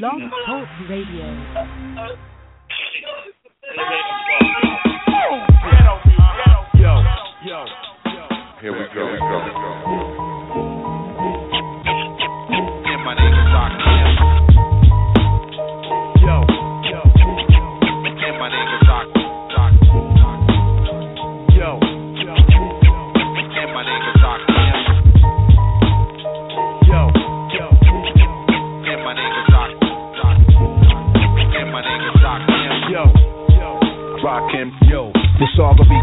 [0.00, 1.24] Blog Talk Radio.
[6.74, 6.94] Yo,
[7.46, 7.64] yo,
[8.60, 9.06] Here we go.
[9.06, 10.23] Here we go.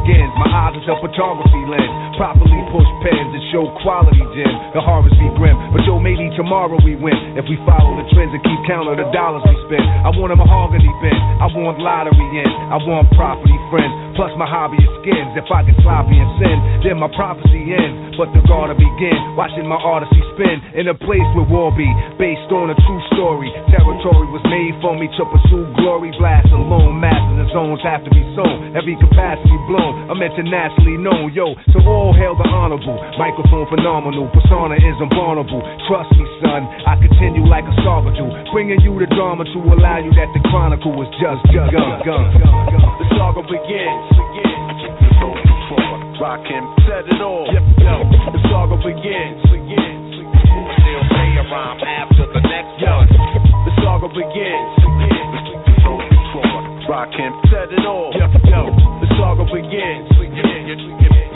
[0.01, 2.17] My eyes is a photography lens.
[2.17, 4.49] Properly push pens and show quality gem.
[4.73, 7.37] The harvest be grim, but yo, maybe tomorrow we win.
[7.37, 9.85] If we follow the trends and keep count of the dollars we spend.
[9.85, 13.93] I want a mahogany bin, I want lottery in, I want property friends.
[14.17, 15.37] Plus my hobby is skins.
[15.37, 16.57] If I get sloppy and sin,
[16.89, 18.10] then my prophecy ends.
[18.21, 21.89] But the gotta begin, watching my odyssey spin in a place where war be
[22.21, 23.49] based on a true story.
[23.73, 26.13] Territory was made for me to pursue glory.
[26.21, 28.77] Blast alone, masters and zones have to be sown.
[28.77, 30.05] Every capacity blown.
[30.05, 31.57] I'm internationally known, yo.
[31.73, 32.93] So all hail the honorable.
[33.17, 35.65] Microphone phenomenal, persona is unvulnerable.
[35.89, 36.69] Trust me, son.
[36.85, 38.13] I continue like a saga
[38.53, 42.29] bringing you the drama to allow you that the chronicle was just just gun gun.
[43.01, 44.30] The saga begins.
[46.21, 46.61] Rockin'.
[46.85, 47.49] Set it all.
[47.49, 48.05] Yo, yo.
[48.05, 49.41] The saga begins.
[49.41, 50.21] Begins.
[50.21, 53.09] Still say a rhyme after the next Yo, one.
[53.65, 54.69] the saga begins.
[56.85, 57.33] Rockin'.
[57.49, 58.13] Set it all.
[58.13, 58.69] Yo, yo.
[59.01, 60.13] The saga begins.
[60.13, 61.30] You, you,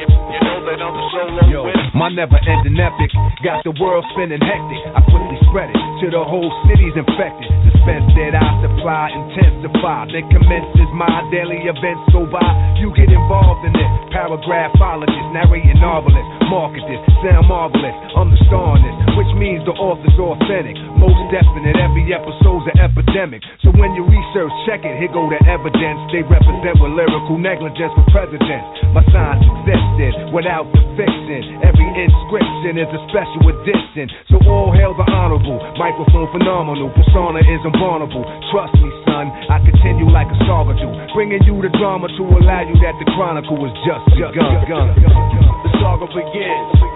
[0.66, 1.62] the solo Yo,
[1.94, 3.14] my never ending epic
[3.46, 4.82] got the world spinning hectic.
[4.98, 7.50] I quickly spread it to the whole city's infected.
[7.70, 10.10] Suspense that I supply intensify.
[10.10, 12.44] Then commences my daily events go by.
[12.82, 13.90] You get involved in it.
[14.10, 17.96] Paragraphologist, narrating novelist, market this, sound marvelous.
[18.16, 20.80] I'm the star in this, which means the author's authentic.
[20.96, 23.44] Most definite, every episode's an epidemic.
[23.62, 24.96] So when you research, check it.
[24.98, 26.00] Here go the evidence.
[26.16, 28.66] They represent with lyrical negligence for presidents.
[28.96, 31.60] My science existed without the fixing.
[31.60, 34.08] Every inscription is a special edition.
[34.32, 35.60] So all hail the honorable.
[35.76, 36.88] Microphone phenomenal.
[36.96, 38.24] Persona is unvulnerable.
[38.56, 39.28] Trust me, son.
[39.52, 40.78] I continue like a saga.
[41.12, 44.96] Bringing you the drama to allow you that the chronicle is just begun.
[44.96, 46.96] The saga begins.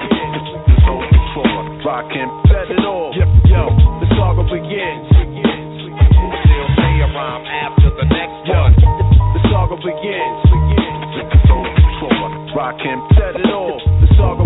[1.90, 2.30] Rockin'.
[2.46, 3.10] Set it all.
[3.18, 3.66] Yo, yo.
[4.00, 5.10] The saga begins.
[5.10, 8.76] Still say a rhyme after the next one.
[9.34, 10.59] the saga begins.
[12.56, 13.00] Rockin'.
[13.16, 13.78] Set it all.
[14.02, 14.46] The saga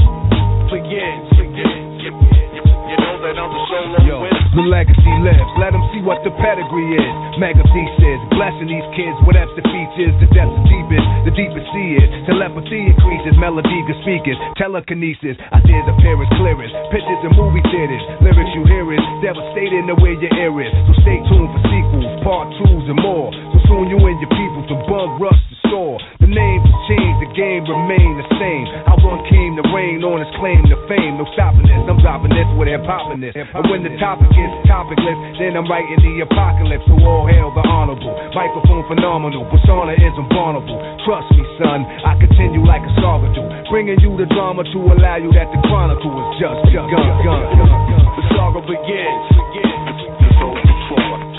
[0.68, 1.30] begins.
[1.38, 4.18] You, you, you know that I'm the solo Yo,
[4.60, 5.52] the legacy lives.
[5.56, 7.14] Let them see what the pedigree is.
[7.40, 10.14] Mega thesis, blessing these kids with the features.
[10.20, 12.10] The depth is deepest, the deepest sea is.
[12.28, 15.40] Telepathy increases, melody good speakers, telekinesis.
[15.54, 16.74] Ideas appear as clearest.
[16.92, 20.74] Pictures in movie theaters, lyrics you hear is devastating the way your ear is.
[20.90, 23.32] So stay tuned for sequels, part twos, and more.
[23.64, 25.96] So soon you and your people from bug rush the soar.
[26.20, 28.66] The names have changed, the game remain the same.
[28.84, 31.16] How one came to reign on his claim to fame.
[31.16, 33.36] No stopping this, I'm dropping this with hip hopping this.
[33.36, 36.84] And when the topic is topicless, then I'm writing the apocalypse.
[36.88, 38.14] So all hail the honorable.
[38.36, 40.80] Microphone phenomenal, persona is invulnerable.
[41.08, 43.44] Trust me, son, I continue like a saga do.
[43.72, 46.88] Bringing you the drama to allow you that the chronicle is just begun.
[46.92, 49.73] The saga begins.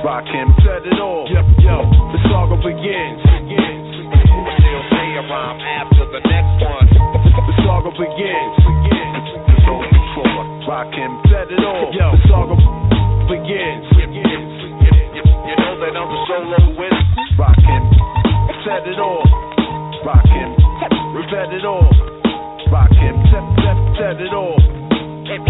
[0.05, 0.53] Rockin'.
[0.61, 1.25] Set it all.
[1.33, 1.81] Yo, yo.
[2.13, 3.25] The saga begins.
[3.25, 6.93] Still say a rhyme after the next one.
[6.93, 8.55] The saga begins.
[10.69, 11.09] Rockin'.
[11.33, 11.89] Set it all.
[11.97, 12.53] Yo, the saga
[13.33, 13.89] begins.
[13.97, 17.05] You, know that I'm the solo winner.
[17.41, 17.85] Rockin'.
[18.61, 19.01] Set it.
[20.05, 20.53] Rockin'.
[21.33, 21.65] Set it.
[22.69, 23.17] Rockin'.
[23.33, 24.61] Set, set, set it all.
[24.61, 25.41] And,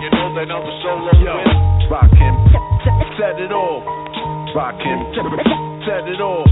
[0.00, 1.36] you know that I'm the solo Yo.
[1.36, 1.92] winner.
[1.92, 2.71] Rockin'.
[3.18, 3.84] Set it all.
[4.56, 5.12] Rockin'.
[5.84, 6.44] Set it all.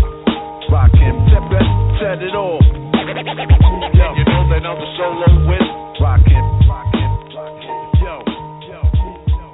[0.69, 1.17] Rockin'.
[1.33, 1.65] Set, set,
[1.97, 2.61] set it all.
[2.61, 3.17] And
[4.19, 5.73] you know that I'm the solo winner.
[6.01, 6.45] Rockin'.
[6.69, 7.13] Rockin'.
[7.33, 7.81] Rockin'.
[8.05, 8.21] Yo,
[8.69, 8.81] yo,
[9.27, 9.47] yo.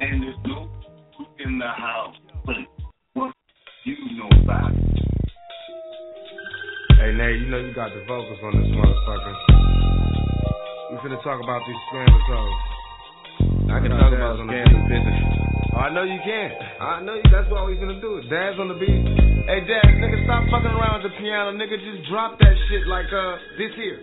[0.00, 0.68] And there's no
[1.40, 2.14] in the house.
[2.46, 2.56] But
[3.14, 3.34] what
[3.84, 4.78] you know about it?
[6.98, 9.34] Hey, Nate, you know you got the vocals on this motherfucker.
[10.92, 12.77] We finna talk about these scandals, hoes.
[13.68, 15.20] I can talk about on the scandal business.
[15.76, 16.48] Oh, I know you can.
[16.80, 17.26] I know you.
[17.28, 18.24] That's what we finna do.
[18.32, 19.04] Dad's on the beat.
[19.44, 21.52] Hey, Dad, nigga, stop fucking around with the piano.
[21.52, 24.00] Nigga, just drop that shit like uh this here.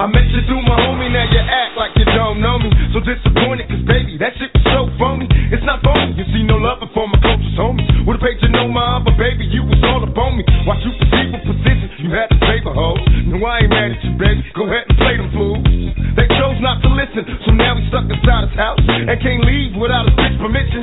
[0.00, 2.72] I met you through my homie, now you act like you don't know me.
[2.96, 5.28] So disappointed, cause baby, that shit was so phony.
[5.52, 7.84] It's not phony, you see no love for my closest homies.
[8.08, 10.44] Would've paid you no mind, but baby, you was all up on me.
[10.64, 12.96] Watch you perceive a position, you had to save a hoe.
[13.28, 14.40] No, I ain't mad at you, baby.
[14.56, 15.68] Go ahead and play them fools.
[16.16, 17.20] They chose not to listen.
[17.44, 20.80] So now we stuck inside his house and can't leave without his bitch permission.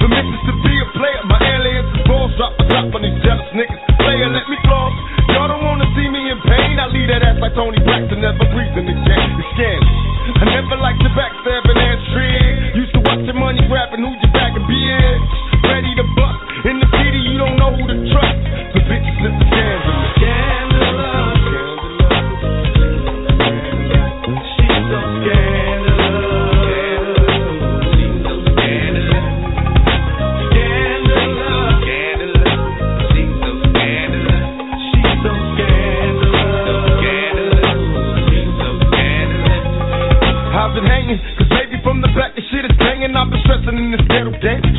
[0.00, 1.20] Permission to be a player.
[1.28, 3.80] My aliens balls drop a drop on these jealous niggas.
[4.00, 4.96] Player, let me floss.
[5.36, 6.80] Y'all don't wanna see me in pain.
[6.80, 9.28] I leave that ass like Toni Braxton, never breathing again.
[9.36, 10.40] It's scandalous.
[10.40, 12.80] I never liked the backstabbing ass trick.
[12.80, 15.16] Used to watch your money grabbing who you back and be in.
[15.68, 16.40] Ready to bust.
[16.64, 18.40] In the city, you don't know who to trust.
[18.72, 19.36] The bitches is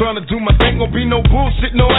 [0.06, 1.90] Trying to do my thing, gon' be no bullshit, no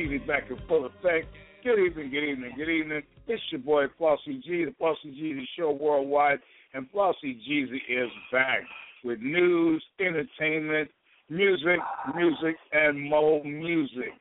[0.00, 1.26] Jeezy back in full effect.
[1.62, 3.02] Good evening, good evening, good evening.
[3.26, 6.38] It's your boy Flossy G, the Flossy Jeezy Show worldwide,
[6.72, 8.60] and Flossy Jeezy is back
[9.04, 10.90] with news, entertainment,
[11.28, 11.80] music,
[12.16, 14.14] music, and more music.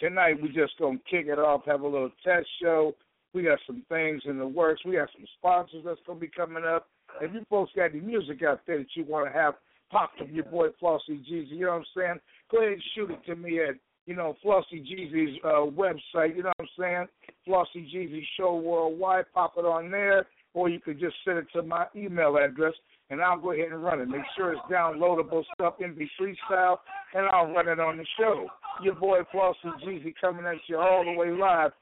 [0.00, 2.94] Tonight we just gonna kick it off, have a little test show.
[3.34, 4.80] We got some things in the works.
[4.86, 6.88] We got some sponsors that's gonna be coming up.
[7.20, 9.56] If you folks got any music out there that you want to have
[9.90, 12.20] popped from your boy Flossy Jeezy, you know what I'm saying?
[12.50, 13.74] Go ahead and shoot it to me at,
[14.08, 17.06] you know, Flossy Jeezy's uh, website, you know what I'm saying?
[17.44, 21.62] Flossy Jeezy Show Worldwide, pop it on there, or you could just send it to
[21.62, 22.72] my email address,
[23.10, 24.08] and I'll go ahead and run it.
[24.08, 26.80] Make sure it's downloadable stuff, MP3 style,
[27.12, 28.46] and I'll run it on the show.
[28.82, 31.72] Your boy Flossy Jeezy coming at you all the way live,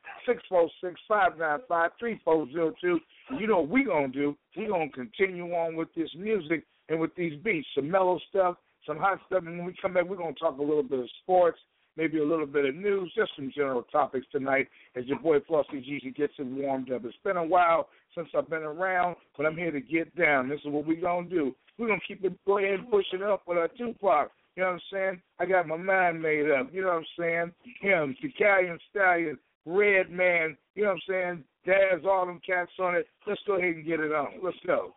[1.09, 2.99] 646-595-3402.
[3.39, 4.37] You know what we going to do?
[4.57, 8.57] we going to continue on with this music and with these beats, some mellow stuff,
[8.85, 10.99] some hot stuff, and when we come back, we're going to talk a little bit
[10.99, 11.59] of sports,
[11.97, 15.81] maybe a little bit of news, just some general topics tonight as your boy Flossy
[15.83, 17.05] Jeezy gets it warmed up.
[17.05, 20.49] It's been a while since I've been around, but I'm here to get down.
[20.49, 21.55] This is what we're going to do.
[21.79, 24.31] We're going to keep it, go ahead and push it up with our Tupac.
[24.57, 25.23] You know what I'm saying?
[25.39, 26.73] I got my mind made up.
[26.73, 27.53] You know what I'm saying?
[27.81, 30.57] Him, Italian Stallion, Redman.
[30.75, 31.45] You know what I'm saying?
[31.67, 33.07] Daz, all them cats on it.
[33.27, 34.29] Let's go ahead and get it on.
[34.43, 34.95] Let's go.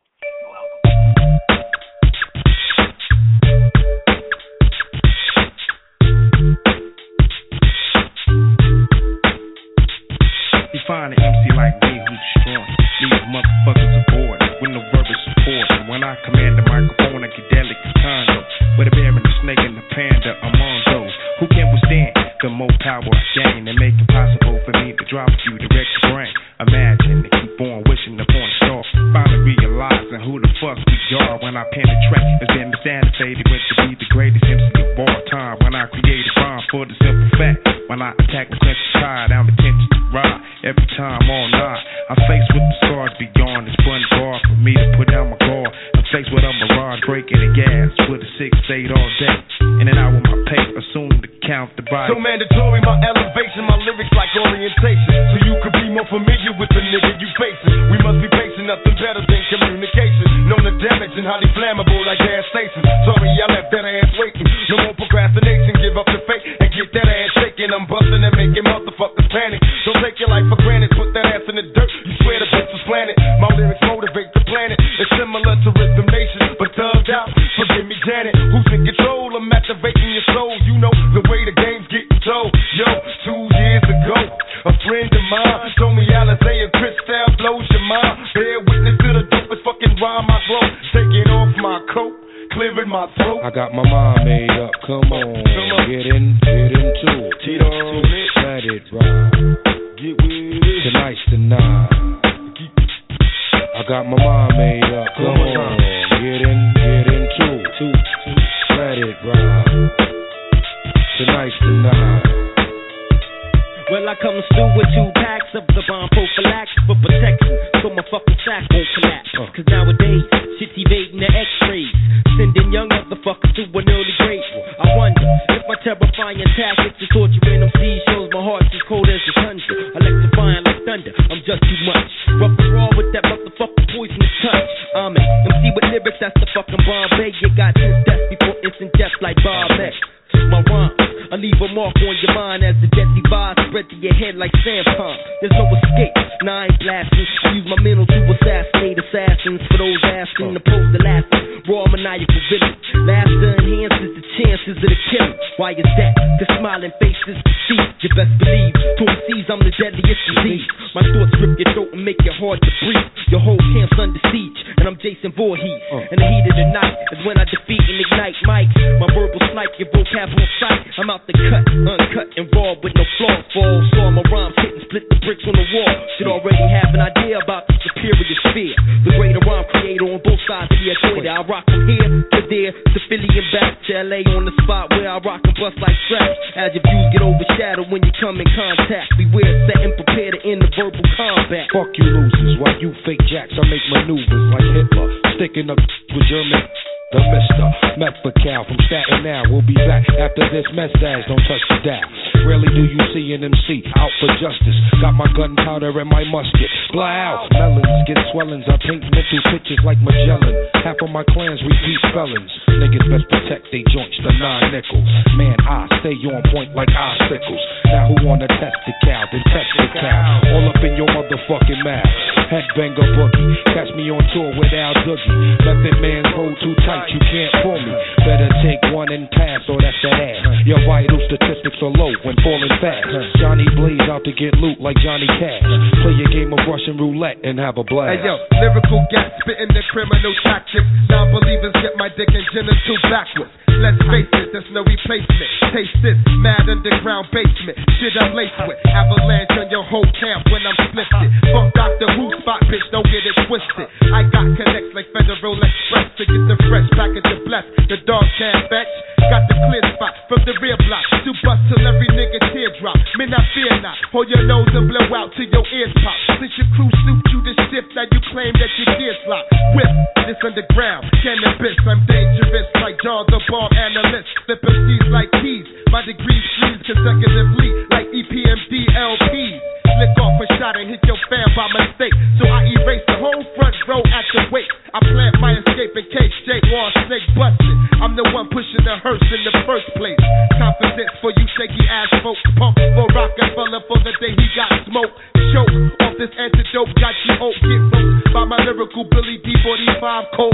[150.59, 151.29] Asking to last
[151.67, 152.75] raw maniacal villain.
[153.05, 155.35] Laughter enhances the chances of the killing.
[155.57, 156.13] Why is that?
[156.39, 157.87] The smiling faces deceive.
[157.99, 160.65] You best believe, to MCs I'm the deadliest disease.
[160.95, 163.07] My thoughts rip your throat and make it hard to breathe.
[163.29, 165.83] Your whole camp's under siege, and I'm Jason Voorhees.
[165.91, 165.99] Oh.
[165.99, 168.75] In the heat of the night is when I defeat and ignite mics.
[168.97, 170.81] My verbal snipe, your vocab on sight.
[170.97, 173.43] I'm out the cut, uncut and raw with no flaws.
[173.53, 175.93] Fall, saw my rhymes hit and split the bricks on the wall.
[176.17, 178.73] Should already have an idea about the superior sphere.
[179.05, 181.29] The greater rhyme creator on both sides of the equator.
[181.29, 184.89] I rock from here to there, to Philly and back to LA on the spot
[184.89, 186.33] where I rock and bust like straps.
[186.57, 189.13] As your views get overshadowed when you come in contact.
[189.21, 191.69] Beware, set and prepare to end the verbal combat.
[191.69, 196.25] Fuck you losers, while you fake jacks, I make maneuvers like Hitler, sticking up with
[196.25, 196.65] German.
[197.09, 199.41] The Mister Mephical from Staten now.
[199.49, 201.25] We'll be back after this message.
[201.25, 202.28] Don't touch the dial.
[202.45, 204.77] Rarely do you see an MC out for justice.
[205.01, 206.69] Got my gunpowder and my musket.
[206.91, 207.47] Fly out.
[207.51, 208.65] Melons get swellings.
[208.67, 210.55] I paint mental pictures like Magellan.
[210.83, 212.51] Half of my clans repeat felons.
[212.79, 215.09] Niggas best protect they joints, the nine nickels.
[215.35, 217.63] Man, I stay on point like icicles.
[217.85, 219.23] Now who wanna test the cow?
[219.31, 220.41] Then test the cow.
[220.55, 222.09] All up in your motherfucking mouth.
[222.49, 223.53] Headbanger boogie.
[223.75, 225.37] Catch me on tour with Al Doogie.
[225.61, 227.93] Method man's hold too tight, you can't pull me.
[228.25, 230.65] Better take one and pass, or that's that ass.
[230.65, 233.09] Your vital statistics are low when falling fast.
[233.41, 235.65] Johnny Blaze out to get loot like Johnny Cash.
[236.05, 238.21] Play a game of Russian roulette and have a blast.
[238.21, 240.85] Hey yo, lyrical gas spitting the criminal tactics.
[241.09, 243.49] Non-believers get my dick and genital backwards.
[243.81, 245.49] Let's face it, there's no replacement.
[245.73, 247.81] Taste this, mad underground basement.
[247.97, 248.77] Shit I'm laced with.
[248.85, 251.29] Avalanche on your whole camp when I'm splifted.
[251.49, 253.89] Fuck Doctor Who spot, bitch, don't get it twisted.
[254.13, 257.65] I got connects like Federal Express to get the fresh package of bless.
[257.89, 258.93] The dog can't fetch.
[259.31, 262.97] Got the clear spot the rear block to bust till every nigga teardrop.
[263.17, 263.97] Men, I fear not.
[264.11, 266.17] Hold your nose and blow out till your ears pop.
[266.39, 269.45] Since your crew suit you the shift that you claim that you did slot.
[269.75, 269.91] Whip
[270.29, 271.77] this underground cannabis.
[271.89, 274.29] I'm dangerous like John the bomb analyst.
[274.45, 275.65] Flip MCs like keys.
[275.89, 279.57] My degrees freeze consecutively like EPMD LPs.
[279.89, 282.13] Flick off a shot and hit your fan by mistake.
[282.37, 284.69] So I erase the whole front row at the wake.
[284.93, 287.75] I plant my escape in case Jake wants snake busted.
[287.97, 290.21] I'm the one pushing the hearse in the first place.
[290.61, 292.45] Confidence for you shaky ass folks.
[292.53, 295.17] Pump for Rockefeller for the day he got smoked.
[295.49, 295.73] Choke
[296.05, 296.93] off this antidote.
[297.01, 297.57] Got you hope.
[297.65, 300.53] Get soaked by my lyrical Billy D45 coat.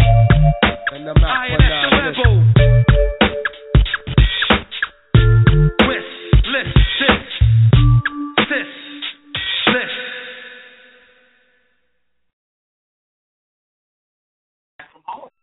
[0.96, 1.86] And I'm out for now.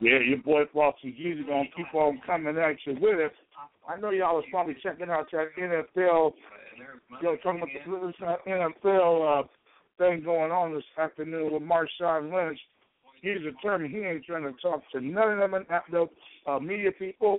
[0.03, 3.33] Yeah, your boy Flossy G's gonna keep on coming at you with it.
[3.89, 6.33] I know y'all was probably checking out that NFL,
[6.77, 9.47] you know, talking about this NFL uh,
[9.99, 12.59] thing going on this afternoon with Marshawn Lynch.
[13.21, 16.07] He's determined he ain't trying to talk to none of them the
[16.51, 17.39] uh, media people.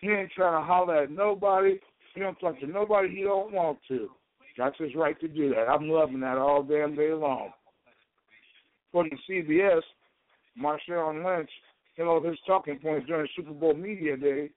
[0.00, 1.78] He ain't trying to holler at nobody.
[2.14, 4.08] He don't talk to nobody he don't want to.
[4.56, 5.68] That's his right to do that.
[5.68, 7.50] I'm loving that all damn day long.
[8.88, 9.82] According to CBS,
[10.58, 11.50] Marshawn Lynch,
[12.00, 14.48] you know, his talking points during Super Bowl media day,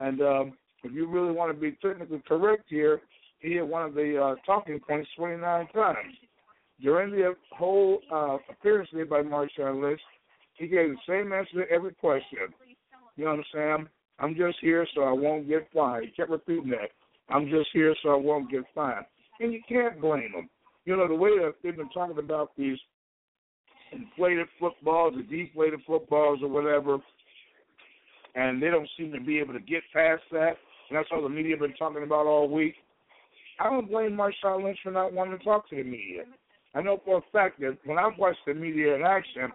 [0.00, 0.52] and um,
[0.82, 3.00] if you really want to be technically correct here,
[3.38, 6.14] he had one of the uh, talking points 29 times.
[6.80, 10.00] During the whole uh, appearance day by Marshawn Lynch,
[10.54, 12.52] he gave the same answer to every question.
[13.14, 13.88] You know what I'm saying?
[14.18, 16.06] I'm just here so I won't get fined.
[16.06, 16.90] He kept repeating that.
[17.28, 19.06] I'm just here so I won't get fined.
[19.38, 20.50] And you can't blame him.
[20.84, 22.78] You know, the way that they've been talking about these
[23.92, 26.98] inflated footballs or deflated footballs or whatever,
[28.34, 30.56] and they don't seem to be able to get past that.
[30.88, 32.74] And that's all the media been talking about all week.
[33.60, 36.22] I don't blame Marshawn Lynch for not wanting to talk to the media.
[36.74, 39.50] I know for a fact that when I've watched the media in action,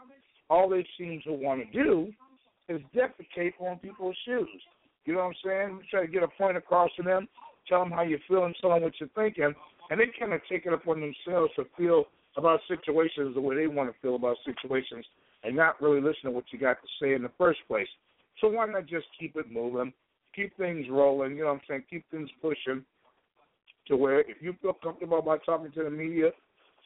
[0.50, 2.12] all they seem to want to do
[2.70, 4.50] is defecate on people's shoes.
[5.06, 5.78] You know what I'm saying?
[5.78, 7.28] We try to get a point across to them,
[7.68, 9.54] tell them how you feel and tell them what you're thinking,
[9.90, 12.06] and they kind of take it upon themselves to feel
[12.38, 15.06] about situations the way they want to feel about situations
[15.44, 17.88] and not really listen to what you got to say in the first place.
[18.42, 19.94] So why not just keep it moving,
[20.36, 22.84] keep things rolling, you know what I'm saying, keep things pushing
[23.88, 26.32] to where if you feel comfortable about talking to the media,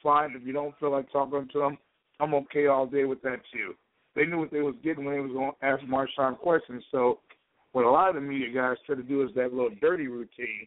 [0.02, 0.34] fine.
[0.36, 1.78] If you don't feel like talking to them,
[2.20, 3.74] I'm okay all day with that too.
[4.14, 6.82] They knew what they was getting when they was going to ask Marshawn questions.
[6.90, 7.20] So
[7.72, 10.66] what a lot of the media guys try to do is that little dirty routine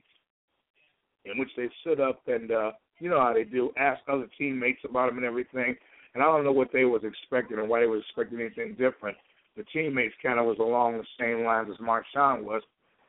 [1.26, 2.72] in which they sit up and uh
[3.02, 5.76] you know how they do, ask other teammates about them and everything.
[6.14, 9.18] And I don't know what they was expecting and why they was expecting anything different.
[9.58, 12.62] The teammates kind of was along the same lines as Marshawn was,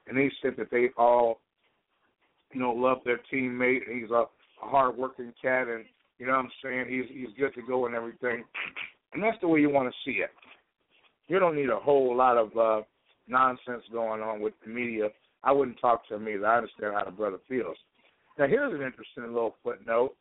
[0.09, 1.41] and they said that they all,
[2.53, 3.81] you know, love their teammate.
[3.89, 4.27] He's a, a
[4.61, 5.85] hard working cat, and
[6.19, 6.87] you know what I'm saying.
[6.89, 8.45] He's he's good to go and everything,
[9.13, 10.31] and that's the way you want to see it.
[11.29, 12.83] You don't need a whole lot of uh
[13.29, 15.09] nonsense going on with the media.
[15.45, 16.47] I wouldn't talk to him either.
[16.47, 17.77] I understand how the brother feels.
[18.39, 20.15] Now, here's an interesting little footnote.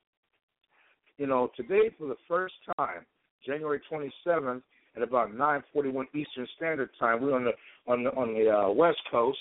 [1.17, 3.05] You know, today for the first time,
[3.45, 4.61] January 27th,
[4.95, 7.53] at about 9:41 Eastern Standard Time, we're on the
[7.87, 9.39] on the on the uh, West Coast.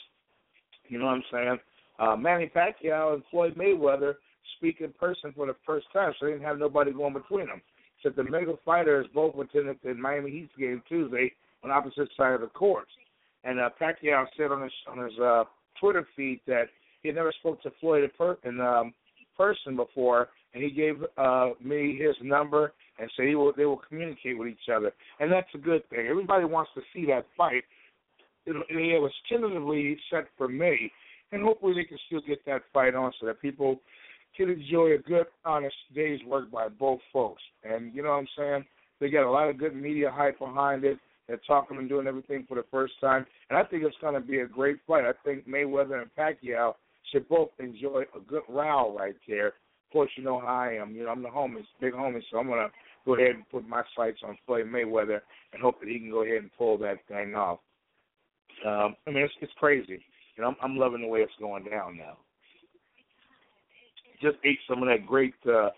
[0.88, 1.58] You know what I'm saying?
[1.98, 4.14] Uh, Manny Pacquiao and Floyd Mayweather
[4.56, 7.60] speak in person for the first time, so they didn't have nobody going between them.
[8.02, 12.40] So the mega fighters both attended the Miami Heat game Tuesday on opposite side of
[12.40, 12.90] the courts.
[13.44, 15.44] And uh, Pacquiao said on his on his uh,
[15.80, 16.68] Twitter feed that
[17.02, 18.10] he had never spoke to Floyd
[18.44, 18.94] in, um,
[19.36, 23.80] person before, and he gave uh, me his number and said he will, they will
[23.88, 26.06] communicate with each other, and that's a good thing.
[26.08, 27.64] Everybody wants to see that fight.
[28.44, 30.90] It, it was tentatively set for May,
[31.32, 33.80] and hopefully they can still get that fight on so that people
[34.36, 37.42] can enjoy a good, honest day's work by both folks.
[37.64, 38.64] And you know what I'm saying?
[39.00, 40.98] They got a lot of good media hype behind it.
[41.26, 44.20] They're talking and doing everything for the first time, and I think it's going to
[44.20, 45.04] be a great fight.
[45.04, 46.74] I think Mayweather and Pacquiao
[47.12, 49.48] should both enjoy a good row right there.
[49.48, 50.94] Of course, you know how I am.
[50.94, 52.68] You know, I'm the homie, big homie, so I'm gonna
[53.04, 55.20] go ahead and put my sights on Floyd Mayweather
[55.52, 57.58] and hope that he can go ahead and pull that thing off.
[58.66, 60.04] Um, I mean, it's, it's crazy.
[60.36, 62.18] You know, I'm, I'm loving the way it's going down now.
[64.22, 65.70] Just ate some of that great uh,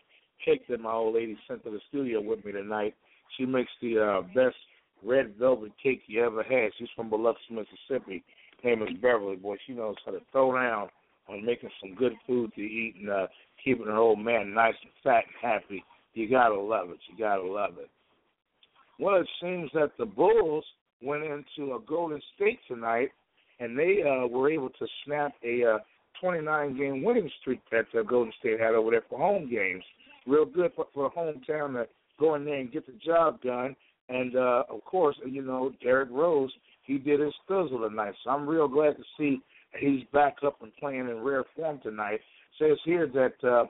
[0.45, 2.95] cake that my old lady sent to the studio with me tonight.
[3.39, 4.57] She makes the uh, best
[5.05, 6.73] red velvet cake you ever had.
[6.79, 8.25] She's from Biloxi, Mississippi.
[8.65, 9.37] Name is Beverly.
[9.37, 10.89] Boy, she knows how to throw down
[11.33, 13.27] on making some good food to eat and uh,
[13.65, 15.85] keeping her old man nice and fat and happy.
[16.15, 16.99] You gotta love it.
[17.11, 17.91] You gotta love it.
[18.99, 20.65] Well, it seems that the Bulls
[21.03, 23.09] went into a Golden State tonight,
[23.61, 25.79] and they uh, were able to snap a uh,
[26.21, 29.83] 29 game winning streak that uh, Golden State had over there for home games.
[30.27, 31.89] Real good for, for a hometown to
[32.21, 33.75] go in there and get the job done.
[34.09, 36.53] And uh, of course, you know Derrick Rose,
[36.85, 38.15] he did his thizzle tonight.
[38.23, 39.41] So I'm real glad to see
[39.79, 42.21] he's back up and playing in rare form tonight.
[42.59, 43.65] Says here that uh,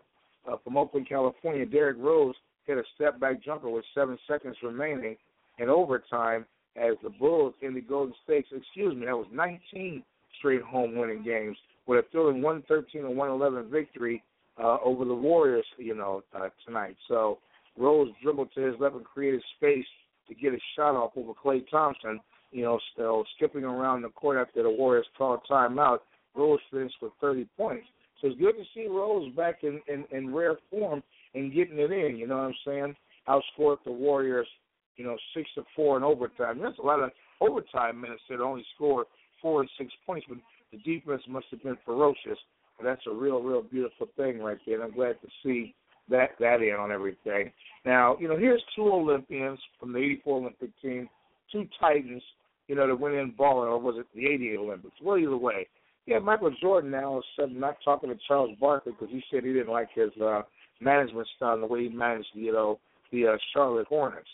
[0.50, 2.34] uh, from Oakland, California, Derrick Rose
[2.66, 5.16] hit a step back jumper with seven seconds remaining
[5.58, 6.44] in overtime
[6.76, 10.02] as the Bulls in the Golden State, excuse me, that was 19
[10.38, 14.22] straight home winning games with a thrilling 113 and 111 victory
[14.62, 16.96] uh, over the Warriors, you know, uh, tonight.
[17.08, 17.38] So
[17.76, 19.84] Rose dribbled to his left and created space
[20.28, 22.20] to get a shot off over Klay Thompson
[22.52, 25.98] you know, still skipping around the court after the Warriors called timeout.
[26.34, 27.86] Rose finished with 30 points.
[28.20, 31.02] So it's good to see Rose back in, in, in rare form
[31.34, 32.16] and getting it in.
[32.16, 32.96] You know what I'm saying?
[33.28, 34.46] Outscored the Warriors
[34.96, 36.60] you know, six to four in overtime.
[36.62, 37.10] That's a lot of
[37.40, 39.06] overtime minutes that only scored
[39.40, 40.38] four and six points, but
[40.70, 42.38] the defense must have been ferocious.
[42.78, 44.76] And that's a real, real beautiful thing right there.
[44.76, 45.74] And I'm glad to see
[46.08, 47.52] that that in on everything.
[47.84, 51.08] Now, you know, here's two Olympians from the '84 Olympic team,
[51.50, 52.22] two Titans,
[52.68, 54.94] you know, that went in balling, or was it the '88 Olympics?
[55.02, 55.66] Well, either way,
[56.06, 59.52] yeah, Michael Jordan now is suddenly not talking to Charles Barkley because he said he
[59.52, 60.42] didn't like his uh,
[60.80, 62.80] management style and the way he managed, you know,
[63.12, 64.28] the uh, Charlotte Hornets.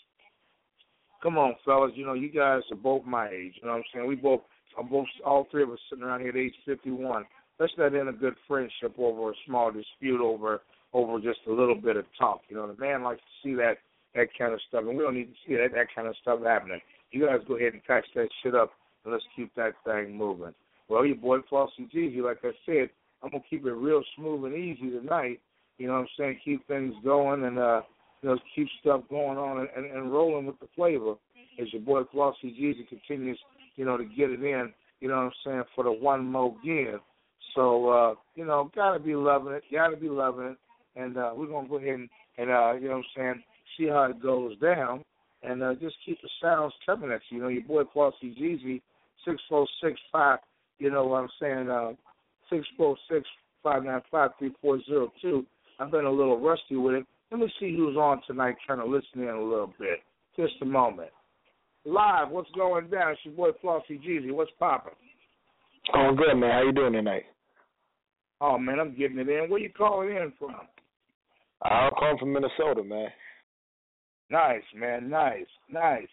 [1.21, 3.53] Come on, fellas, you know, you guys are both my age.
[3.61, 4.07] You know what I'm saying?
[4.07, 4.41] We both,
[4.79, 7.25] I'm both, all three of us sitting around here at age 51.
[7.59, 10.61] Let's let in a good friendship over a small dispute over
[10.91, 12.41] over just a little bit of talk.
[12.49, 13.77] You know, the man likes to see that
[14.15, 16.39] that kind of stuff, and we don't need to see that that kind of stuff
[16.43, 16.79] happening.
[17.11, 18.71] You guys go ahead and catch that shit up,
[19.03, 20.53] and let's keep that thing moving.
[20.89, 22.89] Well, your boy Flossy Jeezy, like I said,
[23.23, 25.39] I'm gonna keep it real smooth and easy tonight.
[25.77, 26.39] You know what I'm saying?
[26.43, 27.81] Keep things going and uh
[28.21, 31.13] you know, keep stuff going on and, and, and rolling with the flavor
[31.59, 33.39] as your boy Flossy Jeezy continues,
[33.77, 36.53] you know, to get it in, you know what I'm saying, for the one more
[36.63, 36.99] give.
[37.55, 40.57] So, uh, you know, gotta be loving it, gotta be loving it.
[40.95, 43.43] And uh we're gonna go ahead and, and uh, you know what I'm saying,
[43.77, 45.03] see how it goes down
[45.43, 47.37] and uh just keep the sounds coming at you.
[47.37, 48.81] You know, your boy Flossy Jeezy,
[49.25, 50.39] six four six five
[50.79, 51.69] you know what I'm saying?
[51.69, 51.91] Uh,
[52.49, 53.27] six four six
[53.61, 55.45] five nine five three four zero two.
[55.79, 57.05] I've been a little rusty with it.
[57.31, 59.99] Let me see who's on tonight, trying to listen in a little bit.
[60.35, 61.09] Just a moment.
[61.85, 63.11] Live, what's going down?
[63.11, 64.31] It's your boy Flossy Jeezy.
[64.31, 64.93] What's popping?
[65.93, 66.51] Oh, good, man.
[66.51, 67.23] How you doing tonight?
[68.41, 69.49] Oh man, I'm getting it in.
[69.49, 70.55] Where you calling in from?
[71.61, 73.09] I'm calling from Minnesota, man.
[74.29, 75.09] Nice, man.
[75.09, 76.07] Nice, nice.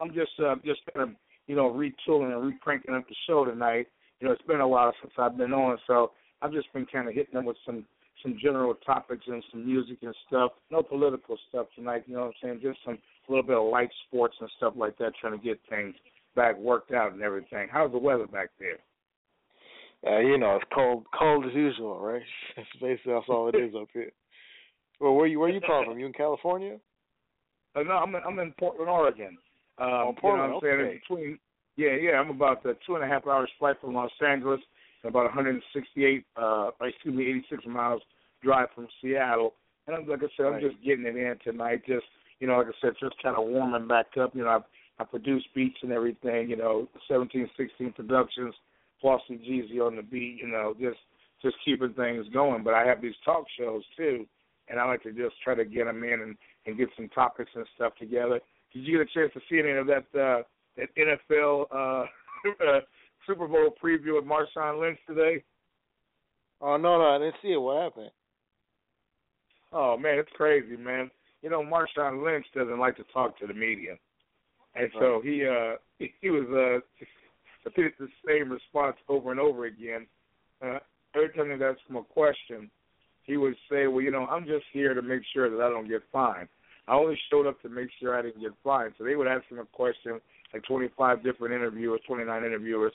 [0.00, 3.88] I'm just uh, just kind of you know retooling and recranking up the show tonight
[4.20, 6.10] you know, it's been a while since I've been on, so
[6.42, 7.84] I've just been kind of hitting them with some
[8.22, 10.50] some general topics and some music and stuff.
[10.72, 12.60] No political stuff tonight, you know what I'm saying?
[12.60, 15.60] Just some a little bit of light sports and stuff like that, trying to get
[15.70, 15.94] things
[16.34, 17.68] back worked out and everything.
[17.70, 18.78] How's the weather back there?
[20.04, 22.22] Uh, you know, it's cold, cold as usual, right?
[22.80, 24.10] Basically that's all it is up here.
[25.00, 25.98] Well, where you where you calling from?
[26.00, 26.78] You in California?
[27.74, 29.38] Uh, no, I'm in, I'm in Portland, Oregon.
[29.78, 30.82] Um, oh, Portland, you know what I'm okay.
[30.82, 31.00] saying?
[31.08, 31.38] Between
[31.76, 34.60] yeah, yeah, I'm about uh, two and a half hours flight from Los Angeles,
[35.04, 38.02] and about 168, uh, excuse me, 86 miles
[38.42, 39.54] drive from Seattle.
[39.86, 40.62] And I'm, like I said, I'm Right.
[40.62, 41.82] just getting it in tonight.
[41.86, 42.04] Just
[42.40, 44.34] you know, like I said, just kind of warming back up.
[44.34, 44.62] You know, I've
[44.98, 46.50] I produce beats and everything.
[46.50, 48.54] You know, 1716 Productions,
[49.00, 50.38] Flossy Jeezy on the beat.
[50.42, 50.98] You know, just
[51.40, 52.64] just keeping things going.
[52.64, 54.26] But I have these talk shows too,
[54.68, 56.36] and I like to just try to get them in and
[56.68, 58.40] and get some topics and stuff together.
[58.72, 60.42] Did you get a chance to see any of that uh,
[60.76, 62.04] that NFL uh,
[62.68, 62.80] uh,
[63.26, 65.42] Super Bowl preview with Marshawn Lynch today?
[66.60, 67.60] Oh no, no, I didn't see it.
[67.60, 68.10] What happened?
[69.72, 71.10] Oh man, it's crazy, man.
[71.42, 73.96] You know, Marshawn Lynch doesn't like to talk to the media,
[74.74, 77.04] and so he uh he, he was uh
[77.64, 80.06] repeated the same response over and over again.
[80.62, 80.78] Uh,
[81.14, 82.70] every time they asked him a question,
[83.22, 85.88] he would say, "Well, you know, I'm just here to make sure that I don't
[85.88, 86.48] get fined.
[86.88, 89.44] I only showed up to make sure I didn't get fined." So they would ask
[89.48, 90.20] him a question,
[90.52, 92.92] like 25 different interviewers, 29 interviewers,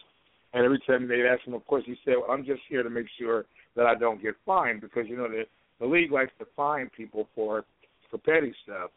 [0.54, 2.90] and every time they'd ask him a question, he said, well, "I'm just here to
[2.90, 5.46] make sure that I don't get fined because you know the
[5.80, 7.66] the league likes to fine people for
[8.10, 8.92] for petty stuff."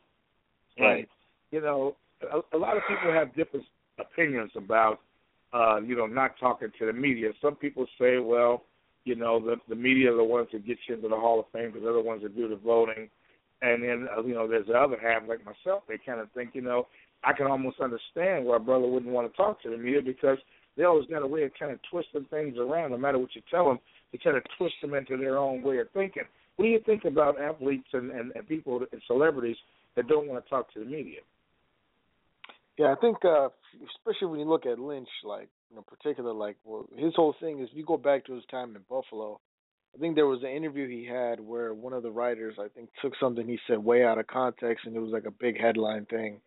[0.78, 0.98] Right.
[0.98, 1.06] And,
[1.50, 3.66] you know, a, a lot of people have different
[3.98, 5.00] opinions about,
[5.52, 7.30] uh, you know, not talking to the media.
[7.40, 8.62] Some people say, well,
[9.04, 11.46] you know, the the media are the ones that get you into the Hall of
[11.52, 13.08] Fame because they're the ones that do the voting.
[13.66, 16.50] And then, uh, you know, there's the other half, like myself, they kind of think,
[16.54, 16.86] you know,
[17.24, 20.38] I can almost understand why a brother wouldn't want to talk to the media because
[20.76, 22.92] they always got a way of kind of twisting things around.
[22.92, 23.78] No matter what you tell them,
[24.12, 26.22] they kind of twist them into their own way of thinking.
[26.56, 29.56] What do you think about athletes and, and, and people and celebrities
[29.96, 31.20] that don't want to talk to the media?
[32.78, 33.48] Yeah, I think uh
[33.98, 37.68] especially when you look at Lynch, like in particular, like well, his whole thing is
[37.72, 39.40] you go back to his time in Buffalo.
[39.96, 42.90] I think there was an interview he had where one of the writers, I think,
[43.00, 46.04] took something he said way out of context, and it was like a big headline
[46.06, 46.40] thing.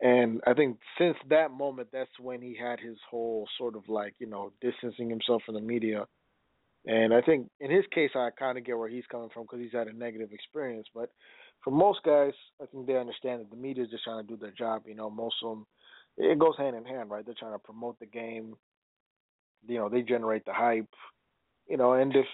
[0.00, 4.14] And I think since that moment, that's when he had his whole sort of like
[4.18, 6.06] you know distancing himself from the media.
[6.84, 9.60] And I think in his case, I kind of get where he's coming from because
[9.60, 10.88] he's had a negative experience.
[10.92, 11.10] But
[11.62, 14.36] for most guys, I think they understand that the media is just trying to do
[14.36, 14.82] their job.
[14.86, 15.66] You know, most of them,
[16.16, 17.24] it goes hand in hand, right?
[17.24, 18.56] They're trying to promote the game.
[19.68, 20.92] You know, they generate the hype.
[21.68, 22.26] You know, and if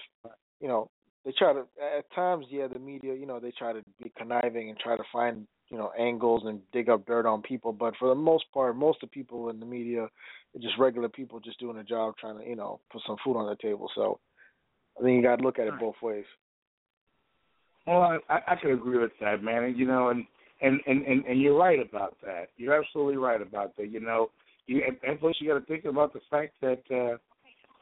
[0.59, 0.89] you know
[1.25, 1.65] they try to
[1.97, 5.03] at times, yeah, the media, you know, they try to be conniving and try to
[5.11, 7.71] find you know angles and dig up dirt on people.
[7.71, 11.09] But for the most part, most of the people in the media are just regular
[11.09, 13.89] people just doing a job, trying to you know put some food on the table.
[13.95, 14.19] So
[14.99, 16.25] I think you got to look at it both ways.
[17.87, 19.63] Well, I, I could agree with that, man.
[19.63, 20.25] And, you know, and
[20.61, 22.49] and and and, and you're right about that.
[22.57, 23.89] You're absolutely right about that.
[23.89, 24.29] You know,
[24.67, 27.17] you and, and plus you got to think about the fact that uh,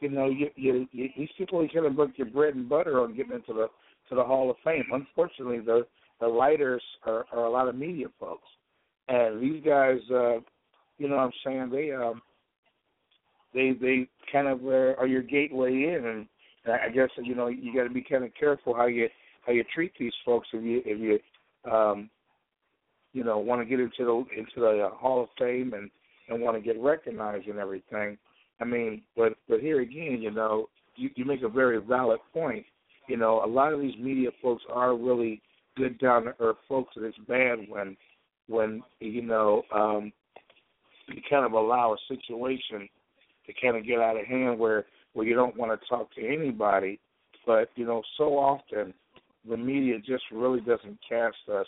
[0.00, 3.00] you know you, you, you these people you kind of put your bread and butter
[3.00, 3.68] on getting into the
[4.08, 4.84] to the Hall of Fame.
[4.92, 5.86] Unfortunately, the
[6.20, 8.48] the writers are, are a lot of media folks,
[9.08, 10.38] and these guys, uh,
[10.98, 12.22] you know, what I'm saying they um
[13.54, 16.26] they they kind of uh, are your gateway in, and
[16.66, 19.08] I guess you know you got to be kind of careful how you
[19.46, 22.10] how you treat these folks if you if you um
[23.12, 25.90] you know want to get into the into the Hall of Fame and
[26.28, 28.18] and want to get recognized and everything.
[28.60, 32.64] I mean, but but here again, you know, you, you make a very valid point.
[33.08, 35.40] You know, a lot of these media folks are really
[35.76, 37.96] good down to earth folks, and it's bad when
[38.48, 40.12] when you know um
[41.08, 42.88] you kind of allow a situation
[43.46, 46.26] to kind of get out of hand where where you don't want to talk to
[46.26, 47.00] anybody.
[47.46, 48.92] But you know, so often
[49.48, 51.66] the media just really doesn't cast us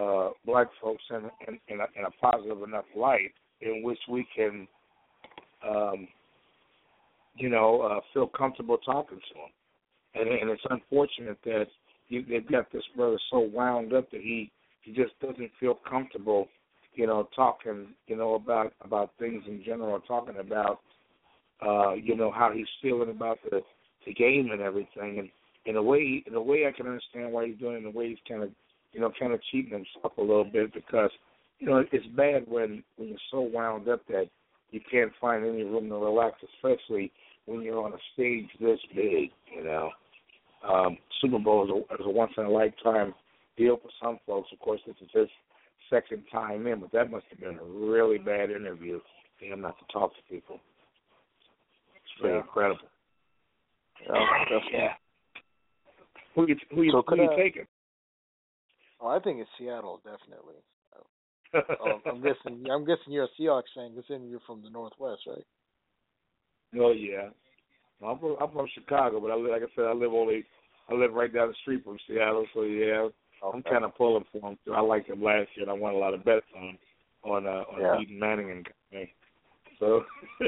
[0.00, 4.26] uh, black folks in in, in, a, in a positive enough light in which we
[4.36, 4.68] can,
[5.68, 6.08] um,
[7.36, 9.50] you know, uh, feel comfortable talking to them.
[10.14, 11.66] And, and it's unfortunate that
[12.08, 14.50] you, they've got this brother so wound up that he
[14.82, 16.46] he just doesn't feel comfortable,
[16.94, 20.80] you know, talking, you know, about about things in general, talking about,
[21.66, 23.60] uh, you know, how he's feeling about the
[24.06, 25.18] the game and everything.
[25.18, 25.28] And
[25.66, 27.78] in a way, in a way, I can understand why he's doing it.
[27.78, 28.50] In a way, he's kind of,
[28.92, 31.10] you know, kind of cheating himself a little bit because,
[31.58, 34.28] you know, it's bad when when you're so wound up that
[34.74, 37.12] you can't find any room to relax, especially
[37.46, 39.30] when you're on a stage this big.
[39.54, 39.90] You know,
[40.68, 43.14] um, Super Bowl is a, is a once in a lifetime
[43.56, 44.48] deal for some folks.
[44.52, 45.28] Of course, this is his
[45.88, 48.98] second time in, but that must have been a really bad interview
[49.38, 50.58] for him not to talk to people.
[51.94, 52.40] It's pretty Yeah.
[52.40, 52.88] incredible.
[54.02, 54.70] Yeah, definitely.
[54.72, 54.94] Yeah.
[56.34, 57.66] Who you who you, So who you I- taking?
[59.00, 60.56] Oh, I think it's Seattle, definitely.
[61.54, 62.64] Oh, I'm guessing.
[62.70, 65.44] I'm guessing you're a Seahawks fan, considering you're from the Northwest, right?
[66.78, 67.28] Oh yeah.
[68.04, 70.44] I'm from, I'm from Chicago, but I live, like I said, I live only
[70.90, 73.08] I live right down the street from Seattle, so yeah,
[73.42, 74.58] I'm kind of pulling for them.
[74.64, 74.74] Too.
[74.74, 76.78] I liked them last year, and I won a lot of bets on
[77.24, 77.96] on uh, on Yeah.
[77.98, 79.14] Peyton Manning and company.
[79.78, 80.02] So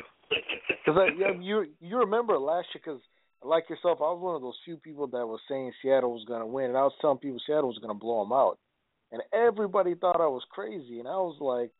[0.84, 2.82] Because yeah, you you remember last year?
[2.84, 3.00] Because
[3.42, 6.40] like yourself, I was one of those few people that was saying Seattle was going
[6.40, 8.58] to win, and I was telling people Seattle was going to blow them out,
[9.12, 11.70] and everybody thought I was crazy, and I was like,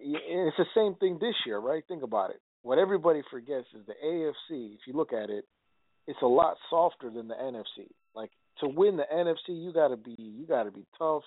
[0.00, 1.82] it's the same thing this year, right?
[1.88, 2.40] Think about it.
[2.62, 4.74] What everybody forgets is the AFC.
[4.74, 5.44] If you look at it,
[6.06, 7.88] it's a lot softer than the NFC.
[8.14, 11.22] Like to win the NFC, you got to be you got to be tough.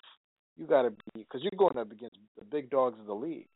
[0.57, 3.47] You got to be because you're going up against the big dogs of the league.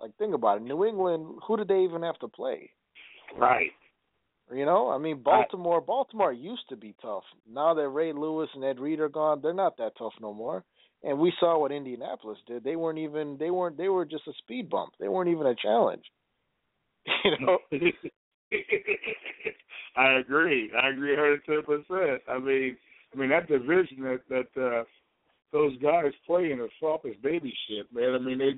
[0.00, 0.64] Like think about it.
[0.64, 2.70] New England, who did they even have to play?
[3.36, 3.72] right,
[4.54, 5.80] You know, I mean Baltimore.
[5.80, 7.24] Baltimore used to be tough.
[7.50, 10.64] Now that Ray Lewis and Ed Reed are gone, they're not that tough no more.
[11.04, 12.64] And we saw what Indianapolis did.
[12.64, 13.36] They weren't even.
[13.38, 13.76] They weren't.
[13.76, 14.94] They were just a speed bump.
[14.98, 16.04] They weren't even a challenge.
[17.24, 17.58] You know.
[19.96, 20.70] I agree.
[20.80, 22.22] I agree, hundred ten percent.
[22.28, 22.76] I mean,
[23.12, 24.84] I mean that division that that uh,
[25.52, 28.14] those guys play in is soft as baby shit, man.
[28.14, 28.52] I mean they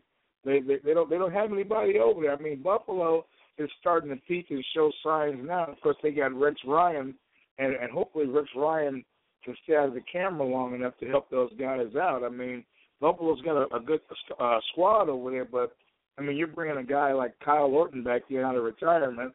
[0.45, 2.35] they they, they don't they don't have anybody over there.
[2.35, 3.25] I mean Buffalo
[3.59, 5.67] is starting to peak and show signs now.
[5.67, 7.15] Of course, they got Rex Ryan,
[7.59, 9.05] and and hopefully Rex Ryan
[9.45, 12.23] can stay out of the camera long enough to help those guys out.
[12.25, 12.65] I mean
[13.01, 14.01] Buffalo's got a, a good
[14.39, 15.77] uh, squad over there, but
[16.19, 19.33] I mean you're bringing a guy like Kyle Orton back here out of retirement.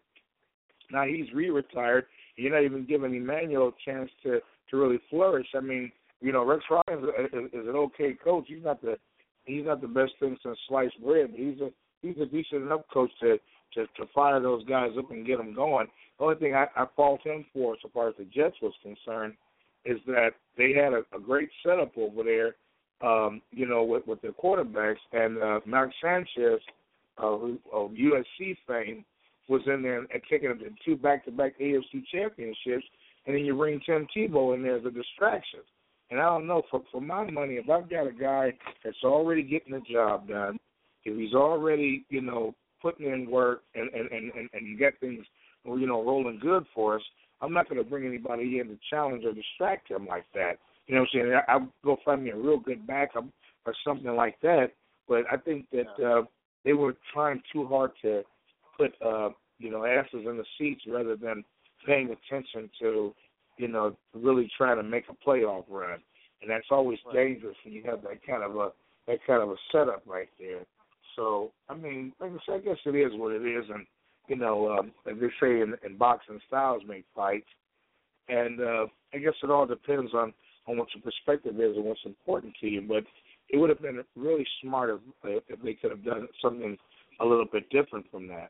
[0.92, 2.06] Now he's re-retired.
[2.36, 4.40] You're not even giving Emmanuel a chance to
[4.70, 5.48] to really flourish.
[5.56, 5.92] I mean,
[6.22, 8.46] you know, Rex Ryan is, is, is an okay coach.
[8.48, 8.98] He's not the
[9.46, 11.70] he's not the best thing since sliced bread, but he's a
[12.02, 13.38] he's a decent enough coach to
[13.74, 15.88] to to fire those guys up and get them going.
[16.18, 19.34] The only thing I, I fault him for, so far as the Jets was concerned,
[19.86, 22.56] is that they had a, a great setup over there.
[23.02, 26.62] Um, you know, with with their quarterbacks and uh, Mark Sanchez,
[27.18, 29.04] uh, who, of USC fame,
[29.48, 32.86] was in there and taking them to two back-to-back AFC championships,
[33.26, 35.60] and then you bring Tim Tebow in there as a distraction.
[36.10, 39.44] And I don't know, for for my money, if I've got a guy that's already
[39.44, 40.60] getting the job done,
[41.04, 45.26] if he's already, you know, putting in work and and and and, and get things,
[45.66, 47.02] you know, rolling good for us,
[47.42, 50.58] I'm not going to bring anybody in to challenge or distract him like that.
[50.88, 51.34] You know what I'm saying?
[51.34, 53.26] I, I'll go find me a real good backup
[53.66, 54.72] or something like that.
[55.08, 56.24] But I think that uh,
[56.64, 58.24] they were trying too hard to
[58.78, 61.44] put uh, you know asses in the seats rather than
[61.86, 63.14] paying attention to
[63.58, 66.00] you know really trying to make a playoff run,
[66.42, 68.72] and that's always dangerous when you have that kind of a
[69.08, 70.66] that kind of a setup right there.
[71.16, 73.86] So I mean, like I said, I guess it is what it is, and
[74.28, 77.48] you know, um, as they say in, in boxing, styles make fights,
[78.28, 80.34] and uh, I guess it all depends on
[80.68, 82.82] on what your perspective is and what's important to you.
[82.82, 83.04] But
[83.50, 86.78] it would have been really smart if, if they could have done something
[87.20, 88.50] a little bit different from that.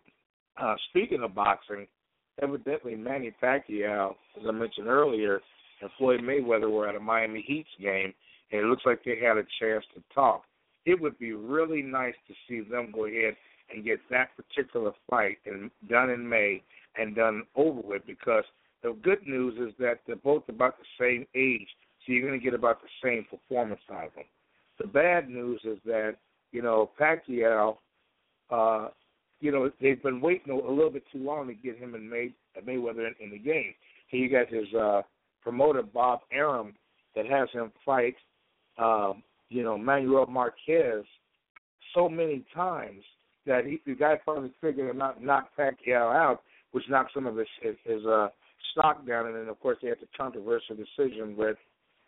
[0.58, 1.88] Uh, speaking of boxing,
[2.42, 5.42] evidently Manny Pacquiao, as I mentioned earlier,
[5.82, 8.14] and Floyd Mayweather were at a Miami Heat's game,
[8.52, 10.44] and it looks like they had a chance to talk.
[10.86, 13.36] It would be really nice to see them go ahead
[13.70, 16.62] and get that particular fight in, done in May
[16.98, 18.44] and done over with because
[18.84, 21.68] the good news is that they're both about the same age,
[22.06, 24.26] so you're going to get about the same performance out of them.
[24.80, 26.16] The bad news is that
[26.52, 27.78] you know Pacquiao,
[28.52, 28.90] uh,
[29.42, 32.32] you know they've been waiting a little bit too long to get him and May,
[32.64, 33.74] Mayweather in, in the game.
[34.08, 35.02] Here you got his uh,
[35.42, 36.76] promoter Bob Arum
[37.16, 38.16] that has him fight,
[38.78, 41.06] um, you know Manuel Marquez
[41.96, 43.02] so many times
[43.46, 47.38] that he, the guy finally figured to knock, knock Pacquiao out, which knocked some of
[47.38, 48.28] his his, his uh,
[48.72, 51.58] stock down, and then of course they had the controversial decision with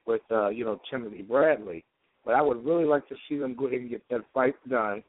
[0.05, 1.83] with uh, you know Timothy Bradley.
[2.25, 5.03] But I would really like to see them go ahead and get that fight done.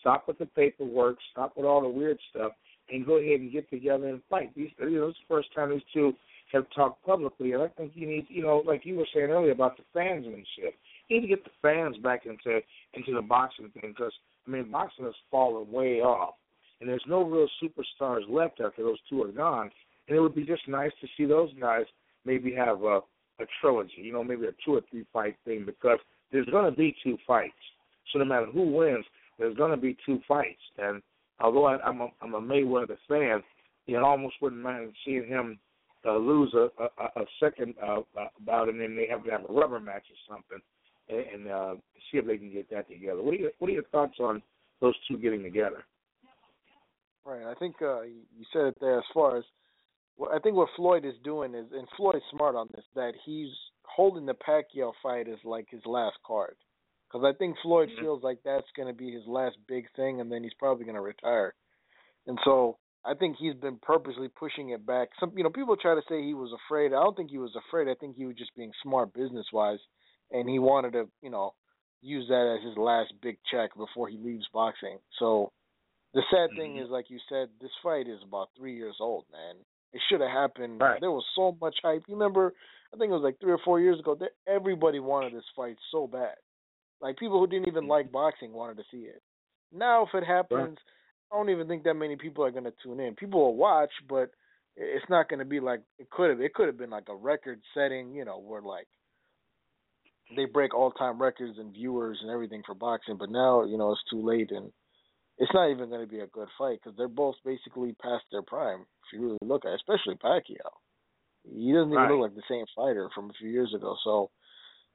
[0.00, 1.18] Stop with the paperwork.
[1.32, 2.52] Stop with all the weird stuff,
[2.90, 4.54] and go ahead and get together and fight.
[4.54, 6.14] These, you know, it's the first time these two
[6.52, 9.52] have talked publicly, and I think you need, you know, like you were saying earlier
[9.52, 10.72] about the fansmanship.
[11.08, 12.60] You need to get the fans back into
[12.94, 14.12] into the boxing thing because
[14.46, 16.34] I mean, boxing has fallen way off,
[16.80, 19.70] and there's no real superstars left after those two are gone.
[20.08, 21.84] And it would be just nice to see those guys
[22.24, 23.00] maybe have a
[23.40, 25.98] a trilogy, you know, maybe a two or three fight thing because
[26.30, 27.52] there's going to be two fights.
[28.12, 29.04] So no matter who wins,
[29.38, 30.60] there's going to be two fights.
[30.78, 31.02] And
[31.40, 33.42] although I, I'm a, I'm a Mayweather fan,
[33.86, 35.58] you know, I almost wouldn't mind seeing him
[36.06, 39.42] uh, lose a, a, a second uh, uh, bout, and then they have to have
[39.48, 40.58] a rubber match or something,
[41.12, 41.74] and, and uh,
[42.10, 43.22] see if they can get that together.
[43.22, 44.42] What are your What are your thoughts on
[44.80, 45.84] those two getting together?
[47.24, 47.44] Right.
[47.44, 48.98] I think uh, you said it there.
[48.98, 49.44] As far as
[50.16, 53.50] well, I think what Floyd is doing is, and Floyd's smart on this, that he's
[53.84, 56.56] holding the Pacquiao fight as like his last card,
[57.08, 58.02] because I think Floyd mm-hmm.
[58.02, 60.96] feels like that's going to be his last big thing, and then he's probably going
[60.96, 61.54] to retire.
[62.26, 65.08] And so I think he's been purposely pushing it back.
[65.18, 66.92] Some, you know, people try to say he was afraid.
[66.92, 67.88] I don't think he was afraid.
[67.88, 69.80] I think he was just being smart business wise,
[70.32, 71.54] and he wanted to, you know,
[72.00, 74.98] use that as his last big check before he leaves boxing.
[75.18, 75.52] So
[76.14, 76.58] the sad mm-hmm.
[76.58, 79.56] thing is, like you said, this fight is about three years old, man.
[79.92, 80.80] It should have happened.
[80.80, 81.00] Right.
[81.00, 82.04] There was so much hype.
[82.08, 82.54] You remember?
[82.92, 84.14] I think it was like three or four years ago.
[84.14, 86.34] That everybody wanted this fight so bad.
[87.00, 89.22] Like people who didn't even like boxing wanted to see it.
[89.72, 91.32] Now, if it happens, right.
[91.32, 93.14] I don't even think that many people are going to tune in.
[93.14, 94.30] People will watch, but
[94.76, 96.40] it's not going to be like it could have.
[96.40, 98.88] It could have been like a record-setting, you know, where like
[100.36, 103.16] they break all-time records and viewers and everything for boxing.
[103.18, 104.72] But now, you know, it's too late, and
[105.38, 108.42] it's not even going to be a good fight because they're both basically past their
[108.42, 108.80] prime.
[108.80, 110.72] If you really look at, it, especially Pacquiao,
[111.44, 112.10] he doesn't even right.
[112.10, 113.96] look like the same fighter from a few years ago.
[114.04, 114.30] So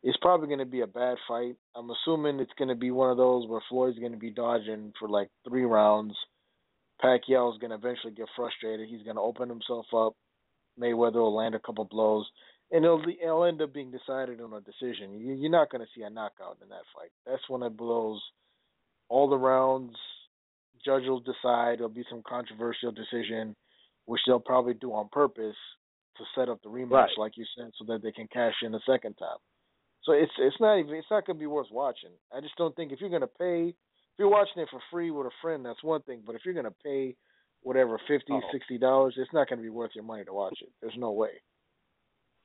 [0.04, 1.56] it's probably going to be a bad fight.
[1.76, 4.94] I'm assuming it's going to be one of those where Floyd's going to be dodging
[5.00, 6.16] for like three rounds.
[7.04, 8.88] Pacquiao is going to eventually get frustrated.
[8.88, 10.14] He's going to open himself up.
[10.80, 12.28] Mayweather will land a couple blows,
[12.72, 15.20] and it'll it'll end up being decided on a decision.
[15.20, 17.12] You're not going to see a knockout in that fight.
[17.26, 18.22] That's when it blows
[19.10, 19.96] all the rounds
[20.84, 21.80] judge will decide.
[21.80, 23.56] There'll be some controversial decision,
[24.06, 25.56] which they'll probably do on purpose
[26.18, 27.10] to set up the rematch, right.
[27.18, 29.38] like you said, so that they can cash in a second time.
[30.04, 32.12] So it's it's not even it's not gonna be worth watching.
[32.34, 35.28] I just don't think if you're gonna pay, if you're watching it for free with
[35.28, 36.22] a friend, that's one thing.
[36.26, 37.16] But if you're gonna pay
[37.62, 38.42] whatever fifty, oh.
[38.52, 40.70] sixty dollars, it's not gonna be worth your money to watch it.
[40.82, 41.42] There's no way.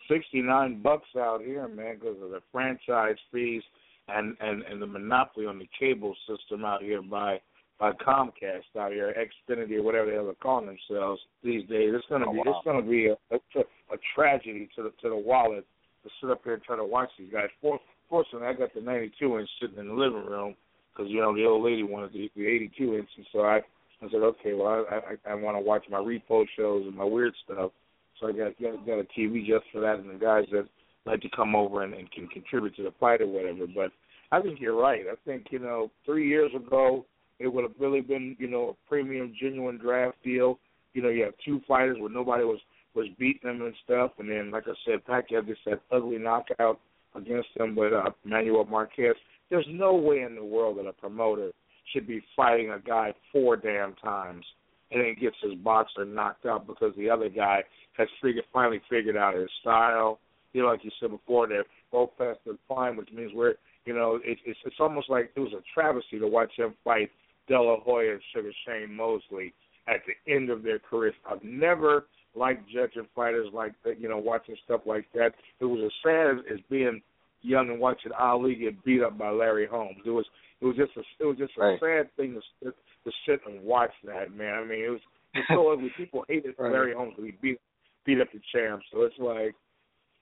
[0.09, 1.77] Sixty nine bucks out here, hmm.
[1.77, 3.63] man, because of the franchise fees
[4.09, 7.41] and and and the monopoly on the cable system out here by
[7.79, 11.91] by Comcast out here, Xfinity or whatever the hell they're calling themselves these days.
[11.95, 12.45] It's gonna oh, be wow.
[12.47, 13.61] it's gonna be a, a
[13.93, 15.67] a tragedy to the to the wallet
[16.05, 17.49] to sit up here and try to watch these guys.
[17.61, 20.55] For, fortunately, I got the 92 inch sitting in the living room
[20.93, 23.57] because you know the old lady wanted the, the 82 inch, and so I
[24.03, 24.97] I said, okay, well I
[25.29, 27.73] I, I want to watch my repo shows and my weird stuff,
[28.23, 30.69] so I got, got got a TV just for that, and the guys that
[31.05, 33.67] like to come over and, and can contribute to the fight or whatever.
[33.67, 33.91] But
[34.31, 35.03] I think you're right.
[35.11, 37.05] I think you know three years ago
[37.39, 40.59] it would have really been, you know, a premium, genuine draft deal.
[40.95, 42.61] You know, you have two fighters where nobody was
[42.95, 46.79] was beating them and stuff, and then, like I said, Pacquiao gets that ugly knockout
[47.15, 49.15] against him with uh, Manuel Marquez.
[49.49, 51.53] There's no way in the world that a promoter
[51.93, 54.45] should be fighting a guy four damn times
[54.93, 57.63] and then gets his boxer knocked out because the other guy
[57.97, 60.19] has figured, finally figured out his style.
[60.53, 63.55] You know, like you said before, they're both past their prime, which means we're,
[63.87, 67.11] you know, it, it's it's almost like it was a travesty to watch him fight
[67.49, 69.53] De and Sugar Shane Mosley
[69.89, 71.15] at the end of their careers.
[71.29, 75.33] I've never liked judging fighters like that, you know, watching stuff like that.
[75.61, 77.03] It was as sad as being
[77.43, 79.99] young and watching Ali get beat up by Larry Holmes.
[80.07, 80.27] It was
[80.61, 81.81] it was just a it was just a Right.
[81.81, 82.75] sad thing to sit,
[83.05, 84.55] to sit and watch that man.
[84.55, 85.01] I mean, it was
[85.35, 85.91] it's so ugly.
[85.97, 86.73] People hated Right.
[86.73, 87.59] Larry Holmes because he beat
[88.07, 88.83] beat up the champ.
[88.93, 89.55] So it's like,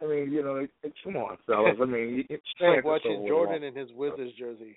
[0.02, 1.76] I mean, you know, it, it, come on, fellas.
[1.80, 4.76] I mean, it's like watching so Jordan in his Wizards jersey.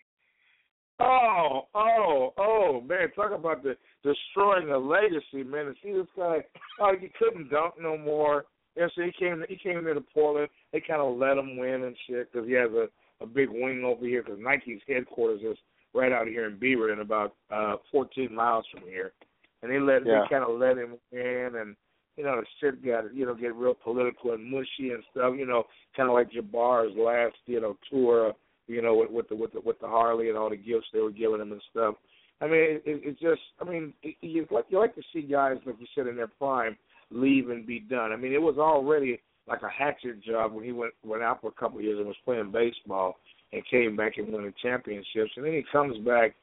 [0.99, 3.11] Oh, oh, oh, man!
[3.15, 5.65] Talk about the destroying the legacy, man.
[5.65, 6.37] To see this guy,
[6.79, 8.45] oh, he couldn't dunk no more.
[8.75, 10.49] Yeah, so he came, he came into Portland.
[10.71, 12.87] They kind of let him win and shit because he has a
[13.21, 15.57] a big wing over here because Nike's headquarters is
[15.93, 19.13] right out here in Beaverton, about uh 14 miles from here.
[19.61, 20.23] And they let Yeah.
[20.23, 21.75] they kind of let him in, and
[22.17, 25.35] you know the shit got you know get real political and mushy and stuff.
[25.37, 25.63] You know,
[25.95, 28.33] kind of like Jabbar's last you know tour
[28.67, 30.99] you know, with, with the with the with the Harley and all the gifts they
[30.99, 31.95] were giving him and stuff.
[32.41, 35.21] I mean, it, it, it's just, I mean, it, you like you like to see
[35.21, 36.77] guys like you said in their prime
[37.13, 38.11] leave and be done.
[38.11, 41.47] I mean, it was already like a hatchet job when he went went out for
[41.47, 43.17] a couple of years and was playing baseball
[43.51, 46.35] and came back and won the championships, and then he comes back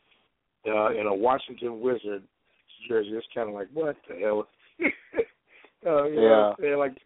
[0.66, 2.23] uh, in a Washington Wizard
[2.89, 3.11] jersey.
[3.11, 4.49] It's kind of like what the hell.
[5.87, 6.79] uh, you know what I'm?
[6.79, 6.97] Like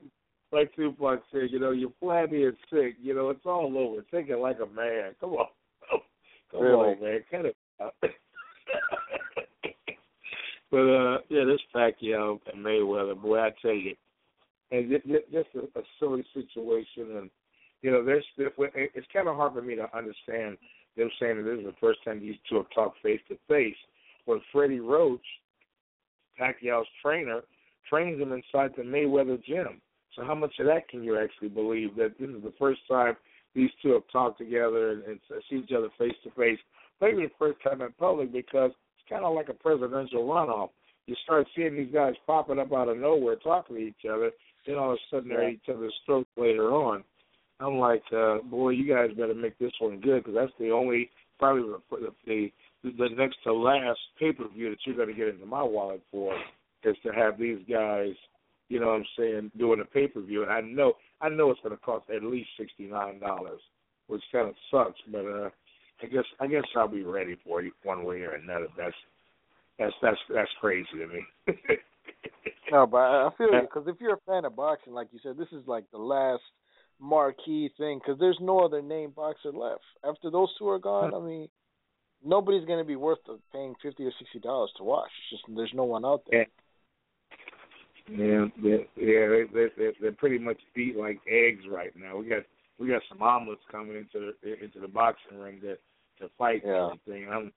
[0.52, 2.96] like Tupac said, you know, you're flabby and sick.
[3.02, 4.02] You know, it's all over.
[4.10, 5.14] Take it like a man.
[5.20, 5.46] Come on,
[6.50, 6.94] come Really?
[6.94, 7.24] on, man.
[7.30, 7.54] Kind of.
[10.74, 13.94] but uh, yeah, this Pacquiao and Mayweather, boy, I tell you,
[14.72, 17.30] and ju- ju- just a, a silly situation, and
[17.80, 20.58] you know, there's it's kind of hard for me to understand
[20.96, 23.76] them saying that this is the first time these two have talked face to face.
[24.24, 25.24] When Freddie Roach,
[26.40, 27.42] Pacquiao's trainer,
[27.88, 29.80] trains him inside the Mayweather gym.
[30.16, 33.16] So how much of that can you actually believe that this is the first time
[33.54, 36.58] these two have talked together and, and see each other face to face?
[37.00, 38.72] Maybe the first time in public because
[39.08, 40.70] kind of like a presidential runoff.
[41.06, 44.30] You start seeing these guys popping up out of nowhere talking to each other,
[44.66, 47.04] then all of a sudden they're at each other's throats later on.
[47.60, 51.10] I'm like, uh, boy, you guys better make this one good because that's the only
[51.38, 51.62] probably
[52.26, 52.48] the
[52.82, 55.62] the, the next to last pay per view that you're going to get into my
[55.62, 56.34] wallet for
[56.84, 58.14] is to have these guys
[58.68, 60.42] you know what I'm saying, doing a pay per view.
[60.42, 63.60] And I know I know it's gonna cost at least sixty nine dollars,
[64.06, 65.50] which kinda sucks, but uh
[66.02, 68.66] I guess I guess I'll be ready for you one way or another.
[68.76, 68.94] That's
[69.78, 71.26] that's that's that's crazy to me.
[72.72, 75.36] No, but I feel you because if you're a fan of boxing, like you said,
[75.36, 76.42] this is like the last
[77.00, 79.82] marquee thing because there's no other name boxer left.
[80.02, 81.48] After those two are gone, I mean,
[82.24, 83.18] nobody's going to be worth
[83.52, 85.10] paying fifty or sixty dollars to watch.
[85.30, 86.46] It's just there's no one out there.
[88.08, 92.16] Yeah, they, yeah, they, they, they they're pretty much beat like eggs right now.
[92.16, 92.42] We got
[92.78, 95.76] we got some omelets coming into the into the boxing ring to
[96.20, 96.90] to fight Yeah.
[96.90, 97.28] and everything.
[97.32, 97.52] I'm,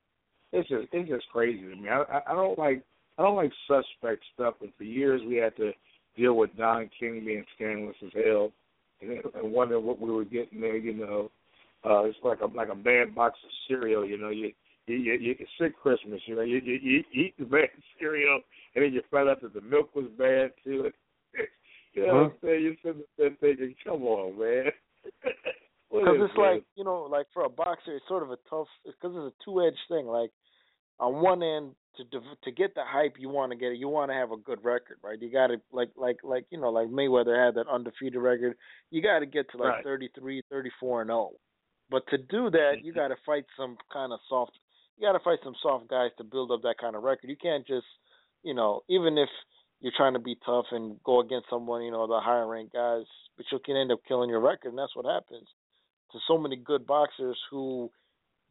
[0.54, 1.90] it's just it's just crazy to me.
[1.90, 2.84] I, I don't like
[3.18, 4.56] I don't like suspect stuff.
[4.62, 5.72] And for years we had to
[6.16, 8.52] deal with Don King being scandalous as hell,
[9.02, 10.78] and, and wonder what we were getting there.
[10.78, 11.32] You know,
[11.86, 14.06] uh, it's like a like a bad box of cereal.
[14.06, 14.52] You know, you
[14.88, 16.22] you you, you sick Christmas.
[16.26, 18.42] You know, you, you you eat the bad cereal,
[18.76, 20.92] and then you find out that the milk was bad too.
[21.94, 22.64] you know what I'm saying?
[22.64, 24.72] You're sitting there thinking, come on, man.
[25.90, 29.16] Because it's like you know, like for a boxer, it's sort of a tough because
[29.16, 30.06] it's a two edged thing.
[30.06, 30.32] Like
[31.00, 32.04] on one end, to
[32.44, 33.78] to get the hype, you want to get it.
[33.80, 35.20] You want to have a good record, right?
[35.20, 38.56] You got to like like like you know, like Mayweather had that undefeated record.
[38.92, 39.84] You got to get to like Right.
[39.84, 41.32] thirty three, thirty four and zero.
[41.90, 44.52] But to do that, you got to fight some kind of soft.
[44.98, 47.30] You got to fight some soft guys to build up that kind of record.
[47.30, 47.86] You can't just,
[48.44, 49.30] you know, even if
[49.80, 53.06] you're trying to be tough and go against someone, you know, the higher ranked guys,
[53.36, 55.48] but you can end up killing your record, and that's what happens
[56.12, 57.92] to so many good boxers who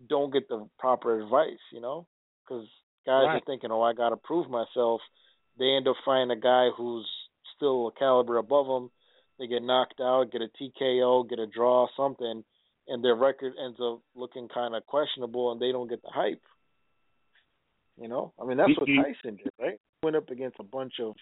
[0.09, 2.07] don't get the proper advice, you know,
[2.45, 2.67] because
[3.07, 3.37] guys Right.
[3.37, 5.01] are thinking, "Oh, I got to prove myself."
[5.57, 7.11] They end up finding a guy who's
[7.55, 8.91] still a caliber above them.
[9.39, 12.45] They get knocked out, get a TKO, get a draw, something,
[12.89, 16.43] and their record ends up looking kind of questionable, and they don't get the hype.
[17.97, 18.87] You know, I mean, that's what.
[18.87, 19.81] Tyson did, right?
[20.03, 21.15] Went up against a bunch of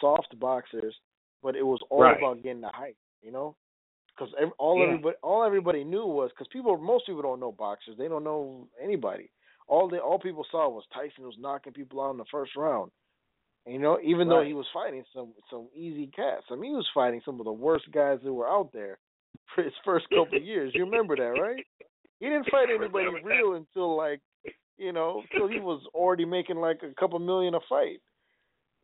[0.00, 0.94] soft boxers,
[1.42, 2.18] but it was all Right.
[2.18, 2.96] about getting the hype.
[3.22, 3.56] You know,
[4.16, 4.84] because all Yeah.
[4.84, 7.96] everybody all everybody knew was because people most people don't know boxers.
[7.96, 9.30] They don't know anybody.
[9.66, 12.92] All they all people saw was Tyson was knocking people out in the first round.
[13.66, 16.46] And, you know even though he was fighting some some easy cats.
[16.50, 18.98] I mean he was fighting some of the worst guys that were out there
[19.54, 20.72] for his first couple of years.
[20.74, 21.64] You remember that right?
[22.20, 24.20] He didn't fight anybody real until like
[24.76, 28.00] you know until he was already making like a couple million a fight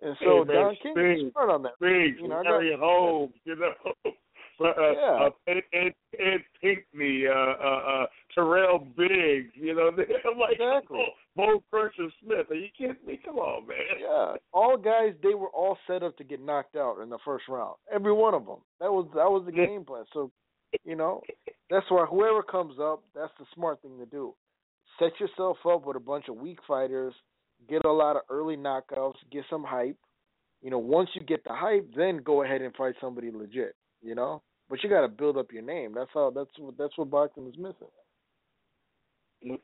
[0.02, 2.50] and so Hey, man, Don King was smart on that Biggs, you know, I got-
[2.52, 3.74] Larry Holmes, you know,
[4.58, 5.26] but, uh, Yeah.
[5.26, 9.90] uh, Ed, Ed, Ed Pinkney, uh, uh, uh, Tyrell Biggs, you know,
[10.38, 11.00] like, Exactly.
[11.00, 12.50] oh, Bonecrusher Smith.
[12.50, 13.16] Are you kidding me?
[13.24, 13.76] Come on, man.
[14.00, 17.48] Yeah, all guys they were all set up to get knocked out in the first
[17.48, 17.74] round.
[17.92, 18.58] Every one of them.
[18.80, 20.04] That was that was the game plan.
[20.12, 20.30] So,
[20.84, 21.22] you know,
[21.70, 24.34] That's why whoever comes up, that's the smart thing to do.
[25.00, 27.14] Set yourself up with a bunch of weak fighters,
[27.68, 29.98] get a lot of early knockouts, get some hype.
[30.62, 33.74] You know, once you get the hype, then go ahead and fight somebody legit.
[34.02, 35.92] You know, but you got to build up your name.
[35.94, 36.30] That's how.
[36.34, 36.76] That's what.
[36.78, 37.88] That's what boxing is missing.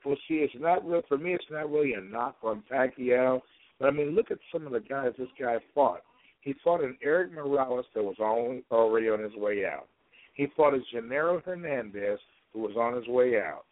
[0.05, 1.35] Well, see, it's not real for me.
[1.35, 3.41] It's not really a knock on Pacquiao,
[3.79, 6.03] but I mean, look at some of the guys this guy fought.
[6.43, 9.89] He fought an Erik Morales that was on, already on his way out.
[10.35, 12.19] He fought a Genaro Hernandez
[12.53, 13.65] who was on his way out.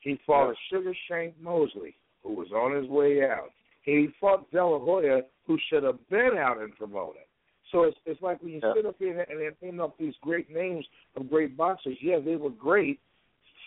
[0.00, 3.50] He fought a Sugar Shane Mosley who was on his way out.
[3.82, 7.22] He fought De La Hoya who should have been out and promoted.
[7.70, 8.74] So it's it's like when you Yeah.
[8.74, 11.98] sit up here and and name up these great names of great boxers.
[12.00, 13.00] Yeah, they were great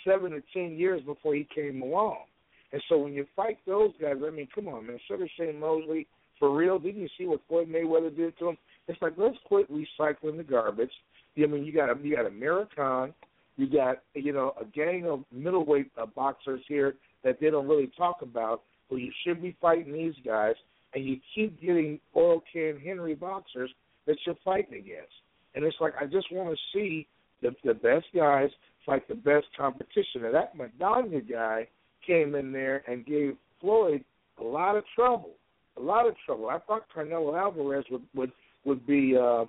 [0.04, 2.26] seven to ten years before he came along.
[2.72, 6.08] And so when you fight those guys, I mean, come on, man, Sugar Shane Mosley,
[6.40, 8.58] for real, didn't you see what Floyd Mayweather did to him?
[8.88, 10.92] It's like let's quit recycling the garbage.
[11.38, 13.14] I mean, you got a you got a
[13.58, 17.92] you got you know a gang of middleweight uh, boxers here that they don't really
[17.98, 18.62] talk about.
[18.90, 20.56] Who you should be fighting these guys,
[20.94, 23.72] and you keep getting oil can Henry boxers
[24.06, 25.14] that you're fighting against.
[25.56, 27.08] And it's like I just want to see
[27.42, 28.50] the the best guys
[28.86, 30.26] fight the best competition.
[30.26, 31.68] And that Maidana guy
[32.06, 34.04] came in there and gave Floyd
[34.40, 35.32] a lot of trouble,
[35.78, 36.50] a lot of trouble.
[36.50, 38.32] I thought Canelo Alvarez would would
[38.66, 39.46] would be uh,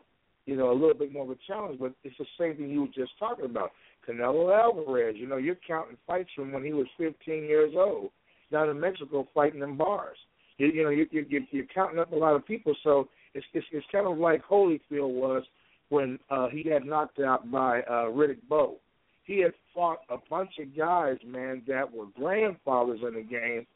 [0.47, 2.83] you know a little bit more of a challenge, but it's the same thing you
[2.83, 3.73] were just talking about.
[4.09, 8.11] Canelo Alvarez, you know, you're counting fights from when he was 15 years old
[8.51, 10.17] down in Mexico fighting in bars.
[10.59, 13.47] You, you know, you, you, you- you're counting up a lot of people, so it's
[13.53, 15.43] it's, it's kind of like Holyfield was
[15.89, 18.77] when uh, he got knocked out by uh, Riddick Bowe.
[19.25, 23.67] He had fought a bunch of guys, man, that were grandfathers in the game,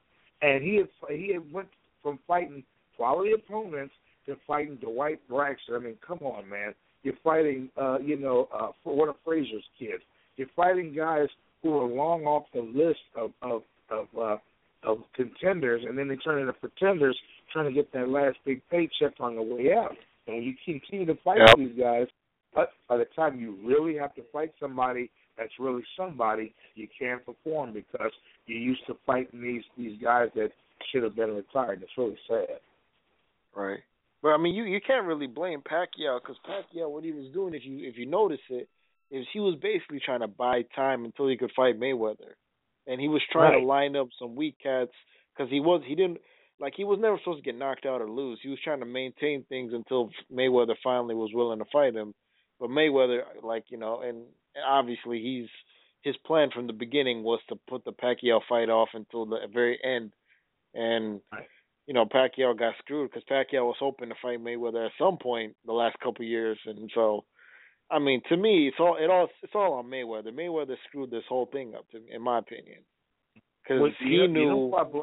[0.42, 1.68] and he had he had went
[2.02, 2.62] from fighting
[2.96, 3.92] quality opponents
[4.26, 5.74] to fighting Dwight Braxton.
[5.74, 6.74] I mean, come on, man.
[7.02, 10.02] You're fighting, uh, you know, uh, one of Frazier's kids.
[10.36, 11.28] You're fighting guys
[11.62, 14.36] who are long off the list of of of uh,
[14.82, 17.16] of contenders, and then they turn into pretenders,
[17.52, 19.96] trying to get that last big paycheck on the way out.
[20.26, 21.56] And when you continue to fight Yep.
[21.56, 22.06] these guys,
[22.54, 27.24] but by the time you really have to fight somebody that's really somebody, you can't
[27.24, 28.12] perform because
[28.46, 30.50] you're used to fighting these these guys that
[30.90, 31.82] should have been retired.
[31.82, 32.60] It's really sad.
[33.54, 33.80] Right.
[34.22, 37.54] But I mean, you you can't really blame Pacquiao because Pacquiao, what he was doing,
[37.54, 38.68] if you if you notice it,
[39.10, 42.34] is he was basically trying to buy time until he could fight Mayweather,
[42.86, 43.60] and he was trying Right.
[43.60, 44.92] to line up some weak cats
[45.36, 46.18] because he was he didn't
[46.58, 48.38] like he was never supposed to get knocked out or lose.
[48.42, 52.14] He was trying to maintain things until Mayweather finally was willing to fight him.
[52.58, 54.24] But Mayweather, like you know, and
[54.66, 55.48] obviously he's
[56.02, 59.78] his plan from the beginning was to put the Pacquiao fight off until the very
[59.82, 60.12] end,
[60.74, 61.20] and
[61.86, 65.56] you know Pacquiao got screwed because Pacquiao was hoping to fight Mayweather at some point
[65.64, 67.24] the last couple of years, and so
[67.90, 70.28] I mean to me it's all it all it's all on Mayweather.
[70.32, 72.78] Mayweather screwed this whole thing up, to, in my opinion,
[73.62, 74.46] because he you know- you knew.
[74.48, 75.00] know who I bl-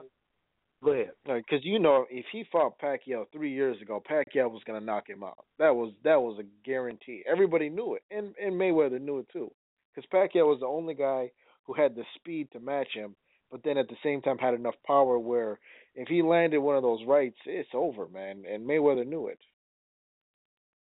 [0.84, 1.12] Go ahead.
[1.28, 5.10] Uh, because you know, if he fought Pacquiao three years ago, Pacquiao was gonna knock
[5.10, 5.46] him out.
[5.58, 7.24] That was that was a guarantee.
[7.28, 9.52] Everybody knew it, and and Mayweather knew it too.
[9.96, 11.32] Because Pacquiao was the only guy
[11.64, 13.16] who had the speed to match him,
[13.52, 15.58] but then at the same time had enough power where
[15.96, 18.44] if he landed one of those rights, it's over, man.
[18.48, 19.40] And Mayweather knew it.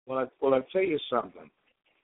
[0.06, 1.50] Well, I, well, I tell you something.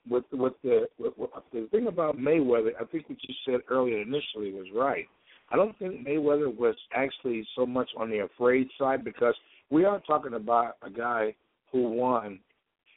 [0.09, 4.01] With with the with, with, the thing about Mayweather, I think what you said earlier
[4.01, 5.07] initially was right.
[5.49, 9.35] I don't think Mayweather was actually so much on the afraid side because
[9.69, 11.35] we are talking about a guy
[11.71, 12.39] who won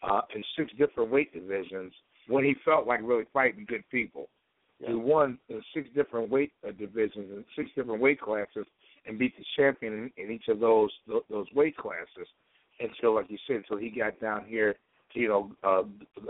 [0.02, 1.92] uh, in six different weight divisions
[2.28, 4.28] when he felt like really fighting good people.
[4.86, 8.66] He won in six different weight uh, divisions and six different weight classes
[9.06, 12.28] and beat the champion in, in each of those tho- those weight classes
[12.78, 14.76] until, like you said, until he got down here
[15.14, 15.82] you know uh,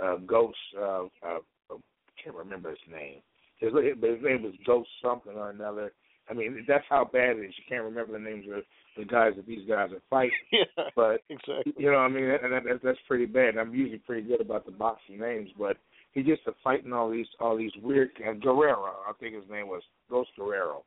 [0.02, 0.56] uh, Ghost.
[0.78, 1.38] Uh, uh,
[1.70, 3.20] I can't remember his name.
[3.58, 5.92] His, his name was Ghost something or another.
[6.30, 7.54] I mean, that's how bad it is.
[7.56, 8.62] You can't remember the names of
[8.96, 10.30] the guys that these guys are fighting.
[10.52, 11.72] yeah, But exactly.
[11.76, 13.56] you know, I mean, and that, that, that's pretty bad.
[13.56, 15.78] I'm usually pretty good about the boxing names, but
[16.12, 19.68] he gets to fighting all these all these weird and Guerrero, I think his name
[19.68, 20.84] was Ghost Guerrero,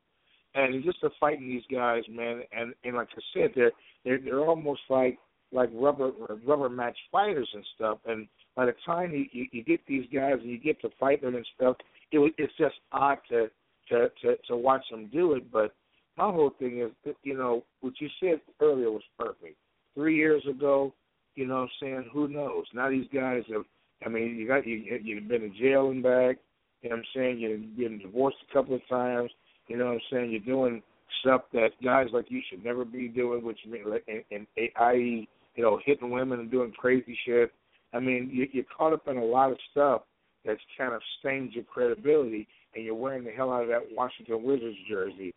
[0.54, 2.42] and he's just to fighting these guys, man.
[2.56, 3.72] And and like I said, they're
[4.04, 5.18] they're they're almost like
[5.52, 6.10] like rubber
[6.46, 7.98] rubber match fighters and stuff.
[8.06, 8.26] And
[8.56, 11.34] by the time you you, you get these guys and you get to fight them
[11.34, 11.76] and stuff,
[12.10, 13.48] it it's just odd to
[13.88, 15.50] to to to watch them do it.
[15.52, 15.74] But
[16.16, 19.56] my whole thing is, that, you know, what you said earlier was perfect.
[19.94, 20.92] Three years ago,
[21.34, 22.64] you know, what I'm saying who knows?
[22.74, 23.64] Now these guys have.
[24.04, 26.38] I mean, you got you you've been in jail and back.
[26.82, 27.38] You know what I'm saying?
[27.38, 29.30] You've been divorced a couple of times.
[29.68, 30.30] You know what I'm saying?
[30.32, 30.82] You're doing
[31.20, 34.22] stuff that guys like you should never be doing, which mean, in,
[34.56, 37.52] in, i.e., you know, hitting women and doing crazy shit.
[37.92, 40.02] I mean, you, you're caught up in a lot of stuff
[40.44, 44.42] that's kind of stained your credibility, and you're wearing the hell out of that Washington
[44.42, 45.34] Wizards jersey,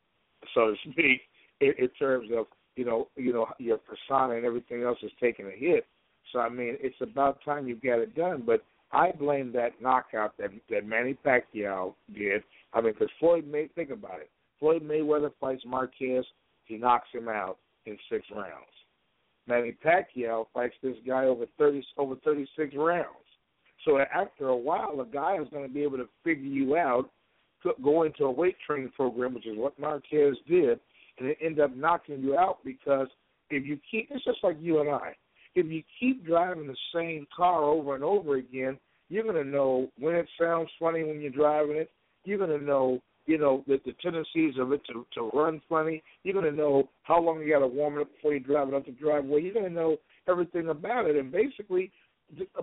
[0.53, 1.22] so to speak,
[1.61, 2.45] in, in terms of
[2.76, 5.86] you know you know your persona and everything else is taking a hit.
[6.32, 8.43] So I mean, it's about time you get it done.
[8.45, 12.43] But I blame that knockout that that Manny Pacquiao did.
[12.74, 14.30] I mean, because Floyd May think about it.
[14.59, 16.26] Floyd Mayweather fights Marquez,
[16.66, 18.74] he knocks him out in six rounds.
[19.47, 23.07] Manny Pacquiao fights this guy over thirty over thirty six rounds.
[23.85, 27.09] So after a while, a guy is going to be able to figure you out,
[27.83, 30.79] go into a weight training program, which is what Marquez did,
[31.19, 33.07] and it end up knocking you out because
[33.49, 35.15] if you keep, it's just like you and I.
[35.53, 38.77] If you keep driving the same car over and over again,
[39.09, 41.91] you're going to know when it sounds funny when you're driving it.
[42.23, 46.03] You're going to know you know, the, the tendencies of it to to run funny.
[46.23, 48.67] You're going to know how long you got to warm it up before you drive
[48.67, 49.41] it up the driveway.
[49.41, 49.97] You're going to know
[50.28, 51.15] everything about it.
[51.15, 51.91] And basically,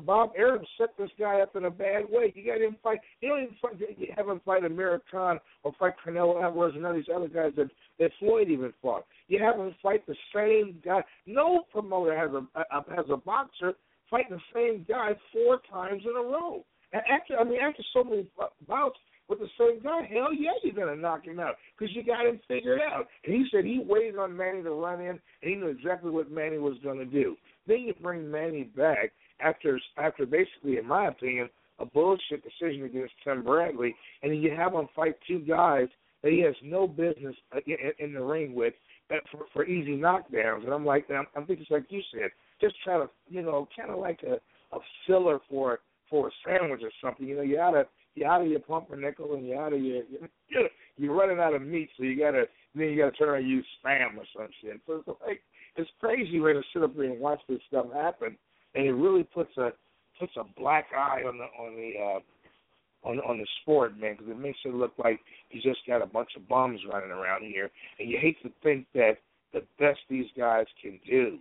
[0.05, 2.33] Bob Arum set this guy up in a bad way.
[2.35, 2.99] You got him fight.
[3.21, 6.85] You don't even fight, you have him fight Amir Khan or fight Canelo Alvarez and
[6.85, 9.05] all these other guys that that Floyd even fought.
[9.29, 11.03] You have him fight the same guy.
[11.27, 13.75] No promoter has a, a has a boxer
[14.11, 16.65] fighting the same guy four times in a row.
[16.93, 18.27] And after I mean after so many
[18.69, 18.99] bouts,
[19.29, 22.41] with the same guy, hell yeah, you're gonna knock him out because you got him
[22.49, 23.07] figured out.
[23.25, 26.31] And he said he waited on Manny to run in, and he knew exactly what
[26.31, 27.37] Manny was gonna do.
[27.66, 31.49] Then you bring Manny back after after basically, in my opinion,
[31.79, 35.89] a bullshit decision against Tim Bradley, and then you have him fight two guys
[36.23, 37.59] that he has no business uh,
[37.99, 38.75] in, the ring with
[39.11, 40.64] uh, for, for easy knockdowns.
[40.64, 43.91] And I'm like, I'm, I'm thinking, like you said, just try to, you know, kind
[43.91, 44.39] of like a
[44.75, 47.27] a filler for for a sandwich or something.
[47.27, 50.03] You know, you gotta you're out of your pumpernickel and you're out of your
[50.49, 52.45] you're, you're running out of meat, so you gotta
[52.75, 54.81] then you gotta turn and use spam or some shit.
[54.87, 55.43] So it's like
[55.77, 58.37] it's crazy way to sit up there and watch this stuff happen,
[58.75, 59.71] and it really puts a
[60.19, 64.31] puts a black eye on the on the uh, on on the sport, man, because
[64.31, 67.71] it makes it look like you just got a bunch of bums running around here,
[67.99, 69.19] and you hate to think that
[69.53, 71.39] the best these guys can do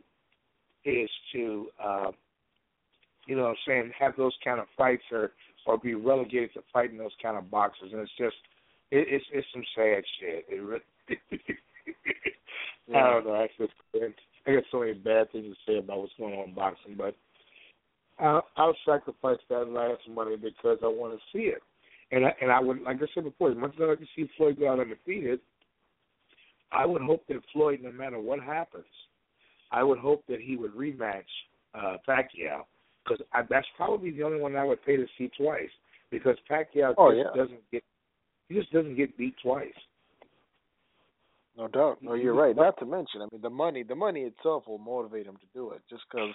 [0.84, 2.12] is to, uh,
[3.28, 5.32] you know, what I'm saying, have those kind of fights or
[5.66, 8.36] or be relegated to fighting those kind of boxers, and it's just
[8.92, 10.46] it, it's it's some sad shit.
[10.50, 10.82] It really,
[12.88, 12.98] yeah.
[12.98, 13.36] I don't know.
[13.36, 13.74] I just
[14.48, 17.16] I got so many bad things to say about what's going on in boxing, but
[18.20, 21.62] I'll, I'll sacrifice that last money because I want to see it.
[22.12, 24.30] And I, and I would, like I said before, as much as I to see
[24.38, 25.40] Floyd go out undefeated,
[26.72, 28.86] I would hope that Floyd, no matter what happens,
[29.72, 31.24] I would hope that he would rematch
[31.74, 32.64] uh, Pacquiao
[33.04, 35.70] because that's probably the only one I would pay to see twice
[36.12, 37.42] because Pacquiao oh, just yeah.
[37.44, 37.84] doesn't get
[38.52, 39.74] he just doesn't get beat twice.
[41.58, 42.00] No doubt.
[42.02, 42.56] No, you're right.
[42.56, 42.64] Mm-hmm.
[42.64, 45.72] Not to mention, I mean, the money, the money itself will motivate him to do
[45.72, 45.82] it.
[45.90, 46.34] Just because,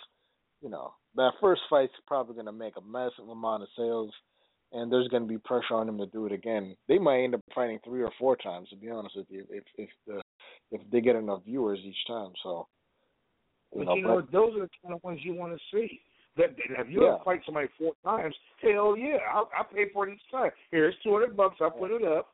[0.63, 4.13] you know, that first fight's probably going to make a massive amount of sales,
[4.73, 6.77] and there's going to be pressure on him to do it again.
[6.89, 9.65] They might end up fighting three or four times, to be honest with you, if
[9.77, 10.23] if the
[10.71, 12.33] if they get enough viewers each time.
[12.43, 12.67] So,
[13.75, 15.59] you but know, you know but, those are the kind of ones you want to
[15.77, 16.01] see.
[16.37, 17.15] That if you yeah.
[17.15, 20.51] ever fight somebody four times, hell yeah, I'll, I'll pay for it each time.
[20.71, 21.57] Here's two hundred bucks.
[21.61, 22.29] I'll put it up.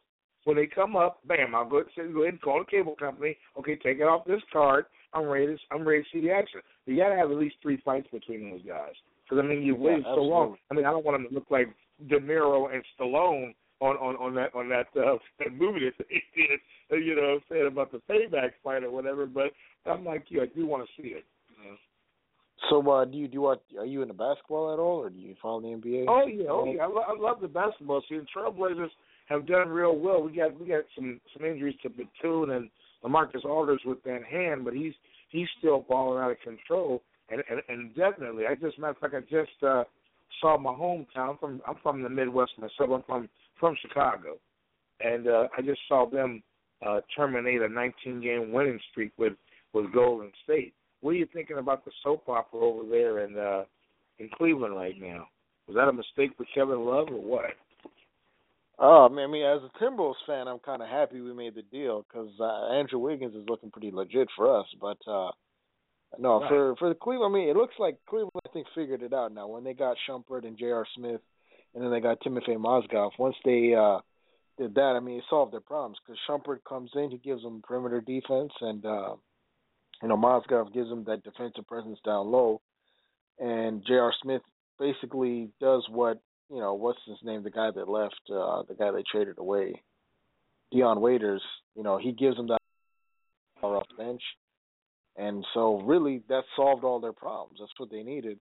[0.44, 3.36] When they come up, bam, I'll go ahead, go ahead and call the cable company.
[3.58, 4.86] Okay, take it off this card.
[5.14, 5.46] I'm ready.
[5.46, 6.60] To, I'm ready to see the action.
[6.86, 8.94] You got to have at least three fights between those guys.
[9.22, 10.56] Because I mean, you waited yeah, so long.
[10.70, 11.68] I mean, I don't want them to look like
[12.08, 16.22] De Niro and Stallone on on on that on that uh, that movie that they
[16.34, 17.04] did.
[17.04, 19.26] You know, saying about the payback fight or whatever.
[19.26, 19.52] But
[19.86, 20.42] I'm like you.
[20.42, 21.24] I do want to see it.
[22.70, 23.62] So, uh, do you do what?
[23.78, 26.04] Are you into basketball at all, or do you follow the NBA?
[26.08, 26.82] Oh yeah, oh yeah.
[26.82, 28.26] I, lo- I love the basketball scene.
[28.34, 28.90] Trailblazers
[29.26, 30.22] have done real well.
[30.22, 32.70] We got we got some some injuries to Batum and
[33.04, 34.92] LaMarcus Aldridge with that hand, but he's
[35.30, 37.02] he's still balling out of control.
[37.30, 39.84] And and, and definitely, I just matter of fact, I just uh,
[40.40, 41.38] saw my hometown.
[41.40, 42.90] From I'm from the Midwest myself.
[42.92, 44.36] I'm from from Chicago,
[45.00, 46.42] and uh, I just saw them
[46.86, 49.34] uh, terminate a 19 game winning streak with
[49.72, 50.74] with Golden State.
[51.02, 53.64] What are you thinking about the soap opera over there in uh,
[54.18, 55.26] in Cleveland right now?
[55.66, 57.50] Was that a mistake for Kevin Love or what?
[58.78, 61.54] Oh, I mean, I mean, as a Timberwolves fan, I'm kind of happy we made
[61.54, 64.66] the deal because uh, Andrew Wiggins is looking pretty legit for us.
[64.80, 65.30] But uh
[66.18, 66.48] no, Right.
[66.48, 69.32] for for the Cleveland, I mean, it looks like Cleveland, I think, figured it out
[69.32, 69.46] now.
[69.46, 70.86] When they got Shumpert and J.R.
[70.94, 71.20] Smith,
[71.74, 73.10] and then they got Timofey Mozgov.
[73.18, 74.00] Once they uh
[74.58, 77.62] did that, I mean, it solved their problems because Shumpert comes in, he gives them
[77.66, 79.14] perimeter defense, and uh
[80.02, 82.60] you know Mozgov gives them that defensive presence down low,
[83.38, 84.12] and J.R.
[84.22, 84.42] Smith
[84.78, 88.90] basically does what you know what's his name, the guy that left, uh the guy
[88.90, 89.82] they traded away,
[90.70, 91.42] Dion Waiters.
[91.74, 92.58] You know, he gives them that
[93.62, 94.22] off bench,
[95.16, 97.58] and so really that solved all their problems.
[97.60, 98.38] That's what they needed,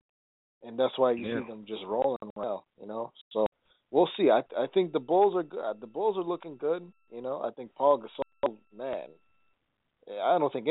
[0.64, 1.42] and that's why you Yeah.
[1.42, 2.66] see them just rolling well.
[2.80, 3.46] You know, so
[3.92, 4.30] we'll see.
[4.32, 5.80] I I think the Bulls are good.
[5.80, 6.92] The Bulls are looking good.
[7.14, 9.10] You know, I think Paul Gasol, man,
[10.10, 10.68] I don't think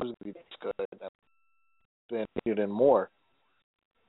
[0.00, 1.10] anybody's gonna be this good.
[2.10, 3.10] Been even more,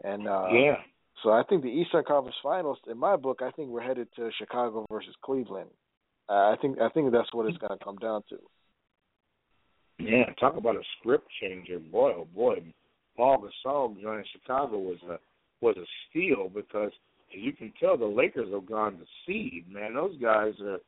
[0.04, 0.76] and uh, yeah.
[1.24, 4.30] So I think the Eastern Conference Finals, in my book, I think we're headed to
[4.38, 5.70] Chicago versus Cleveland.
[6.30, 8.38] Uh, I think I think that's what it's going to come down to.
[10.00, 12.14] Yeah, talk about a script changer, boy!
[12.16, 12.64] Oh boy,
[13.18, 15.18] Paul Gasol joining Chicago was a
[15.60, 16.92] was a steal because
[17.36, 19.66] as you can tell, the Lakers have gone to seed.
[19.70, 20.80] Man, those guys are.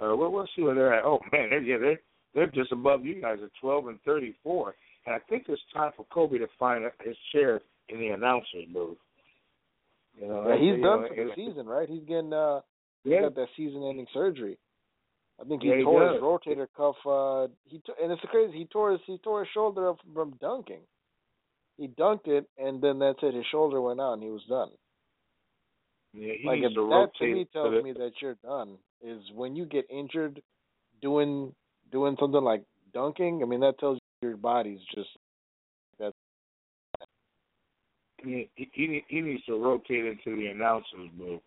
[0.00, 1.04] Uh, well, we'll see where they're at.
[1.04, 2.00] Oh man, they're, yeah, they're
[2.34, 4.74] they're just above you guys at twelve and thirty four.
[5.06, 8.98] And I think it's time for Kobe to find his chair in the announcers booth.
[10.20, 11.88] You know, yeah, he's you done know, for the season, right?
[11.88, 12.60] He's getting uh,
[13.04, 13.22] he Yeah.
[13.22, 14.58] got that season-ending surgery.
[15.40, 16.96] I think he Yeah, he tore his rotator cuff.
[17.06, 18.58] Uh, he t- and it's crazy.
[18.58, 20.80] He tore his he tore his shoulder up from dunking.
[21.76, 23.34] He dunked it, and then that's it.
[23.34, 24.70] His shoulder went out, and he was done.
[26.12, 28.12] Yeah, he like needs if to that rotate to me to tells the- me that
[28.20, 28.76] you're done.
[29.00, 30.42] Is when you get injured
[31.00, 31.54] doing
[31.92, 32.62] doing something like
[32.94, 33.40] dunking.
[33.42, 35.08] I mean, that tells you your body's just
[35.98, 36.12] that.
[38.22, 41.40] he, he he needs to rotate into the announcers booth.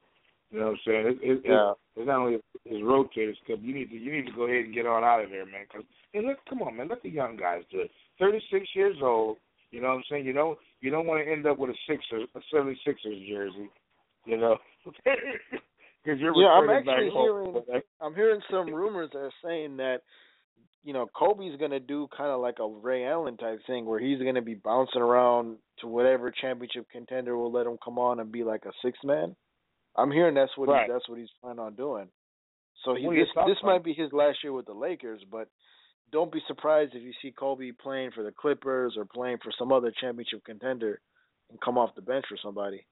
[0.52, 1.08] You know what I'm saying?
[1.08, 1.72] It, it, Yeah.
[1.72, 3.60] it, it's not only his rotators club.
[3.62, 5.66] You need to you need to go ahead and get on out of there, man.
[5.72, 5.84] Cause
[6.14, 6.88] and let come on, man.
[6.89, 7.92] Let the young guys do it.
[8.20, 9.38] Thirty six years old.
[9.72, 10.26] You know what I'm saying?
[10.26, 13.70] You don't you don't want to end up with a Sixers a 76ers jersey.
[14.26, 17.54] You know, because you're Yeah, I'm actually home.
[17.64, 20.02] hearing I'm hearing some rumors that are saying that
[20.84, 24.20] you know Kobe's gonna do kind of like a Ray Allen type thing where he's
[24.22, 28.44] gonna be bouncing around to whatever championship contender will let him come on and be
[28.44, 29.36] like a six man.
[29.96, 30.88] I'm hearing that's what Right.
[30.88, 32.08] he, that's what he's planning on doing.
[32.86, 34.74] So he, What are your this this on might be his last year with the
[34.74, 35.48] Lakers, but
[36.12, 39.72] don't be surprised if you see Kobe playing for the Clippers or playing for some
[39.72, 41.00] other championship contender
[41.50, 42.86] and come off the bench for somebody.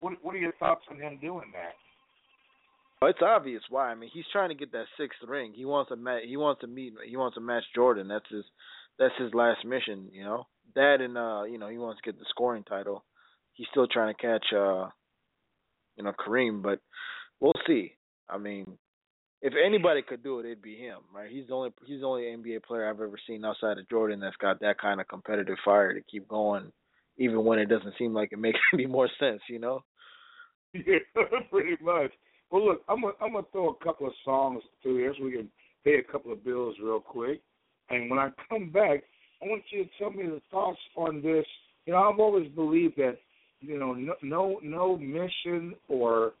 [0.00, 1.74] What what are your thoughts on him doing that?
[3.00, 3.90] Well, it's obvious why.
[3.90, 5.52] I mean, he's trying to get that sixth ring.
[5.54, 8.08] He wants to ma- he wants to meet he wants to match Jordan.
[8.08, 8.44] That's his
[8.98, 10.46] that's his last mission, you know.
[10.74, 13.04] That and uh, you know, he wants to get the scoring title.
[13.54, 14.88] He's still trying to catch uh
[15.96, 16.80] you know, Kareem, but
[17.40, 17.92] we'll see.
[18.28, 18.78] I mean,
[19.42, 21.30] if anybody could do it, it'd be him, right?
[21.30, 24.36] He's the only he's the only NBA player I've ever seen outside of Jordan that's
[24.36, 26.70] got that kind of competitive fire to keep going
[27.18, 29.80] even when it doesn't seem like it makes any more sense, you know?
[30.74, 30.98] Yeah,
[31.50, 32.12] pretty much.
[32.50, 35.32] Well, look, I'm gonna I'm gonna throw a couple of songs through here so we
[35.32, 35.48] can
[35.84, 37.40] pay a couple of bills real quick.
[37.90, 39.04] And when I come back,
[39.42, 41.46] I want you to tell me the thoughts on this.
[41.86, 43.18] You know, I've always believed that
[43.60, 46.32] you know no no, no mission or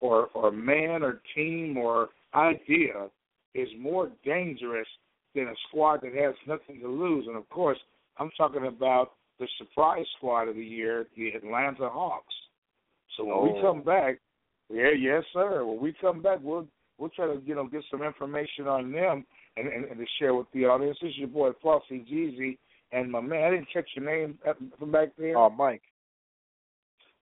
[0.00, 3.08] or or man or team or idea
[3.54, 4.86] is more dangerous
[5.34, 7.26] than a squad that has nothing to lose.
[7.26, 7.78] And of course,
[8.18, 12.34] I'm talking about the surprise squad of the year, the Atlanta Hawks.
[13.16, 13.62] So when we Oh.
[13.62, 14.18] come back,
[14.72, 15.64] yeah, yes, sir.
[15.64, 16.66] When we come back, we'll
[16.98, 19.24] we'll try to you know get some information on them
[19.56, 20.98] and, and, and to share with the audience.
[21.00, 22.58] This is your boy Flauxy GZ
[22.92, 23.44] and my man.
[23.44, 24.38] I didn't catch your name
[24.78, 25.36] from back there.
[25.36, 25.82] Oh, Mike.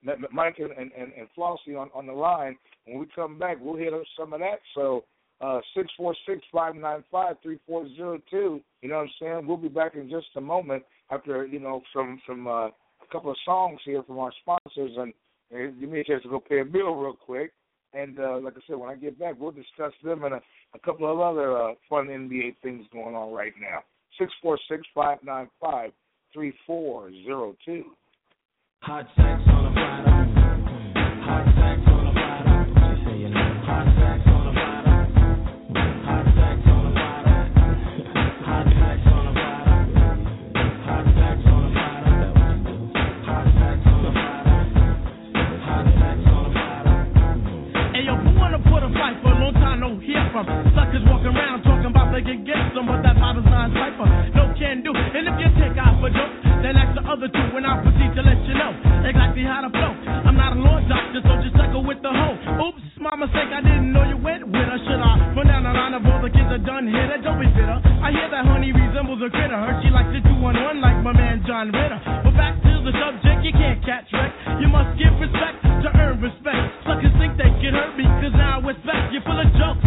[0.02, 2.56] M- M- Mike and, and, and, Flauxy on, on the line.
[2.86, 4.60] When we come back, we'll hit up some of that.
[4.74, 5.04] So
[5.40, 8.60] uh six four six five nine five three four zero two.
[8.82, 9.46] You know what I'm saying?
[9.46, 12.72] We'll be back in just a moment after you know from from uh, a
[13.12, 15.12] couple of songs here from our sponsors and.
[15.50, 17.52] And give me a chance to go pay a bill real quick.
[17.92, 20.40] And uh, like I said, when I get back, we'll discuss them and a,
[20.74, 23.80] a couple of other uh, fun NBA things going on right now.
[24.18, 25.90] Six four six five nine five
[26.32, 27.84] three four zero two.
[28.82, 30.24] Hot sex on a Friday.
[31.24, 31.93] Hot sex
[49.88, 50.46] no hear from?
[50.76, 51.62] Suckers walking around
[52.14, 54.06] rather get gets them with that Parmesan cipher.
[54.38, 54.94] No can do.
[54.94, 58.14] And if you take off a joke, then ask the other two and I'll proceed
[58.14, 58.70] to let you know
[59.02, 59.92] exactly how to flow.
[60.22, 62.70] I'm not a law doctor, so just suckle with the hoe.
[62.70, 64.78] Oops, my mistake, I didn't know you went with her.
[64.86, 67.18] Should I run down the line of all the kids are done hit her?
[67.18, 67.82] Don't be bitter.
[67.82, 69.58] I hear that honey resembles a critter.
[69.58, 71.98] Her she likes to do one one like my man John Ritter.
[71.98, 74.30] But back to the subject, you can't catch wreck.
[74.62, 76.62] You must give respect to earn respect.
[76.86, 79.10] Suckers think they can hurt me, cause now it's back.
[79.10, 79.82] You full of jokes.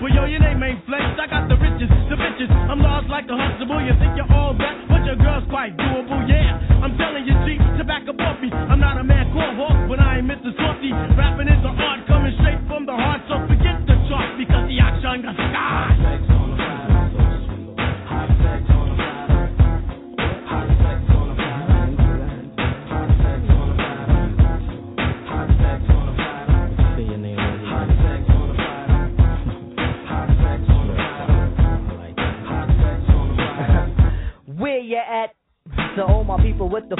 [0.00, 1.20] Well, yo, your name ain't flexed.
[1.20, 2.54] I got the riches to.
[2.70, 3.80] I'm lost like a Huxtable.
[3.82, 6.22] You think you're all that, but your girl's quite doable.
[6.26, 8.48] Yeah, I'm telling you, cheap tobacco me.
[8.52, 10.50] I'm not a man called Hawk, but I ain't Mr.
[10.56, 10.92] Softy.
[11.16, 14.80] Rapping is an art coming straight from the heart, so forget the chart because the
[14.80, 16.29] action got scars.
[34.90, 35.30] you at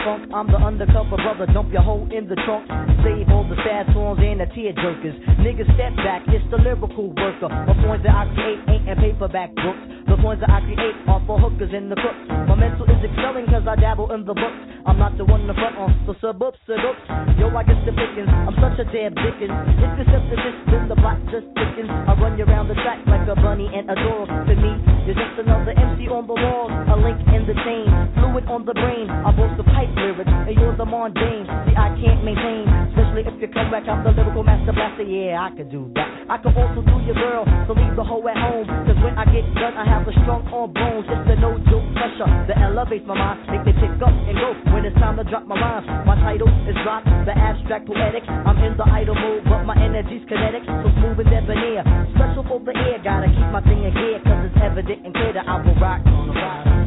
[0.04, 0.30] funk.
[0.34, 1.46] I'm the undercover brother.
[1.52, 2.66] Dump your hoe in the trunk.
[3.04, 5.16] Save all the sad songs and the tear jerkers.
[5.38, 6.22] Niggas step back.
[6.28, 7.48] It's the lyrical worker.
[7.48, 9.82] The points that I create ain't in paperback books.
[10.10, 12.26] The points that I create are for hookers and the crooks.
[12.50, 14.60] My mental is excelling cause I dabble in the books.
[14.82, 16.96] I'm not the one to front on, so sub up, sub up.
[17.36, 18.26] Yo, I get the pickings.
[18.26, 19.52] I'm such a damn dickens.
[19.76, 21.92] If the synthesis, then the block just thickens.
[21.92, 24.26] I run you around the track like a bunny and a dog.
[24.26, 24.72] To me,
[25.04, 27.86] you're just another MC on the wall, a link in the chain,
[28.16, 29.06] fluid on the brain.
[29.12, 31.44] I boast the pipe lyrics, and you're the mundane.
[31.68, 33.84] See, I can't maintain, especially if you come back.
[33.84, 35.04] I'm the lyrical master blaster.
[35.04, 36.08] Yeah, I could do that.
[36.32, 38.66] I could also do your girl, so leave the hoe at home.
[38.88, 41.04] Cause when I get done, I have a strong arm bones.
[41.10, 44.54] It's the no joke pressure that elevates my mind, make me pick up and go
[44.72, 45.86] when it's time to drop my rhymes.
[46.06, 48.24] My title is Rock, the abstract poetic.
[48.26, 51.82] I'm in the idle mode, but my energy's kinetic, so smooth and debonair.
[52.14, 55.32] Special for the air, gotta keep my thing in gear, cause it's evident and clear
[55.34, 56.79] that I will rock on the rock.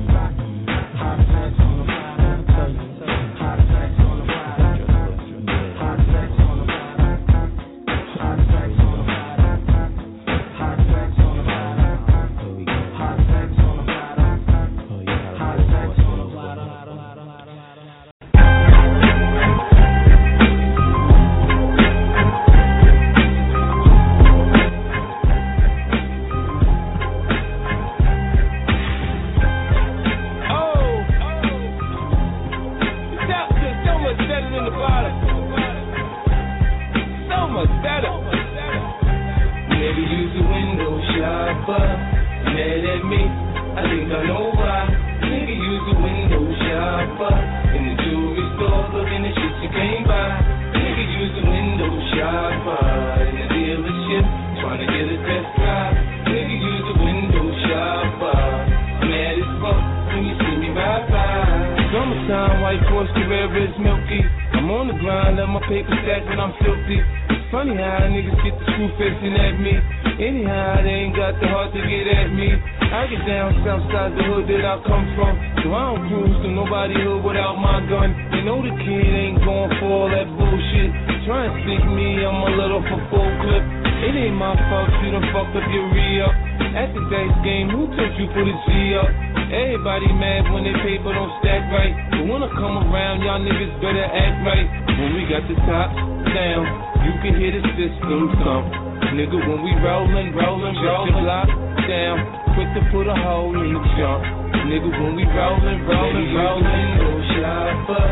[63.53, 64.17] Is milky.
[64.57, 66.97] I'm on the grind, let my paper stack when I'm filthy.
[66.97, 69.77] It's funny how niggas get the screw facing at me.
[70.17, 72.49] Anyhow, they ain't got the heart to get at me.
[72.49, 75.37] I get down south side the hood that I come from.
[75.61, 78.17] So I don't cruise to nobody hood without my gun.
[78.33, 80.89] They know the kid ain't going for all that bullshit.
[81.29, 83.82] Try and stick me, I'm a little for full clip.
[84.03, 86.35] It ain't my fault you done fucked up your re-up.
[86.75, 89.07] At the dice game, who took you for the G up?
[89.47, 91.95] Everybody mad when their paper don't stack right.
[92.11, 94.67] But when I come around, y'all niggas better act right.
[94.99, 95.95] When we got the top
[96.35, 96.63] down,
[97.07, 98.75] you can hear the system thump.
[99.15, 101.47] Nigga, when we rollin', rollin', rollin', block
[101.87, 102.17] down,
[102.59, 104.19] quick to put a hole in the jump.
[104.67, 108.07] Nigga, when we rollin', rollin', rollin', no shopper,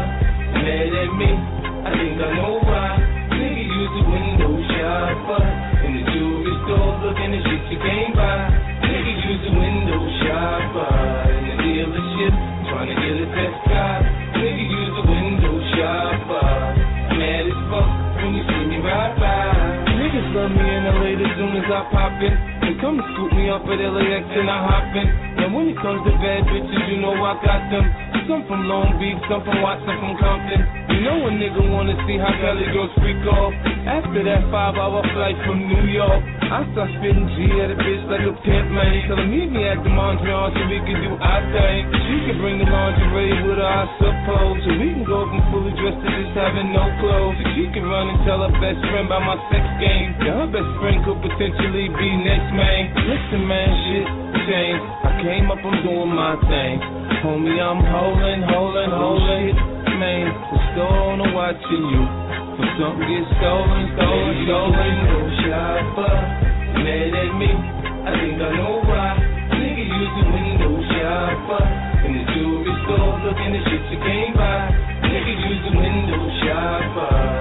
[0.55, 1.31] mad at me.
[1.83, 2.95] I think I know why.
[3.35, 5.70] Nigga, use a window shopper
[7.71, 8.11] shit you can't.
[8.81, 10.91] Nigga, use a window shopper
[11.31, 12.33] in the dealership,
[12.67, 14.03] trying to get a test drive.
[14.35, 16.51] Nigga, use a window shopper.
[17.15, 19.95] Mad as fuck when you see me ride by.
[19.95, 22.35] Niggas love me in LA as soon as I pop in.
[22.67, 25.07] They come to scoop me up at LAX and I hop in.
[25.39, 27.85] And when it comes to bad bitches, you know I got them.
[28.27, 30.80] Some from Long Beach, some from Watson, some from Compton.
[31.01, 33.49] Know a nigga wanna see how Cali girls freak off.
[33.89, 38.05] After that five hour flight from New York, I start spitting G at a bitch
[38.05, 39.09] like a pimp, man.
[39.09, 41.89] Tell her meet me at the Mondrian so we can do our thing.
[42.05, 44.61] She can bring the lingerie with her, I suppose.
[44.61, 47.33] So we can go from fully dressed to just having no clothes.
[47.33, 50.13] So she can run and tell her best friend about my sex game.
[50.21, 52.93] Yeah, her best friend could potentially be next, man.
[53.09, 54.05] Listen, man, shit
[54.45, 54.85] changed.
[55.01, 56.77] I came up, I'm doing my thing.
[57.25, 59.80] Homie, I'm holding, holding, holding.
[60.01, 62.03] The store owner watching you.
[62.57, 64.93] For something get stolen, stolen, stolen.
[65.45, 66.15] Shopper,
[66.81, 67.51] mad at me.
[68.01, 69.13] I think I know why.
[69.61, 71.63] Nigga use a window shopper.
[72.01, 74.73] In the jewelry store, looking at shit you can't buy.
[75.05, 77.40] Nigga use a window shopper.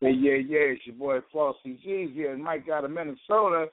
[0.00, 0.74] Yeah, yeah, yeah.
[0.74, 3.66] It's your boy Flauxy GZ here and Mike out of Minnesota,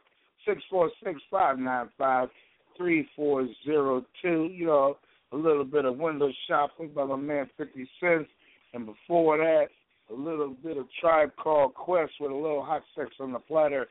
[0.48, 2.30] six four six five nine five
[2.78, 4.50] three four zero two.
[4.52, 4.98] You know,
[5.32, 8.30] a little bit of window shopping by my man Fifty Cents,
[8.74, 9.68] and before that,
[10.10, 13.88] a little bit of Tribe Called Quest with a little hot sex on the platter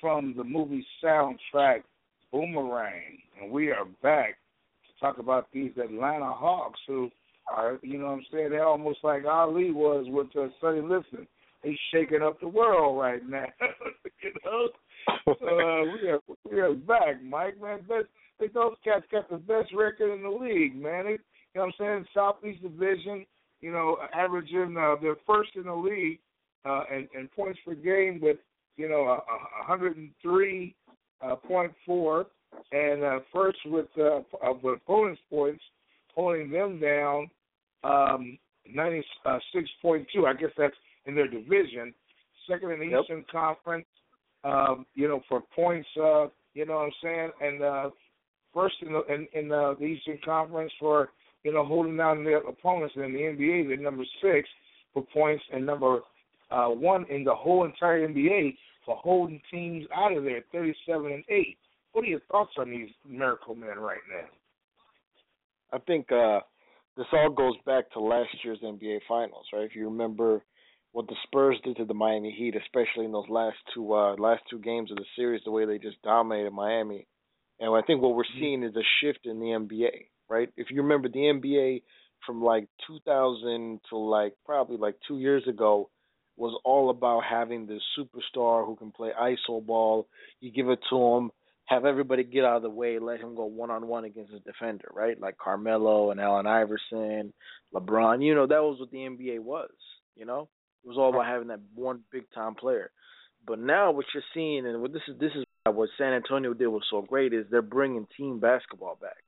[0.00, 1.82] from the movie soundtrack
[2.32, 4.36] Boomerang, and we are back
[4.86, 7.10] to talk about these Atlanta Hawks who
[7.52, 11.26] are, you know what I'm saying, they're almost like Ali was with uh, Sonny Liston.
[11.62, 13.46] He's shaking up the world right now.
[14.22, 14.68] you know?
[15.26, 17.80] uh, we are we are back, Mike, man.
[17.88, 18.06] Best,
[18.40, 21.04] think those cats got the best record in the league, man.
[21.04, 21.18] They, you
[21.56, 22.04] know what I'm saying?
[22.14, 23.26] Southeast Division,
[23.60, 26.18] you know, averaging uh, they're first in the league
[26.64, 28.38] uh, in, in points per game with
[28.76, 30.74] you know a, a 103
[31.22, 32.26] uh, point four,
[32.72, 35.62] and uh, first with uh, uh, with opponents' points,
[36.14, 37.30] pulling them down
[37.84, 38.38] um,
[38.74, 40.04] 96.2.
[40.26, 40.74] I guess that's
[41.06, 41.94] in their division.
[42.48, 43.02] Second in the Yep.
[43.02, 43.86] Eastern Conference,
[44.44, 45.88] um, you know, for points.
[45.96, 47.30] Uh, you know what I'm saying?
[47.40, 47.90] And uh,
[48.52, 51.10] first in the in, in uh, the Eastern Conference for
[51.44, 52.94] you know holding down their opponents.
[52.96, 54.48] And in the NBA, they're number six
[54.92, 56.00] for points and number
[56.50, 61.24] uh, one in the whole entire NBA for holding teams out of there, 37 and
[61.28, 61.58] eight.
[61.92, 64.28] What are your thoughts on these miracle men right now?
[65.72, 66.40] I think uh
[66.96, 69.62] this all goes back to last year's NBA Finals, right?
[69.62, 70.42] If you remember
[70.92, 74.42] what the Spurs did to the Miami Heat, especially in those last two uh last
[74.50, 77.06] two games of the series, the way they just dominated Miami.
[77.60, 80.48] And I think what we're seeing is a shift in the NBA, right?
[80.56, 81.82] If you remember the NBA
[82.26, 85.90] from like 2000 to like probably like 2 years ago
[86.36, 90.08] was all about having this superstar who can play iso ball.
[90.40, 91.30] You give it to him,
[91.66, 94.40] have everybody get out of the way, let him go one on one against his
[94.42, 95.20] defender, right?
[95.20, 97.32] Like Carmelo and Allen Iverson,
[97.74, 98.24] LeBron.
[98.24, 99.70] You know, that was what the NBA was,
[100.16, 100.48] you know?
[100.84, 102.90] It was all about having that one big time player.
[103.46, 106.68] But now what you're seeing and what this is this is what San Antonio did
[106.68, 109.22] was so great is they're bringing team basketball back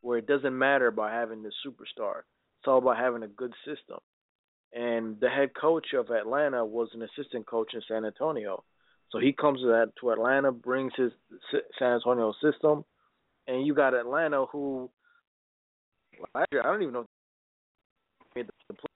[0.00, 2.20] where it doesn't matter about having the superstar.
[2.60, 3.98] It's all about having a good system.
[4.72, 8.64] And the head coach of Atlanta was an assistant coach in San Antonio.
[9.10, 11.12] So he comes to that to Atlanta, brings his
[11.78, 12.84] San Antonio system,
[13.46, 14.90] and you got Atlanta who
[16.34, 17.06] last year I don't even know
[18.34, 18.93] made the play.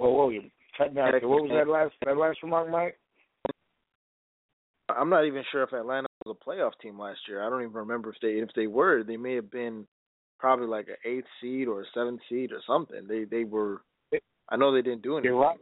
[0.00, 0.42] Whoa, whoa, you
[0.78, 1.12] cut down.
[1.12, 2.98] What was that last that last remark, Mike?
[4.88, 7.46] I'm not even sure if Atlanta was a playoff team last year.
[7.46, 9.04] I don't even remember if they if they were.
[9.04, 9.86] They may have been
[10.38, 13.06] probably like an eighth seed or a seventh seed or something.
[13.06, 13.82] They they were.
[14.48, 15.32] I know they didn't do anything.
[15.32, 15.58] You're right.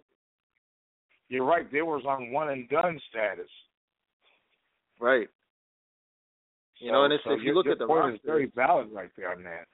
[1.28, 1.70] You're right.
[1.70, 3.50] They was on one and done status.
[5.00, 5.28] Right.
[6.78, 8.88] You So- know, and it's, so if you look at the roster, is very valid
[8.92, 9.66] right there on that.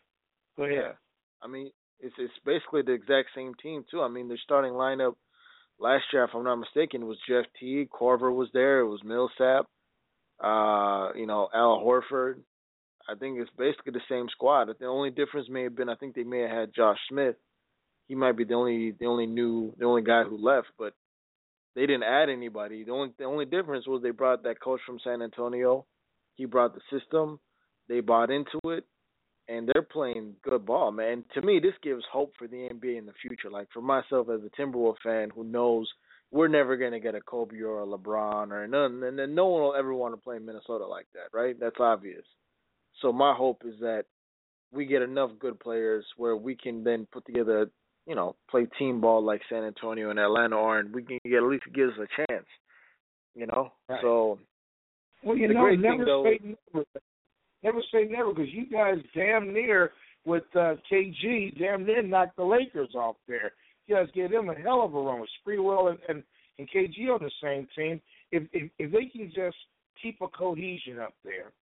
[0.57, 0.77] Go ahead.
[0.79, 0.93] Yeah.
[1.43, 1.71] I mean,
[2.01, 4.03] it's it's basically the exact same team too.
[4.03, 5.15] I mean, their starting lineup
[5.79, 9.67] last year, if I'm not mistaken, was Jeff Teague, Korver was there, it was Millsap,
[10.43, 12.41] uh, you know, Al Horford.
[13.09, 14.69] I think it's basically the same squad.
[14.79, 17.37] The only difference may have been I think they may have had Josh Smith.
[18.09, 20.95] He might be the only the only new the only guy who left, but
[21.75, 22.85] they didn't add anybody.
[22.85, 25.87] The only the only difference was they brought that coach from San Antonio.
[26.35, 27.41] He brought the system.
[27.89, 28.85] They bought into it
[29.49, 31.25] and they're playing good ball, man.
[31.35, 33.51] To me, this gives hope for the NBA in the future.
[33.51, 35.89] Like for myself as a Timberwolves fan who knows
[36.31, 39.63] we're never gonna get a Kobe or a LeBron or none, and then no one
[39.63, 41.59] will ever want to play in Minnesota like that, right?
[41.59, 42.25] That's obvious.
[43.01, 44.05] So my hope is that
[44.73, 47.71] we get enough good players where we can then put together,
[48.07, 51.37] you know, play team ball like San Antonio and Atlanta are, and we can get
[51.37, 52.47] at least give us a chance.
[53.35, 54.01] You know, Right.
[54.01, 54.39] so
[55.23, 56.41] Well, you know, never though, say
[56.73, 56.85] never.
[57.65, 59.93] Never say never because you guys damn near
[60.27, 63.53] with uh, KG damn near knocked the Lakers off there.
[63.87, 66.23] You guys gave them a hell of a run with Sprewell and, and
[66.59, 68.01] and KG on the same team.
[68.31, 69.57] If if if they can just
[70.01, 71.53] keep a cohesion up there,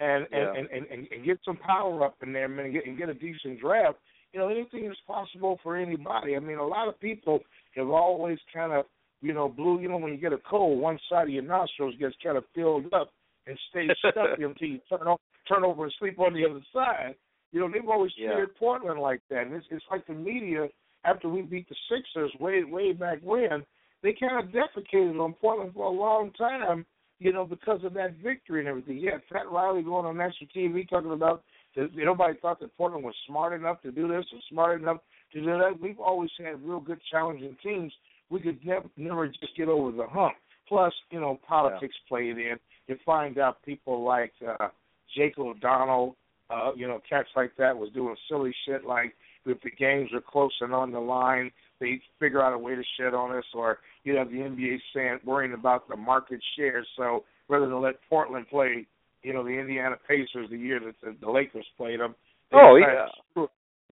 [0.00, 0.52] and Yeah.
[0.54, 3.14] and, and, and and get some power up in there, and get and get a
[3.14, 3.98] decent draft.
[4.32, 6.36] You know, anything is possible for anybody.
[6.36, 7.40] I mean, a lot of people
[7.74, 8.84] have always kind of,
[9.22, 9.80] you know, blew.
[9.80, 12.44] You know, when you get a cold, one side of your nostrils gets kind of
[12.54, 13.12] filled up
[13.46, 15.16] and stay stuck until you turn on,
[15.48, 17.14] turn over and sleep on the other side.
[17.52, 18.34] You know, they've always Yeah.
[18.34, 20.68] treated Portland like that, and it's it's like the media
[21.04, 23.64] after we beat the Sixers way way back when
[24.02, 26.84] they kind of defecated on Portland for a long time.
[27.18, 28.98] You know, because of that victory and everything.
[28.98, 31.42] Yeah, Pat Riley going on national TV talking about
[31.74, 34.98] that nobody thought that Portland was smart enough to do this or smart enough
[35.32, 35.80] to do that.
[35.80, 37.90] We've always had real good challenging teams.
[38.28, 40.34] We could never never just get over the hump.
[40.68, 42.56] Plus, you know, politics played in.
[42.88, 44.68] You find out people like uh
[45.16, 46.16] Jake O'Donnell,
[46.50, 49.14] uh, you know, cats like that was doing silly shit like
[49.46, 52.82] if the games are close and on the line, they figure out a way to
[52.98, 56.84] shit on us, or you have the NBA saying worrying about the market share.
[56.96, 58.86] So rather than let Portland play,
[59.22, 62.14] you know, the Indiana Pacers the year that the, the Lakers played them.
[62.52, 62.86] Oh, yeah.
[62.86, 63.50] to screw it.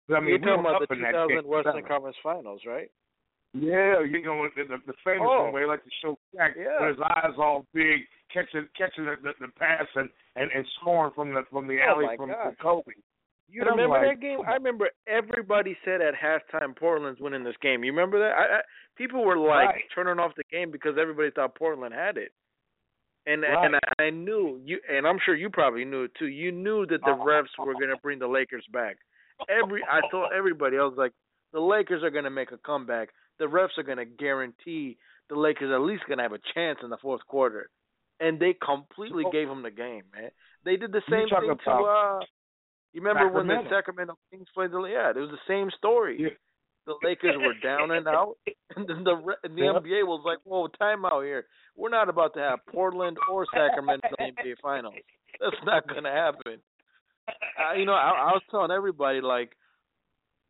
[0.07, 1.85] But, I mean, you're we talking about the 2000 Western.
[1.87, 2.91] Conference Finals, right?
[3.54, 5.43] Yeah, you know the, the, the famous Oh.
[5.43, 6.80] one where he like to show Shaq Yeah.
[6.88, 11.12] with his eyes all big, catching catching the, the, the pass and, and, and scoring
[11.14, 12.93] from the from the Oh, alley my from, from Kobe.
[13.49, 14.39] You And remember like, that game?
[14.47, 17.84] I remember everybody said at halftime Portland's winning this game.
[17.84, 18.32] You remember that?
[18.38, 18.62] I, I,
[18.95, 19.84] people were like Right.
[19.93, 22.32] turning off the game because everybody thought Portland had it.
[23.26, 23.66] And Right.
[23.66, 26.28] and I, I knew you, and I'm sure you probably knew it too.
[26.28, 27.26] You knew that the Uh-huh.
[27.26, 28.95] refs were going to bring the Lakers back.
[29.49, 31.12] Every I told everybody, I was like,
[31.52, 33.10] the Lakers are going to make a comeback.
[33.41, 34.97] The refs are going to guarantee
[35.29, 37.71] the Lakers at least going to have a chance in the fourth quarter.
[38.19, 40.29] And they completely gave them the game, man.
[40.63, 42.19] They did the same thing to uh
[42.93, 43.75] you remember when the Sacramento.
[43.75, 46.17] Sacramento Kings played the yeah, it was the same story.
[46.19, 46.29] Yeah.
[46.85, 48.35] The Lakers were down and out,
[48.75, 49.79] and then the and the Yeah.
[49.79, 51.45] NBA was like, "Whoa, time out here.
[51.75, 54.95] We're not about to have Portland or Sacramento in the NBA Finals.
[55.39, 56.59] That's not going to happen."
[57.57, 59.55] I, you know, I, I was telling everybody like,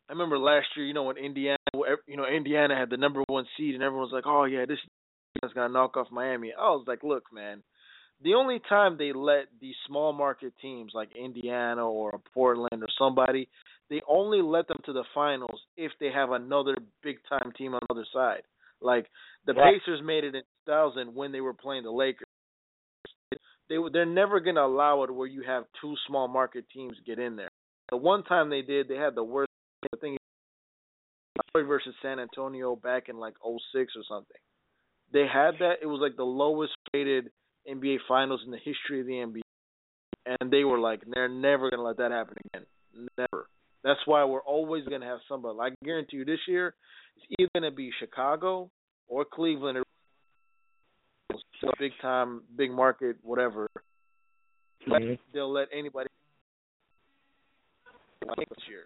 [0.09, 1.57] I remember last year, you know, when Indiana,
[2.07, 4.79] you know, Indiana had the number one seed, and everyone was like, "Oh yeah, this
[5.43, 7.63] is gonna knock off Miami." I was like, "Look, man."
[8.23, 13.49] The only time they let these small market teams like Indiana or Portland or somebody,
[13.89, 17.79] they only let them to the finals if they have another big time team on
[17.81, 18.43] the other side.
[18.79, 19.07] Like
[19.45, 19.81] the Right.
[19.81, 22.27] Pacers made it in 2000 when they were playing the Lakers.
[23.69, 27.19] They they're never going to allow it where you have two small market teams get
[27.19, 27.49] in there.
[27.89, 29.49] The one time they did, they had the worst
[29.99, 30.17] thing
[31.47, 34.37] Detroit versus San Antonio back in like '06 or something.
[35.13, 35.75] They had that.
[35.81, 37.29] It was like the lowest rated
[37.69, 39.41] NBA Finals in the history of the NBA,
[40.39, 42.65] and they were like, they're never gonna let that happen again.
[43.17, 43.47] Never.
[43.83, 45.57] That's why we're always gonna have somebody.
[45.59, 46.73] I guarantee you, this year
[47.17, 48.69] it's either gonna be Chicago
[49.07, 49.77] or Cleveland.
[49.79, 49.83] or
[51.57, 53.67] Still big time, big market, whatever.
[54.87, 56.07] Let- They'll let anybody
[58.29, 58.83] I think this year,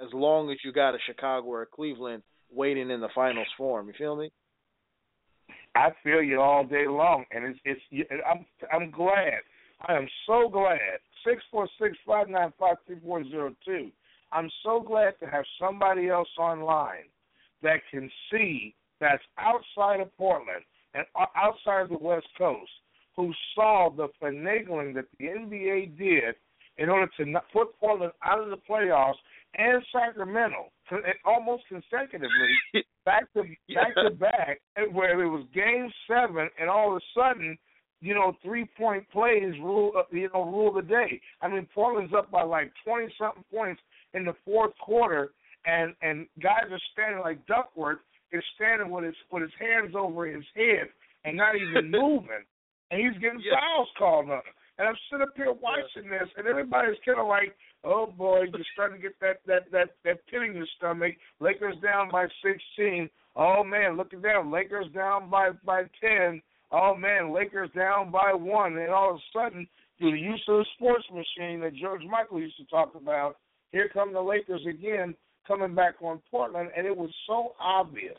[0.00, 3.80] as long as you got a Chicago or a Cleveland waiting in the finals for
[3.80, 3.88] 'em.
[3.88, 4.30] You feel me?
[5.74, 8.22] I feel you all day long, and it's it's.
[8.26, 9.40] I'm I'm glad.
[9.86, 11.00] I am so glad.
[11.24, 13.90] Six four six five nine five three four zero two.
[14.32, 17.08] I'm so glad to have somebody else online
[17.62, 21.04] that can see that's outside of Portland and
[21.36, 22.70] outside of the West Coast
[23.14, 26.34] who saw the finagling that the NBA did
[26.78, 29.14] in order to put Portland out of the playoffs
[29.54, 30.70] and Sacramento
[31.24, 32.30] almost consecutively
[33.04, 33.42] back to
[33.74, 34.60] back to back,
[34.92, 37.56] where it was Game Seven, and all of a sudden,
[38.00, 41.20] you know, three point plays rule uh, you know rule the day.
[41.40, 43.80] I mean, Portland's up by like twenty something points
[44.14, 45.30] in the fourth quarter,
[45.64, 47.98] and and guys are standing like Duckworth
[48.32, 50.88] is standing with his with his hands over his head
[51.24, 52.44] and not even moving,
[52.90, 53.58] and he's getting Yeah.
[53.58, 54.52] fouls called on him.
[54.78, 58.66] And I'm sitting up here watching this, and everybody's kind of like, "Oh boy, you're
[58.74, 63.08] starting to get that that that that pit in your stomach." Lakers down by 16.
[63.36, 64.50] Oh man, look at them.
[64.50, 66.42] Lakers down by by 10.
[66.72, 68.76] Oh man, Lakers down by one.
[68.76, 69.68] And all of a sudden,
[69.98, 73.36] through the use of the sports machine that George Michael used to talk about,
[73.72, 75.14] here come the Lakers again,
[75.46, 78.18] coming back on Portland, and it was so obvious.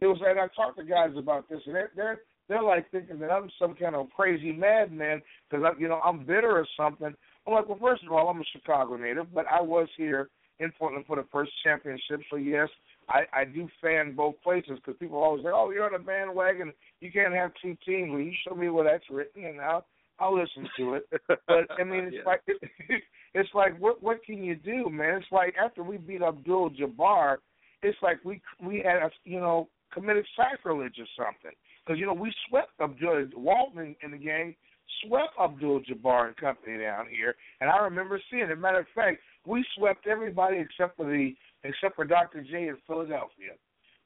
[0.00, 3.18] It was, and I talked to guys about this, and they're they're they're like thinking
[3.20, 7.14] that I'm some kind of crazy madman because I, you know, I'm bitter or something.
[7.46, 10.28] I'm like, well, first of all, I'm a Chicago native, but I was here
[10.60, 12.68] in Portland for the first championship, so yes,
[13.08, 16.72] I I do fan both places because people always say, oh, you're on a bandwagon,
[17.00, 18.10] you can't have two teams.
[18.10, 19.86] Well, you show me where that's written, and I'll
[20.18, 21.06] I'll listen to it.
[21.28, 22.22] But I mean, it's Yeah.
[22.26, 22.42] like
[23.34, 25.18] it's like what what can you do, man?
[25.18, 27.36] It's like after we beat Abdul Jabbar,
[27.82, 31.56] it's like we we had a, you know committed sacrilege or something
[31.86, 34.54] because you know we swept Abdul Walton in the game,
[35.02, 38.58] swept Abdul Jabbar and company down here, and I remember seeing it.
[38.58, 41.34] Matter of fact, we swept everybody except for the
[41.64, 42.42] except for Dr.
[42.42, 43.52] J in Philadelphia,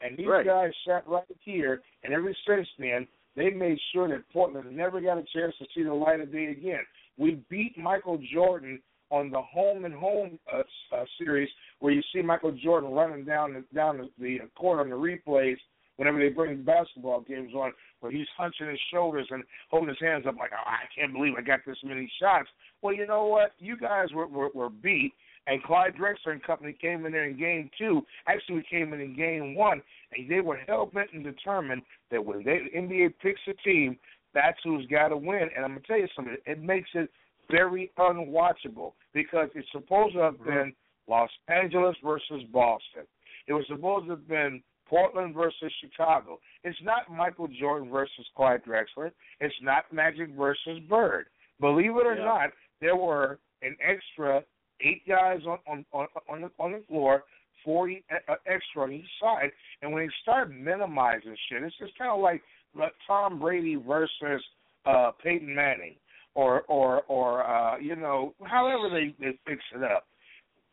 [0.00, 0.46] and these Right.
[0.46, 5.18] guys sat right here, and ever since then they made sure that Portland never got
[5.18, 6.84] a chance to see the light of day again.
[7.16, 10.62] We beat Michael Jordan on the home and home uh,
[10.94, 11.48] uh, series,
[11.80, 15.58] where you see Michael Jordan running down the, down the, the court on the replays
[16.02, 20.24] whenever they bring basketball games on, where he's hunching his shoulders and holding his hands
[20.26, 22.48] up like, oh, I can't believe I got this many shots.
[22.82, 23.52] Well, you know what?
[23.60, 25.12] You guys were were, were beat.
[25.46, 28.02] And Clyde Drexler and company came in there in game two.
[28.26, 29.80] Actually, we came in in game one,
[30.16, 33.96] and they were hell bent and determined that when they, the NBA picks a team,
[34.34, 35.48] that's who's got to win.
[35.54, 36.36] And I'm gonna tell you something.
[36.46, 37.10] It makes it
[37.48, 40.72] very unwatchable because it's supposed to have been
[41.08, 43.04] Los Angeles versus Boston.
[43.46, 44.62] It was supposed to have been
[44.92, 46.38] Portland versus Chicago.
[46.64, 49.10] It's not Michael Jordan versus Clyde Drexler.
[49.40, 51.24] It's not Magic versus Bird.
[51.60, 52.24] Believe it or Yeah.
[52.26, 52.50] not,
[52.82, 54.44] there were an extra
[54.80, 57.24] eight guys on on on on the, on the floor,
[57.64, 59.50] forty uh, extra on each side,
[59.80, 62.42] and when they start minimizing shit, it's just kind of like,
[62.74, 64.42] like Tom Brady versus
[64.84, 65.94] uh Peyton Manning,
[66.34, 70.04] or or or uh, you know, however they they fix it up.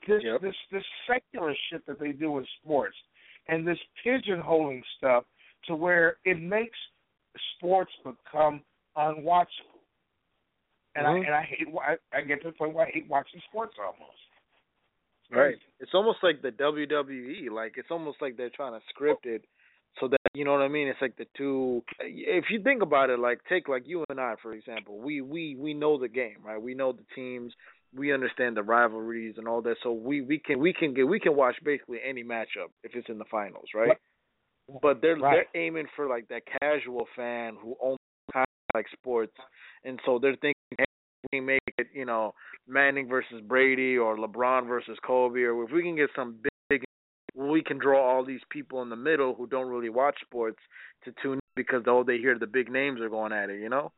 [0.08, 0.42] This Yep.
[0.42, 2.96] this this secular shit that they do in sports,
[3.50, 5.26] and this pigeonholing stuff
[5.68, 6.78] to where it makes
[7.56, 8.62] sports become
[8.98, 9.80] unwatchable.
[10.96, 11.24] And Mhm.
[11.24, 13.76] I and I hate I, I get to the point where I hate watching sports
[13.80, 14.18] almost.
[15.32, 15.58] Right.
[15.80, 17.50] It's almost like the WWE.
[17.50, 19.46] Like it's almost like they're trying to script it
[20.00, 20.88] so that you know what I mean.
[20.88, 21.84] It's like the two.
[22.00, 24.98] If you think about it, like take like you and I for example.
[25.00, 26.62] We we we know the game, right?
[26.62, 27.54] We know the teams.
[27.96, 29.78] We understand the rivalries and all that.
[29.84, 33.10] So we we can we can get we can watch basically any matchup if it's
[33.10, 33.98] in the finals, right?
[34.82, 35.48] But they're Right.
[35.54, 37.98] they're aiming for like that casual fan who only
[38.76, 39.34] like sports,
[39.84, 40.86] and so they're thinking, hey,
[41.24, 42.34] we can make it, you know,
[42.68, 46.36] Manning versus Brady or LeBron versus Kobe, or if we can get some
[46.70, 46.84] big,
[47.34, 50.60] we can draw all these people in the middle who don't really watch sports
[51.04, 53.70] to tune in because oh they hear the big names are going at it, you
[53.70, 53.92] know.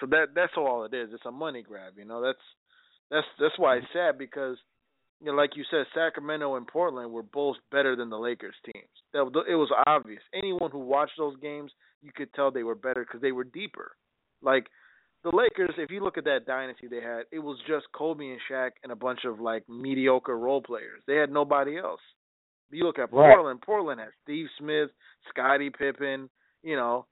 [0.00, 1.10] So that that's all it is.
[1.12, 2.22] It's a money grab, you know.
[2.22, 2.38] That's
[3.10, 4.56] that's that's why it's sad because
[5.20, 8.88] you know, like you said, Sacramento and Portland were both better than the Lakers teams.
[9.12, 10.20] That it was obvious.
[10.34, 11.70] Anyone who watched those games,
[12.02, 13.92] you could tell they were better because they were deeper.
[14.42, 14.66] Like
[15.22, 18.40] the Lakers, if you look at that dynasty they had, it was just Kobe and
[18.50, 21.00] Shaq and a bunch of like mediocre role players.
[21.06, 22.00] They had nobody else.
[22.70, 23.34] You look at Right.
[23.34, 23.62] Portland.
[23.62, 24.90] Portland had Steve Smith,
[25.30, 26.28] Scottie Pippen.
[26.62, 27.06] You know,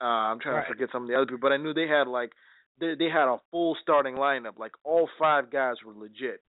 [0.00, 0.66] uh, I'm trying Right.
[0.66, 2.32] to forget some of the other people, but I knew they had like
[2.80, 4.58] they they had a full starting lineup.
[4.58, 6.40] Like all five guys were legit.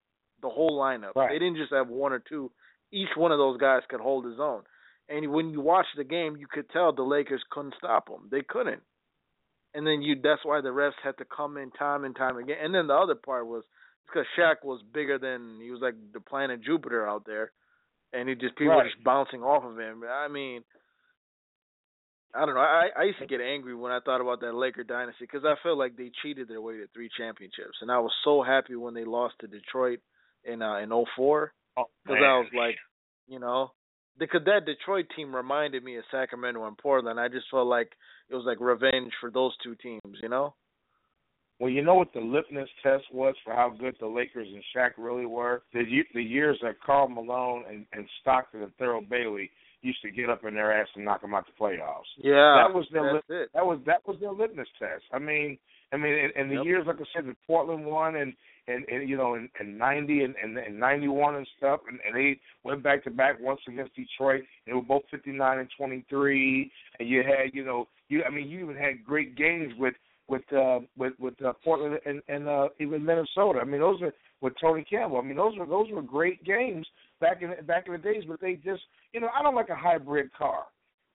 [0.42, 1.16] The whole lineup.
[1.16, 1.30] Right.
[1.32, 2.52] They didn't just have one or two.
[2.92, 4.62] Each one of those guys could hold his own.
[5.10, 8.28] And when you watch the game, you could tell the Lakers couldn't stop them.
[8.30, 8.82] They couldn't.
[9.74, 12.58] And then you that's why the refs had to come in time and time again.
[12.62, 13.64] And then the other part was
[14.08, 17.52] because Shaq was bigger than he was like the planet Jupiter out there,
[18.14, 20.04] and he just people were just bouncing off of him.
[20.10, 20.64] I mean,
[22.38, 22.62] I don't know.
[22.62, 25.56] I I used to get angry when I thought about that Laker dynasty because I
[25.64, 28.94] felt like they cheated their way to three championships, and I was so happy when
[28.94, 30.00] they lost to Detroit
[30.44, 32.76] in uh in '04 Oh, because I was like,
[33.28, 33.72] you know,
[34.18, 37.20] because that Detroit team reminded me of Sacramento and Portland.
[37.20, 37.92] I just felt like
[38.30, 40.56] it was like revenge for those two teams, you know.
[41.60, 44.92] Well, you know what the litmus test was for how good the Lakers and Shaq
[44.98, 45.64] really were?
[45.74, 45.84] The
[46.14, 49.50] the years that Karl Malone and, and Stockton and Thurl Bailey
[49.82, 52.10] used to get up in their ass and knock them out the playoffs.
[52.18, 53.50] Yeah, that was their lit- it.
[53.54, 55.04] that was that was their litmus test.
[55.14, 55.58] I mean,
[55.94, 56.66] I mean, in, in the Yep.
[56.66, 58.34] years like I said, that Portland won and
[58.68, 62.00] and, and you know in, in ninety and, and and ninety one and stuff, and,
[62.06, 64.42] and they went back to back once against Detroit.
[64.66, 68.30] They were both fifty nine and twenty three, and you had you know you I
[68.30, 69.94] mean you even had great games with
[70.28, 73.60] with uh with with uh, Portland and and uh even Minnesota.
[73.62, 75.18] I mean those are with Tony Campbell.
[75.18, 76.86] I mean those were those were great games
[77.20, 78.84] back in back in the days, but they just
[79.14, 80.64] you know I don't like a hybrid car,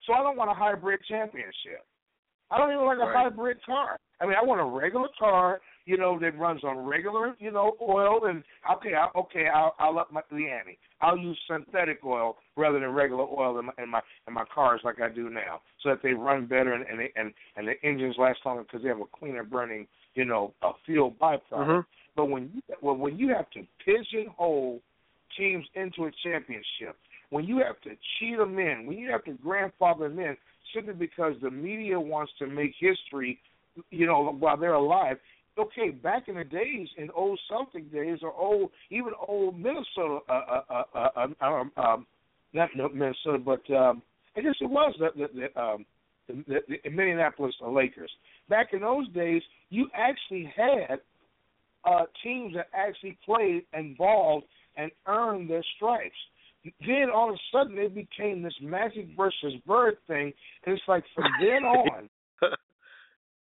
[0.07, 1.85] so I don't want a hybrid championship.
[2.51, 3.17] I don't even like a Right.
[3.17, 3.97] hybrid car.
[4.21, 7.77] I mean I want a regular car, you know, that runs on regular you know
[7.81, 8.43] oil and
[8.77, 10.79] okay I, okay I'll I'll up my the ante.
[11.01, 14.81] I'll use synthetic oil rather than regular oil in my in my in my cars
[14.85, 17.75] like I do now, so that they run better and and they, and, and the
[17.85, 21.41] engines last longer because they have a cleaner burning you know a fuel byproduct.
[21.53, 21.85] Mhm.
[22.17, 24.81] But when you well, when you have to pigeonhole
[25.37, 26.97] teams into a championship,
[27.31, 30.37] when you have to cheat them in, when you have to grandfather them in
[30.75, 33.39] simply because the media wants to make history,
[33.91, 35.17] you know, while they're alive.
[35.59, 40.33] Okay, back in the days, in old Celtic days, or old even old Minnesota, uh,
[40.33, 42.07] uh, uh, uh, uh, um, um,
[42.55, 44.03] not no, Minnesota, but um,
[44.37, 45.85] I guess it was the the, the, um,
[46.27, 48.11] the, the, the Minneapolis Lakers.
[48.49, 51.01] Back in those days, you actually had
[51.85, 54.45] uh, teams that actually played and balled
[54.77, 56.17] and earned their stripes.
[56.87, 60.33] Then all of a sudden it became this magic versus bird thing,
[60.65, 62.09] and it's like from then on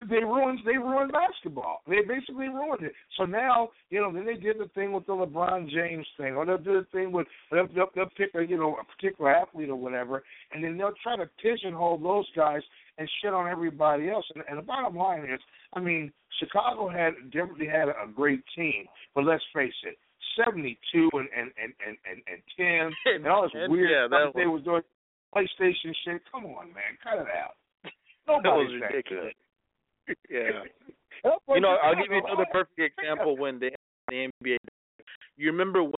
[0.08, 1.82] they ruined they ruined basketball.
[1.86, 2.92] They basically ruined it.
[3.16, 6.46] So now you know then they did the thing with the LeBron James thing, or
[6.46, 9.68] they'll do the thing with they'll, they'll, they'll pick a you know a particular athlete
[9.68, 10.22] or whatever,
[10.52, 12.62] and then they'll try to pigeonhole those guys
[12.98, 14.24] and shit on everybody else.
[14.34, 15.40] And, and the bottom line is,
[15.74, 19.96] I mean, Chicago had definitely had a great team, but let's face it,
[20.36, 24.34] seventy two and and and and and, and ten and all this weird yeah, stuff
[24.34, 24.82] that they was doing,
[25.34, 26.22] PlayStation shit.
[26.30, 27.56] Come on, man, cut it out.
[28.24, 29.34] That was Nobody's that ridiculous.
[30.30, 30.62] Yeah.
[31.48, 33.74] You know, I'll give you another perfect example when they
[34.08, 34.56] the NBA.
[35.36, 35.94] You remember when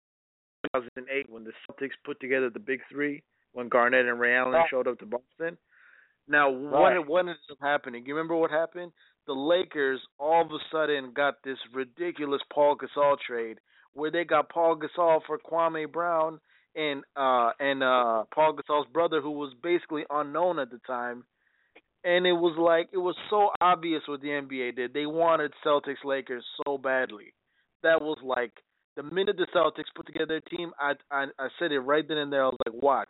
[0.75, 3.23] 2008 when the Celtics put together the Big Three
[3.53, 5.59] when Garnett and Ray Allen showed up to Boston.
[6.27, 6.99] Now, Right.
[6.99, 8.05] what what ended up happening?
[8.07, 8.93] You remember what happened?
[9.27, 13.59] The Lakers all of a sudden got this ridiculous Paul Gasol trade
[13.93, 16.41] where they got Paul Gasol for Kwame Brown
[16.75, 21.25] and uh and uh Paul Gasol's brother who was basically unknown at the time.
[22.05, 24.93] And it was like it was so obvious what the NBA did.
[24.93, 27.33] They wanted Celtics Lakers so badly.
[27.83, 28.53] That was like
[28.97, 32.19] the minute the Celtics put together a team, I I, I said it right then
[32.19, 32.45] and there.
[32.45, 33.09] I was like, watch,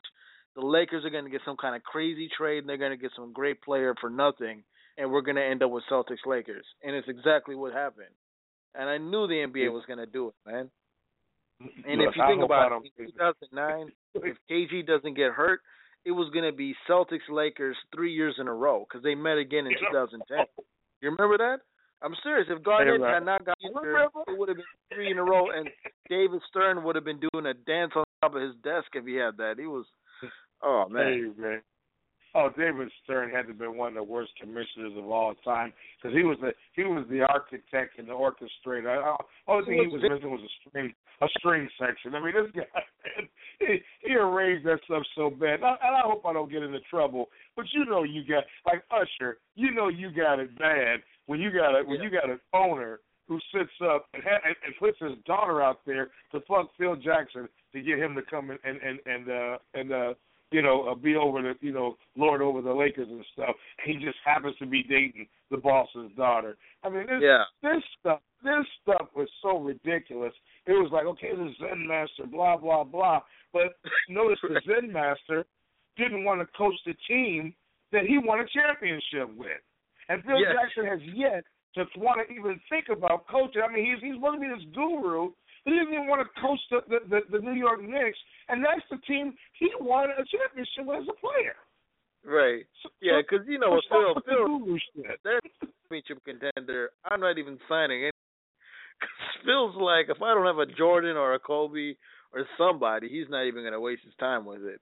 [0.54, 2.96] the Lakers are going to get some kind of crazy trade, and they're going to
[2.96, 4.62] get some great player for nothing,
[4.96, 6.64] and we're going to end up with Celtics Lakers.
[6.82, 8.14] And it's exactly what happened.
[8.74, 10.70] And I knew the NBA was going to do it, man.
[11.60, 15.60] And Look, if you I think about it, in 2009, if KG doesn't get hurt,
[16.04, 19.38] it was going to be Celtics Lakers three years in a row because they met
[19.38, 20.38] again in 2010.
[21.00, 21.58] You remember that?
[22.02, 22.46] I'm serious.
[22.50, 23.14] If Garnett right.
[23.14, 23.96] had not gotten injured,
[24.28, 25.68] it would have been three in a row, and
[26.10, 29.14] David Stern would have been doing a dance on top of his desk if he
[29.14, 29.54] had that.
[29.58, 29.86] He was,
[30.64, 31.60] oh man.
[32.36, 35.72] Oh, David Stern had to have been one of the worst commissioners of all time
[35.96, 39.16] because he was the he was the architect and the orchestrator.
[39.46, 40.92] Only thing he was missing was a string
[41.22, 42.14] a string section.
[42.16, 43.28] I mean, this guy man,
[43.60, 45.62] he, he arranged that stuff so bad.
[45.62, 47.28] And I, and I hope I don't get into trouble.
[47.54, 49.38] But you know, you got like Usher.
[49.54, 52.98] You know, you got it bad when you got a when you got an owner
[53.28, 56.96] who sits up and, ha- and, and puts his daughter out there to fuck Phil
[56.96, 60.14] Jackson to get him to come and and and and uh, and uh,
[60.54, 63.54] you know uh, be over the you know lord over the Lakers and stuff.
[63.84, 66.56] He just happens to be dating the boss's daughter.
[66.84, 67.44] I mean, this Yeah.
[67.62, 70.32] this stuff this stuff was so ridiculous.
[70.66, 73.20] It was like okay, the Zen master, blah blah blah.
[73.52, 73.74] But
[74.08, 75.44] notice the Zen master
[75.96, 77.54] didn't want to coach the team
[77.92, 79.62] that he won a championship with.
[80.08, 80.52] And Phil Yes.
[80.54, 81.44] Jackson has yet
[81.74, 83.62] to want to even think about coaching.
[83.62, 85.30] I mean, he's he's supposed to be this guru,
[85.64, 88.18] he didn't even want to coach the, the, the, the New York Knicks,
[88.48, 91.56] and that's the team he won a championship with as a player.
[92.24, 92.64] right?
[93.00, 94.78] Yeah, because you know So Phil, Phil,
[95.24, 96.90] they're a championship contender.
[97.04, 98.14] I'm not even signing it.
[99.00, 101.94] Cause Phil's like, if I don't have a Jordan or a Kobe
[102.32, 104.80] or somebody, he's not even gonna waste his time with it.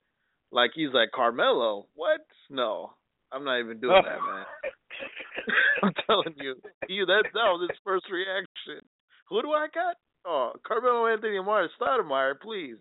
[0.53, 2.21] Like he's like Carmelo, what?
[2.51, 2.93] No,
[3.33, 4.45] I'm not even doing that, man.
[5.83, 6.55] I'm telling you,
[6.89, 8.85] you that that was his first reaction.
[9.31, 9.97] Who do I got?
[10.25, 12.77] Oh, Carmelo Anthony and Martin Stoudemire, please.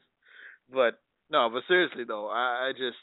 [0.72, 1.00] But
[1.30, 2.98] no, but seriously though, I, I just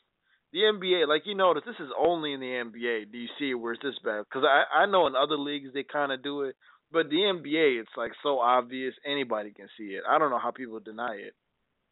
[0.53, 3.13] the NBA, like you notice, this is only in the NBA.
[3.13, 4.25] Do you see where it's this bad?
[4.25, 6.57] Because I I know in other leagues they kind of do it,
[6.93, 10.05] but the NBA it's like so obvious anybody can see it.
[10.09, 11.35] I don't know how people deny it.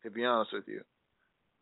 [0.03, 0.83] To be honest with you.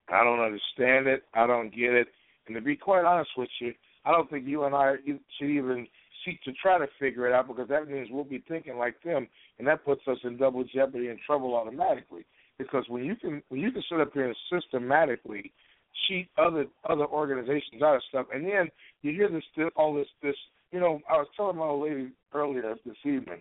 [0.09, 1.23] I don't understand it.
[1.33, 2.09] I don't get it.
[2.47, 3.73] And to be quite honest with you,
[4.05, 4.97] I don't think you and I
[5.39, 5.87] should even
[6.25, 9.29] seek to try to figure it out because that means we'll be thinking like them,
[9.59, 12.25] and that puts us in double jeopardy and trouble automatically.
[12.59, 15.53] Because when you can when you can sit up here and systematically
[16.07, 18.69] cheat other other organizations out of stuff, and then
[19.03, 19.43] you hear this
[19.77, 20.37] all this this
[20.71, 23.41] you know I was telling my old lady earlier this evening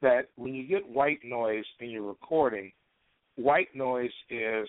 [0.00, 2.72] that when you get white noise in your recording,
[3.36, 4.68] white noise is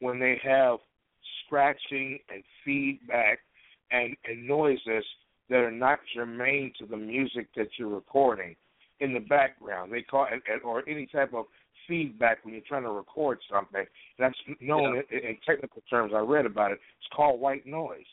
[0.00, 0.78] when they have
[1.46, 3.38] scratching and feedback
[3.90, 5.04] and, and noises
[5.50, 8.56] that are not germane to the music that you're recording
[9.00, 9.92] in the background.
[9.92, 11.46] They call it, or any type of
[11.86, 13.84] feedback when you're trying to record something.
[14.18, 16.12] That's known in, in technical terms.
[16.14, 16.80] I read about it.
[16.98, 18.06] It's called white noise.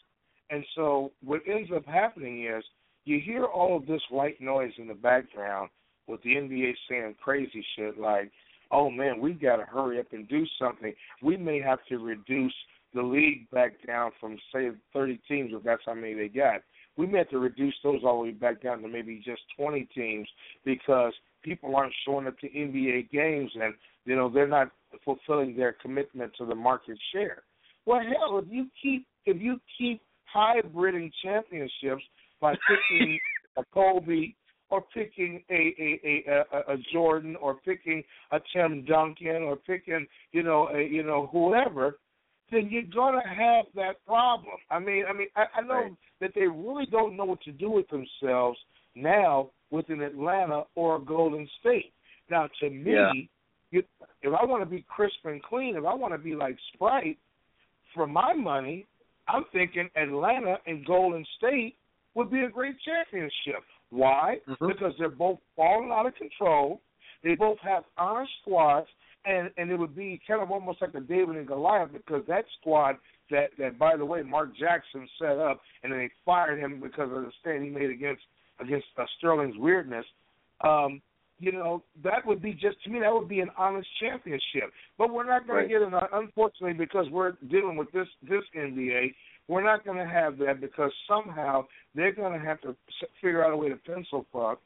[0.49, 2.63] And so what ends up happening is
[3.05, 5.69] you hear all of this white noise in the background
[6.07, 8.31] with the NBA saying crazy shit like,
[8.71, 10.93] oh man, we've got to hurry up and do something.
[11.21, 12.53] We may have to reduce
[12.93, 16.61] the league back down from say 30 teams, if that's how many they got.
[16.97, 19.87] We may have to reduce those all the way back down to maybe just 20
[19.95, 20.27] teams
[20.65, 21.13] because
[21.43, 23.73] people aren't showing up to NBA games and
[24.05, 24.71] you know they're not
[25.05, 27.43] fulfilling their commitment to the market share.
[27.85, 30.01] Well, hell, if you keep if you keep
[30.35, 32.03] hybriding championships
[32.39, 33.19] by picking
[33.57, 34.33] a Kobe
[34.69, 40.07] or picking a a, a a a Jordan or picking a Tim Duncan or picking
[40.31, 41.97] you know a you know whoever,
[42.51, 44.55] then you're gonna have that problem.
[44.69, 45.93] I mean, I mean, I, I know Right.
[46.19, 48.59] that they really don't know what to do with themselves
[48.95, 51.93] now with an Atlanta or a Golden State.
[52.29, 53.11] Now, to me, Yeah.
[53.71, 53.83] you,
[54.21, 57.17] if I want to be crisp and clean, if I want to be like Sprite,
[57.93, 58.85] for my money,
[59.27, 61.75] I'm thinking Atlanta and Golden State
[62.15, 63.63] would be a great championship.
[63.89, 64.39] Why?
[64.47, 64.67] Mhm.
[64.67, 66.81] Because they're both falling out of control.
[67.23, 68.87] They both have honest squads,
[69.25, 72.45] and and it would be kind of almost like a David and Goliath because that
[72.59, 72.97] squad
[73.29, 77.09] that that by the way Mark Jackson set up, and then they fired him because
[77.11, 78.23] of the stand he made against
[78.59, 80.05] against uh, Sterling's weirdness.
[80.61, 81.01] Um,
[81.39, 84.71] you know that would be just to me that would be an honest championship.
[84.97, 85.67] But we're not going Right.
[85.67, 89.13] to get it unfortunately because we're dealing with this this NBA.
[89.47, 91.65] We're not going to have that because somehow
[91.95, 92.75] they're going to have to
[93.21, 94.59] figure out a way to pencil fuck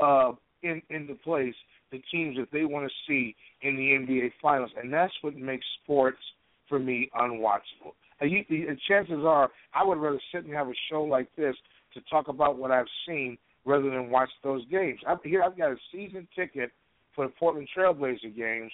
[0.00, 1.54] uh, in into place
[1.90, 5.66] the teams that they want to see in the NBA Finals, and that's what makes
[5.82, 6.18] sports
[6.68, 7.92] for me unwatchable.
[8.20, 11.54] And you, the chances are, I would rather sit and have a show like this
[11.94, 15.00] to talk about what I've seen rather than watch those games.
[15.06, 15.42] I'm here.
[15.42, 16.70] I've got a season ticket
[17.14, 18.72] for the Portland Trailblazer games,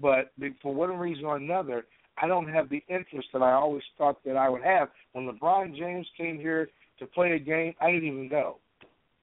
[0.00, 0.32] but
[0.62, 1.84] for one reason or another,
[2.20, 4.88] I don't have the interest that I always thought that I would have.
[5.12, 6.68] When LeBron James came here
[6.98, 8.58] to play a game, I didn't even go.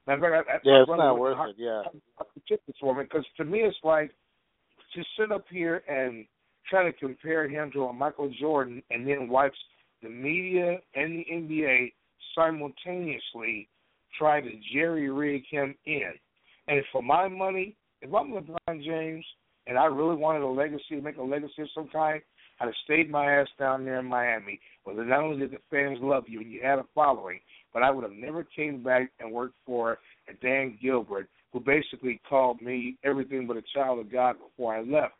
[0.07, 1.55] Matter of I, I, Yeah, it's not worth it.
[1.57, 1.83] Yeah.
[2.47, 4.11] tickets for me because to me it's like
[4.95, 6.25] to sit up here and
[6.69, 9.55] try to compare him to a Michael Jordan and then watch
[10.01, 11.93] the media and the NBA
[12.35, 13.67] simultaneously
[14.17, 16.11] try to jerry rig him in.
[16.67, 19.25] And for my money, if I'm LeBron James
[19.67, 22.21] and I really wanted a legacy, make a legacy of some kind,
[22.59, 24.59] I'd have stayed my ass down there in Miami.
[24.83, 27.39] Where not only did the fans love you and you had a following,
[27.73, 29.99] but I would have never came back and worked for
[30.41, 35.13] Dan Gilbert, who basically called me everything but a child of God before I left.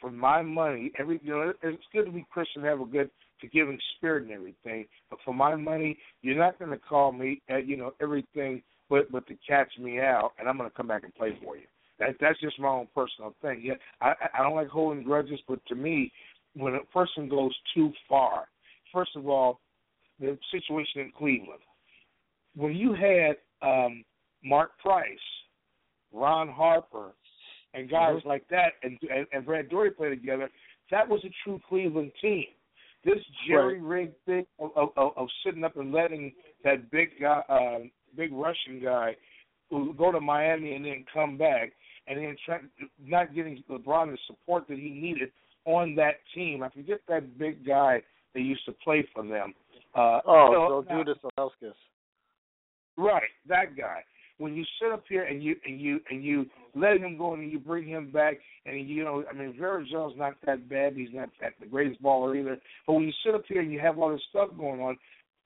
[0.00, 3.10] For my money, every you know, it's good to be Christian, have a good
[3.40, 4.86] forgiving spirit and everything.
[5.10, 9.10] But for my money, you're not going to call me, at, you know, everything but
[9.10, 11.64] but to catch me out, and I'm going to come back and play for you.
[11.98, 13.60] That that's just my own personal thing.
[13.64, 16.12] Yeah, I I don't like holding grudges, but to me,
[16.54, 18.46] when a person goes too far,
[18.92, 19.60] first of all,
[20.20, 21.60] the situation in Cleveland,
[22.58, 24.04] when you had um
[24.44, 25.26] Mark Price,
[26.12, 27.12] Ron Harper,
[27.74, 30.48] and guys like that, and, and and Brad Daugherty play together,
[30.90, 32.44] that was a true Cleveland team.
[33.04, 36.32] This jerry rigged thing of, of, of, of sitting up and letting
[36.64, 37.78] that big guy, uh,
[38.16, 39.16] big Russian guy,
[39.70, 41.72] who go to Miami and then come back,
[42.08, 42.58] and then try,
[43.04, 45.30] not getting LeBron the support that he needed
[45.64, 46.62] on that team.
[46.62, 48.02] I forget that big guy
[48.34, 49.54] that used to play for them.
[49.94, 51.74] Uh, Oh, so- so Judas Elskis.
[52.98, 54.02] Right, that guy.
[54.38, 57.50] When you sit up here and you and you and you let him go and
[57.50, 58.34] you bring him back
[58.66, 59.84] and you know, I mean, Vera
[60.16, 60.94] not that bad.
[60.94, 62.58] He's not that the greatest baller either.
[62.86, 64.98] But when you sit up here and you have all this stuff going on,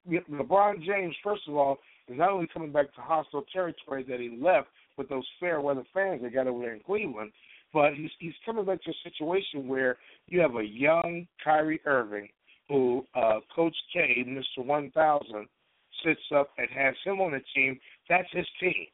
[0.08, 4.36] LeBron James, first of all, is not only coming back to hostile territory that he
[4.40, 4.68] left
[4.98, 7.32] with those fair weather fans they got over there in Cleveland,
[7.72, 12.28] but he's he's coming back to a situation where you have a young Kyrie Irving
[12.68, 14.64] who uh Coach K, Mr.
[14.64, 15.46] One Thousand,
[16.04, 18.86] sits up and has him on the team, that's his team.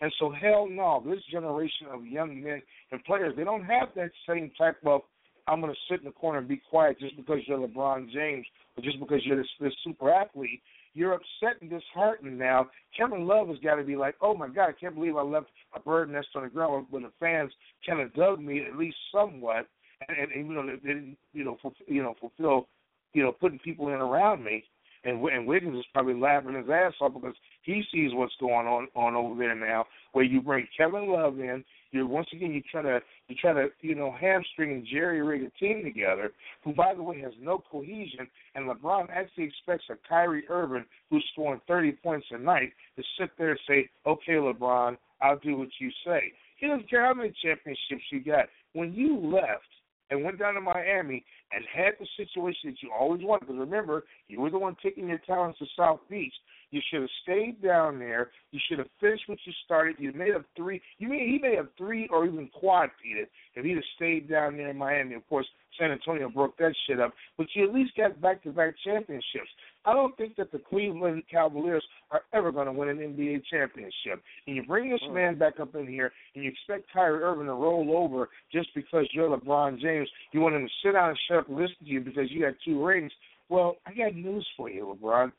[0.00, 2.60] And so, hell no, this generation of young men
[2.90, 5.02] and players, they don't have that same type of,
[5.46, 8.46] I'm going to sit in the corner and be quiet just because you're LeBron James
[8.76, 10.62] or just because you're this, this super athlete.
[10.94, 12.70] You're upset and disheartened now.
[12.96, 15.48] Kevin Love has got to be like, oh my God, I can't believe I left
[15.74, 17.52] a bird nest on the ground when the fans
[17.86, 19.66] kind of dug me at least somewhat,
[20.08, 22.68] and, and, and you know, they didn't, you know, fulfill, you know, fulfill,
[23.12, 24.64] you know, putting people in around me
[25.04, 28.88] and and Wiggins is probably laughing his ass off because he sees what's going on
[28.94, 29.86] on over there now.
[30.12, 33.68] Where you bring Kevin Love in, you once again you try to you try to
[33.80, 36.32] you know hamstring and jerry rig a team together,
[36.62, 38.26] who by the way has no cohesion.
[38.54, 43.30] And LeBron actually expects a Kyrie Irving who's scoring thirty points a night to sit
[43.38, 47.34] there and say, "Okay, LeBron, I'll do what you say." He doesn't care how many
[47.42, 48.46] championships you got.
[48.72, 49.68] When you left
[50.10, 53.46] and went down to Miami and had the situation that you always wanted.
[53.46, 56.34] Because remember, you were the one taking your talents to South Beach.
[56.70, 58.30] You should have stayed down there.
[58.50, 59.96] You should have finished what you started.
[59.98, 60.82] You may have three.
[60.98, 64.56] You may he may have three or even quad peated if he'd have stayed down
[64.56, 65.14] there in Miami.
[65.14, 65.46] Of course,
[65.78, 67.12] San Antonio broke that shit up.
[67.38, 69.50] But you at least got back to back championships.
[69.84, 74.22] I don't think that the Cleveland Cavaliers are ever going to win an NBA championship.
[74.46, 75.14] And you bring this mm.
[75.14, 79.06] man back up in here, and you expect Kyrie Irving to roll over just because
[79.12, 80.08] you're LeBron James.
[80.32, 82.42] You want him to sit down and shut up and listen to you because you
[82.42, 83.12] got two rings.
[83.48, 85.32] Well, I got news for you, LeBron.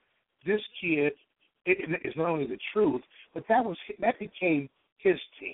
[0.46, 1.14] This kid
[1.66, 3.02] it, it is not only the truth,
[3.34, 5.54] but that was that became his team.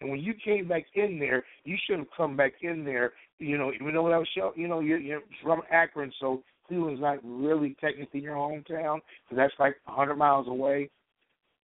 [0.00, 3.12] And when you came back in there, you should have come back in there.
[3.38, 7.00] You know, even though that was show, you know, you're, you're from Akron, so Cleveland's
[7.00, 10.90] not really technically your hometown because that's like a hundred miles away.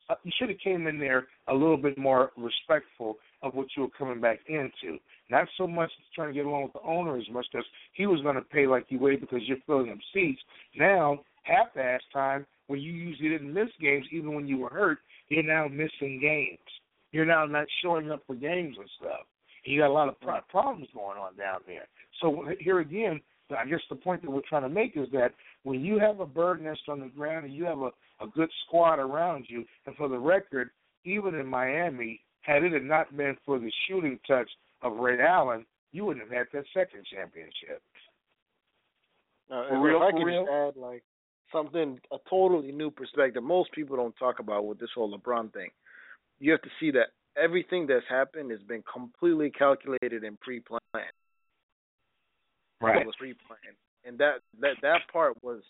[0.09, 3.83] Uh, you should have came in there a little bit more respectful of what you
[3.83, 4.97] were coming back into.
[5.29, 7.63] Not so much trying to get along with the owner as much as
[7.93, 10.41] he was going to pay like you wait because you're filling up seats.
[10.75, 14.99] Now, half-ass time when you usually didn't miss games, even when you were hurt,
[15.29, 16.57] you're now missing games.
[17.11, 19.25] You're now not showing up for games and stuff.
[19.65, 20.19] You got a lot of
[20.49, 21.87] problems going on down there.
[22.21, 23.21] So here again,
[23.57, 26.25] I guess the point that we're trying to make is that when you have a
[26.25, 29.95] bird nest on the ground and you have a, a good squad around you, and
[29.95, 30.69] for the record,
[31.05, 34.49] even in Miami, had it had not been for the shooting touch
[34.81, 37.81] of Ray Allen, you wouldn't have had that second championship.
[39.51, 40.43] Uh, For if real, I for could real?
[40.43, 41.03] just add like
[41.51, 43.43] something a totally new perspective.
[43.43, 45.69] Most people don't talk about with this whole LeBron thing.
[46.39, 47.07] You have to see that
[47.41, 50.79] everything that's happened has been completely calculated and pre-planned.
[52.81, 53.05] Right.
[53.05, 55.61] Was pre-planned, and that that that part was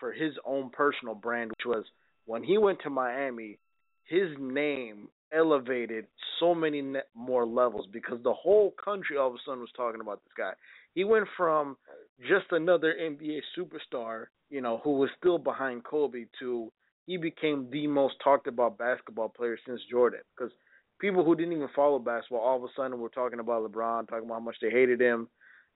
[0.00, 1.84] for his own personal brand, which was
[2.26, 3.58] when he went to Miami,
[4.04, 6.06] his name elevated
[6.40, 6.82] so many
[7.14, 10.52] more levels because the whole country all of a sudden was talking about this guy.
[10.94, 11.76] He went from
[12.20, 16.70] just another NBA superstar, you know, who was still behind Kobe to
[17.06, 20.52] he became the most talked about basketball player since Jordan because
[21.00, 24.24] people who didn't even follow basketball all of a sudden were talking about LeBron, talking
[24.24, 25.28] about how much they hated him.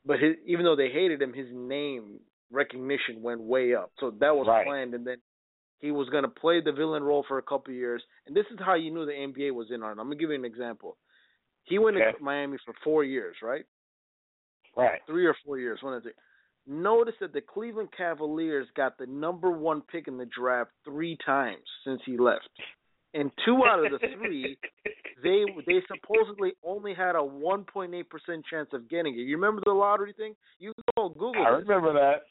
[0.09, 2.18] But his, even though they hated him, his name
[2.51, 3.93] recognition went way up.
[4.01, 4.64] So that was Right.
[4.64, 5.18] planned, and then
[5.80, 8.02] he was going to play the villain role for a couple of years.
[8.26, 10.01] And this is how you knew the NBA was in on it.
[10.01, 10.97] I'm going to give you an example.
[11.64, 12.16] He went Okay.
[12.16, 13.66] to Miami for four years, right?
[14.74, 15.01] Right.
[15.06, 16.10] Three or four years, one of the.
[16.66, 21.64] Notice that the Cleveland Cavaliers got the number one pick in the draft three times
[21.85, 22.48] since he left,
[23.14, 24.59] and two out of the three,
[25.22, 29.22] they they supposedly only had a 1.8 percent chance of getting it.
[29.22, 30.35] You remember the lottery thing?
[30.59, 31.44] You go Google.
[31.47, 31.68] I this.
[31.68, 32.22] remember that.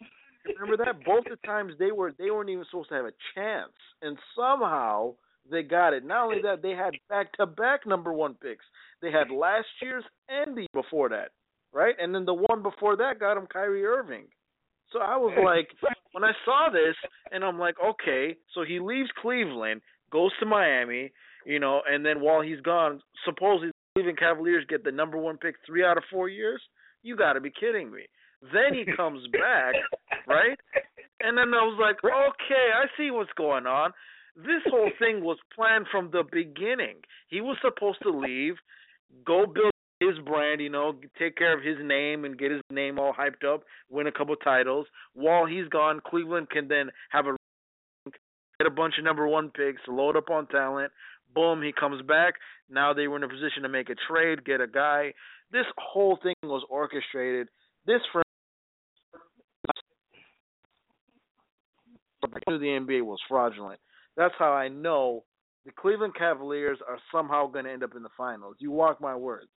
[0.60, 1.04] Remember that?
[1.06, 5.14] Both the times they were they weren't even supposed to have a chance, and somehow
[5.49, 6.06] they got it.
[6.06, 8.66] Not only that, they had back to back number one picks.
[9.02, 11.30] They had last year's and the before that,
[11.74, 11.95] right?
[11.99, 14.26] And then the one before that got them Kyrie Irving.
[14.91, 15.70] So I was like,
[16.12, 16.95] when I saw this,
[17.32, 19.82] and I'm like, okay, so he leaves Cleveland,
[20.12, 21.12] goes to Miami,
[21.46, 25.38] you know, and then while he's gone, supposedly the Cleveland Cavaliers get the number one
[25.38, 26.62] pick three out of four years.
[27.04, 28.04] You got to be kidding me.
[28.54, 29.74] Then he comes back,
[30.28, 30.58] right?
[31.22, 33.92] And then I was like, okay, I see what's going on.
[34.36, 36.98] This whole thing was planned from the beginning.
[37.28, 38.56] He was supposed to leave,
[39.26, 43.00] go build his brand, you know, take care of his name and get his name
[43.00, 44.86] all hyped up, win a couple titles.
[45.14, 47.36] While he's gone, Cleveland can then have a
[48.60, 50.92] get a bunch of number one picks, load up on talent.
[51.34, 52.36] Boom, he comes back.
[52.70, 55.14] Now they were in a position to make a trade, get a guy.
[55.52, 57.48] This whole thing was orchestrated.
[57.86, 58.24] This for
[62.50, 63.80] to the NBA was fraudulent.
[64.16, 65.24] That's how I know
[65.66, 68.56] the Cleveland Cavaliers are somehow going to end up in the finals.
[68.60, 69.48] You walk my words.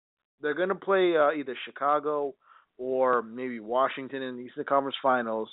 [0.40, 2.34] They're going to play uh, either Chicago
[2.78, 5.48] or maybe Washington in the Eastern Conference Finals.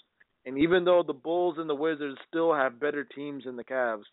[0.47, 4.03] And even though the Bulls and the Wizards still have better teams than the Cavs,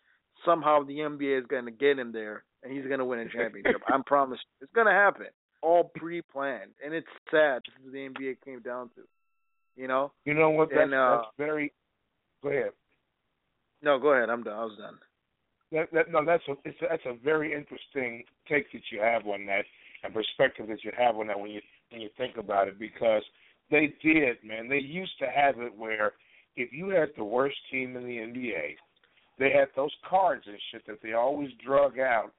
[0.43, 3.29] somehow the NBA is going to get him there, and he's going to win a
[3.29, 3.81] championship.
[3.87, 4.43] I'm promised.
[4.59, 5.27] It's going to happen.
[5.61, 7.61] All pre-planned, and it's sad.
[7.65, 9.01] This is the NBA came down to.
[9.77, 10.11] You know.
[10.25, 10.69] You know what?
[10.69, 11.71] That's, And, uh, that's very.
[12.43, 12.71] Go ahead.
[13.81, 14.29] No, go ahead.
[14.29, 14.59] I'm done.
[14.59, 14.97] I was done.
[15.71, 19.25] That, that, no, that's a it's a, that's a very interesting take that you have
[19.25, 19.63] on that
[20.03, 23.23] and perspective that you have on that when you when you think about it because
[23.71, 24.67] they did, man.
[24.69, 26.13] They used to have it where
[26.55, 28.75] if you had the worst team in the NBA,
[29.39, 32.31] they had those cards and shit that they always drug out,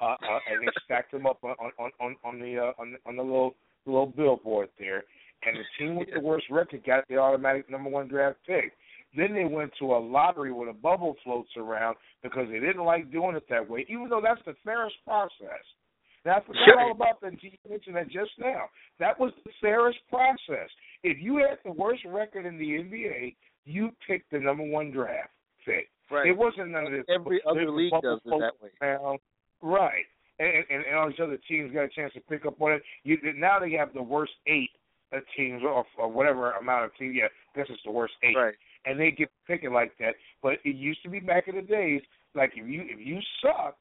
[0.00, 2.98] uh, uh, and they stacked them up on on on, on the uh, on, the-
[3.08, 3.54] on the little
[3.86, 5.04] little billboard there.
[5.46, 8.72] And the team with the worst record got the automatic number one draft pick.
[9.16, 13.12] Then they went to a lottery where a bubble floats around because they didn't like
[13.12, 15.62] doing it that way, even though that's the fairest process.
[16.24, 16.80] Now, I Sure.
[16.80, 17.42] all about that.
[17.42, 18.68] You mentioned that just now.
[18.98, 20.70] That was the fairest process.
[21.02, 25.30] If you had the worst record in the NBA, you picked the number one draft
[25.64, 25.88] pick.
[26.10, 26.26] Right.
[26.26, 27.04] It wasn't none of this.
[27.08, 28.70] Every other league does it that way.
[28.80, 29.18] around.
[29.62, 30.04] Right.
[30.38, 32.82] And, and and all these other teams got a chance to pick up on it.
[33.04, 34.70] You now they have the worst eight
[35.36, 37.14] teams or, or whatever amount of teams.
[37.16, 38.36] Yeah, I guess it's the worst eight.
[38.36, 38.54] Right.
[38.84, 40.14] And they get picking like that.
[40.42, 42.02] But it used to be back in the days,
[42.34, 43.78] like if you if you sucked,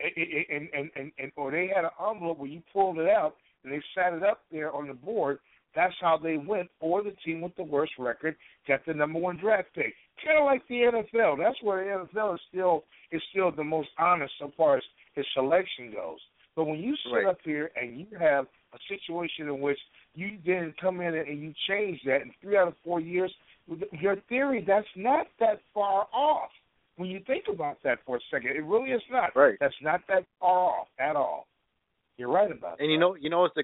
[0.00, 3.34] and and and, and, or they had an envelope where you pulled it out
[3.64, 5.38] and they sat it up there on the board.
[5.74, 6.68] That's how they went.
[6.80, 9.94] Or the team with the worst record got the number one draft pick.
[10.24, 10.74] Kind of like the
[11.14, 11.38] NFL.
[11.38, 14.82] That's where the NFL is still is still the most honest so far as
[15.14, 16.18] his selection goes.
[16.56, 17.26] But when you sit Right.
[17.26, 19.78] up here and you have a situation in which
[20.14, 23.32] you then come in and you change that in three out of four years,
[23.92, 26.50] your theory that's not that far off.
[26.98, 29.30] When you think about that for a second, it really is not.
[29.36, 29.56] Right.
[29.60, 31.46] That's not that far off at all.
[32.16, 32.82] You're right about that.
[32.82, 33.62] And you know, you know what's the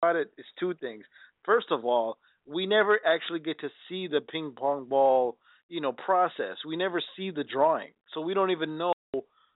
[0.00, 0.30] about it?
[0.38, 1.04] It's two things.
[1.44, 5.36] First of all, we never actually get to see the ping pong ball,
[5.68, 6.56] you know, process.
[6.64, 8.92] We never see the drawing, so we don't even know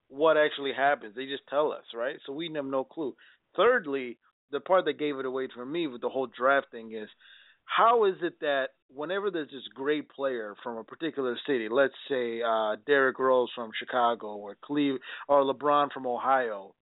[0.09, 1.15] what actually happens.
[1.15, 2.16] They just tell us, right?
[2.27, 3.15] So we have no clue.
[3.55, 4.19] Thirdly,
[4.51, 7.09] the part that gave it away for me with the whole draft thing is
[7.77, 12.43] how is it that whenever there's this great player from a particular city, let's say
[12.43, 14.97] uh Derrick Rose from Chicago or Cleve
[15.29, 16.75] or LeBron from Ohio,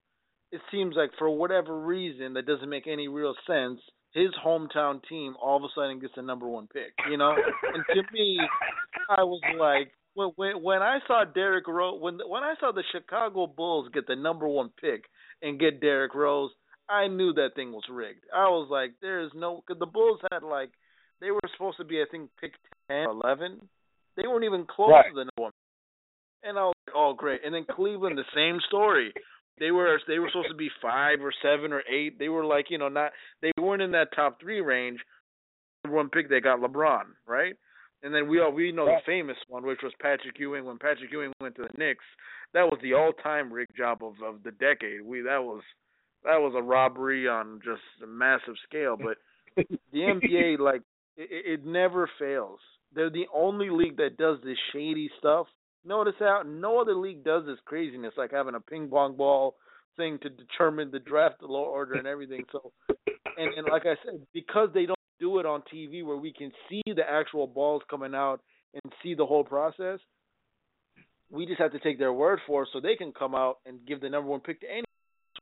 [0.50, 3.80] it seems like for whatever reason that doesn't make any real sense,
[4.12, 6.92] his hometown team all of a sudden gets the number one pick.
[7.10, 7.34] You know,
[7.74, 8.38] and to me,
[9.10, 12.82] I was like, when when when I saw Derrick Rose, when when I saw the
[12.92, 15.04] Chicago Bulls get the number one pick
[15.42, 16.50] and get Derrick Rose,
[16.88, 18.24] I knew that thing was rigged.
[18.34, 20.70] I was like, there is no, because the Bulls had like,
[21.20, 22.52] they were supposed to be, I think, pick
[22.88, 23.68] ten or eleven.
[24.16, 25.08] They weren't even close Right.
[25.08, 25.52] to the number one.
[26.44, 27.40] And I was like, oh great.
[27.44, 29.12] And then Cleveland, the same story.
[29.58, 32.18] They were they were supposed to be five or seven or eight.
[32.18, 33.10] They were like, you know, not
[33.42, 35.00] they weren't in that top three range.
[35.86, 37.54] One pick, they got LeBron, right?
[38.02, 40.64] And then we all we know the famous one, which was Patrick Ewing.
[40.64, 42.04] When Patrick Ewing went to the Knicks,
[42.54, 45.02] that was the all-time rig job of of the decade.
[45.02, 45.62] We that was
[46.24, 48.96] that was a robbery on just a massive scale.
[48.96, 49.18] But
[49.92, 50.82] the NBA, like,
[51.16, 52.60] it, it never fails.
[52.94, 55.46] They're the only league that does this shady stuff.
[55.84, 59.56] Notice how no other league does this craziness, like having a ping pong ball
[59.96, 62.44] thing to determine the draft law order and everything.
[62.52, 66.32] So, and and like I said, because they don't do it on TV where we
[66.32, 68.40] can see the actual balls coming out
[68.74, 69.98] and see the whole process,
[71.30, 73.84] we just have to take their word for it so they can come out and
[73.86, 74.84] give the number one pick to any.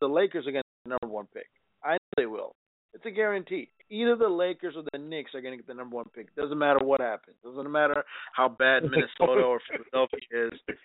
[0.01, 1.49] The Lakers are going to get the number one pick.
[1.85, 2.55] I know they will.
[2.95, 3.69] It's a guarantee.
[3.91, 6.35] Either the Lakers or the Knicks are going to get the number one pick.
[6.35, 7.37] Doesn't matter what happens.
[7.45, 8.03] Doesn't matter
[8.33, 10.77] how bad Minnesota or Philadelphia is.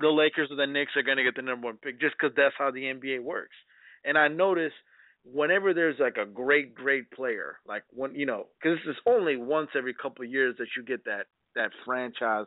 [0.00, 2.34] The Lakers or the Knicks are going to get the number one pick just because
[2.36, 3.54] that's how the NBA works.
[4.04, 4.72] And I notice
[5.24, 9.68] whenever there's like a great, great player, like when you know, because it's only once
[9.76, 12.46] every couple of years that you get that that franchise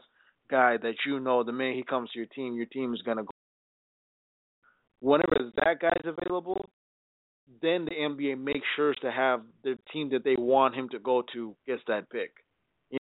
[0.49, 3.17] guy that you know the minute he comes to your team, your team is going
[3.17, 3.29] to go.
[4.99, 6.69] Whenever that guy's available,
[7.61, 11.23] then the NBA makes sure to have the team that they want him to go
[11.33, 12.31] to gets that pick.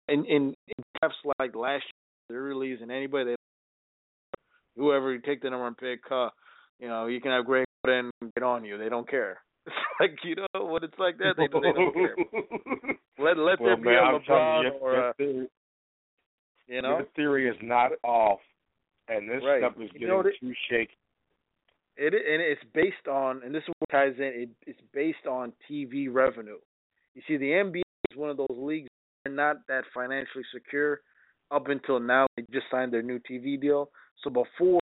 [0.08, 0.54] In in,
[1.00, 1.84] drafts like last
[2.30, 3.36] year, the release and anybody that
[4.76, 6.30] whoever you take the number one pick, uh,
[6.80, 8.78] you know, you can have Greg and get on you.
[8.78, 9.40] They don't care.
[9.68, 11.34] It's like you know what it's like that.
[11.38, 12.16] They, they don't care.
[13.20, 15.48] Let let well, there be man, a LeBron you, or a, theory,
[16.68, 16.98] you know.
[16.98, 18.40] your theory is not off,
[19.08, 19.60] and this Right.
[19.62, 20.98] stuff is You getting know what too shaky.
[21.98, 24.24] It and it's based on, and this is what ties in.
[24.24, 26.58] It, it's based on TV revenue.
[27.16, 27.82] You see, the NBA
[28.12, 28.88] is one of those leagues
[29.24, 31.02] that are not that financially secure
[31.52, 32.28] up until now.
[32.38, 33.90] They just signed their new TV deal.
[34.24, 34.80] So before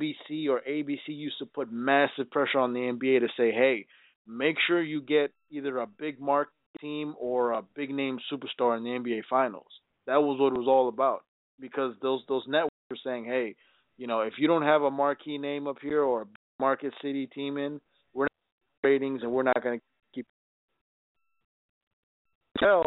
[0.00, 3.86] NBC or ABC used to put massive pressure on the NBA to say, "Hey,
[4.26, 8.84] make sure you get either a big market team or a big name superstar in
[8.84, 11.24] the NBA Finals." That was what it was all about
[11.58, 13.56] because those those networks were saying, "Hey."
[14.00, 16.26] You know, if you don't have a marquee name up here or a
[16.58, 17.78] market city team in,
[18.14, 20.26] we're not ratings and we're not going to keep.
[22.58, 22.84] NFL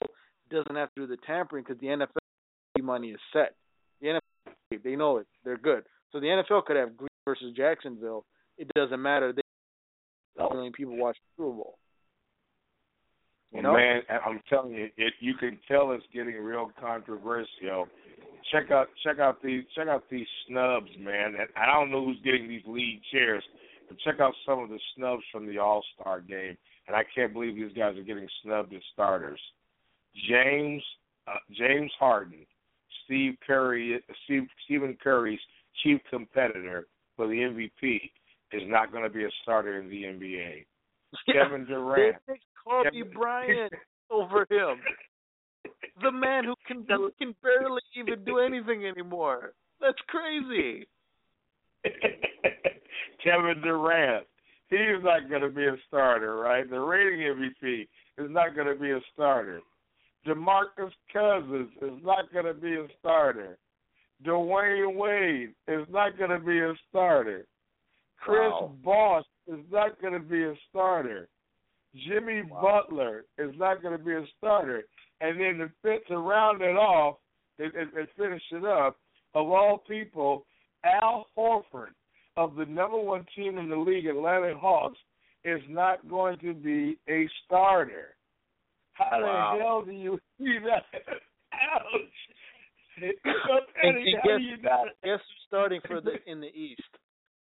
[0.49, 3.53] doesn't have to do the tampering because the NFL money is set.
[4.01, 5.27] The NFL, they know it.
[5.45, 5.83] They're good.
[6.11, 8.25] So the NFL could have Green versus Jacksonville.
[8.57, 9.31] It doesn't matter.
[9.33, 9.41] They
[10.51, 11.77] million people watch the Super Bowl.
[13.53, 13.73] You know?
[13.73, 17.87] Man, I'm telling you, it you can tell it's getting real controversial.
[18.51, 21.35] Check out check out these check out these snubs, man.
[21.39, 23.43] And I don't know who's getting these lead chairs,
[23.87, 26.57] but check out some of the snubs from the All Star game.
[26.87, 29.39] And I can't believe these guys are getting snubbed as starters.
[30.29, 30.83] James
[31.27, 32.45] uh, James Harden,
[33.05, 35.39] Steve Curry, Steve, Stephen Curry's
[35.83, 38.01] chief competitor for the MVP,
[38.51, 40.65] is not going to be a starter in the NBA.
[41.31, 42.17] Kevin Durant.
[42.63, 43.73] Kobe Kevin- Bryant
[44.11, 44.79] over him.
[46.01, 49.53] The man who can who can barely even do anything anymore.
[49.79, 50.87] That's crazy.
[53.23, 54.25] Kevin Durant.
[54.69, 56.67] He's not going to be a starter, right?
[56.67, 57.87] The rating MVP
[58.17, 59.61] is not going to be a starter.
[60.25, 63.57] DeMarcus Cousins is not going to be a starter.
[64.25, 67.45] Dwyane Wade is not going to be a starter.
[68.19, 68.71] Chris Wow.
[68.83, 71.27] Bosh is not going to be a starter.
[72.07, 74.83] Jimmy Butler is not going to be a starter.
[75.23, 75.71] And then
[76.09, 77.15] to, round it off
[77.57, 78.97] and, and, and finish it up,
[79.33, 80.45] of all people,
[80.83, 81.93] Al Horford
[82.35, 84.97] of the number one team in the league, Atlanta Hawks,
[85.45, 88.15] is not going to be a starter.
[88.93, 89.55] How Wow.
[89.55, 91.03] the hell do you see that?
[91.53, 92.01] Ouch!
[93.01, 94.39] And, and guess,
[95.03, 96.81] guess who's starting for the in the East?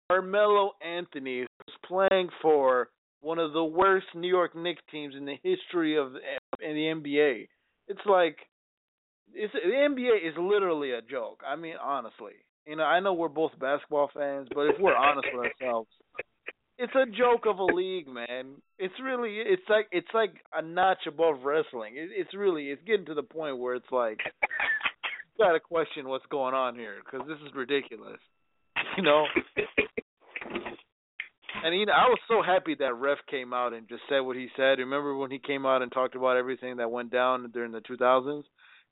[0.10, 2.90] Carmelo Anthony who's playing for
[3.22, 6.14] one of the worst New York Knicks teams in the history of
[6.62, 7.48] in the NBA.
[7.88, 8.38] It's like
[9.34, 11.42] it's the NBA is literally a joke.
[11.48, 12.34] I mean, honestly,
[12.66, 15.90] you know, I know we're both basketball fans, but if we're honest with ourselves,
[16.78, 18.56] it's a joke of a league, man.
[18.80, 21.94] It's really it's like it's like a notch above wrestling.
[21.96, 24.20] It, it's really it's getting to the point where it's like
[25.38, 28.20] you got to question what's going on here because this is ridiculous.
[28.98, 29.26] You know.
[31.64, 34.36] And you know, I was so happy that ref came out and just said what
[34.36, 34.80] he said.
[34.80, 38.44] Remember when he came out and talked about everything that went down during the 2000s?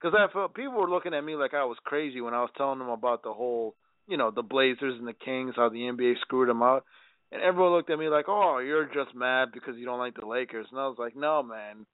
[0.01, 2.49] Because I felt people were looking at me like I was crazy when I was
[2.57, 3.75] telling them about the whole,
[4.07, 6.83] you know, the Blazers and the Kings, how the NBA screwed them out,
[7.31, 10.25] and everyone looked at me like, "Oh, you're just mad because you don't like the
[10.25, 11.85] Lakers." And I was like, "No, man,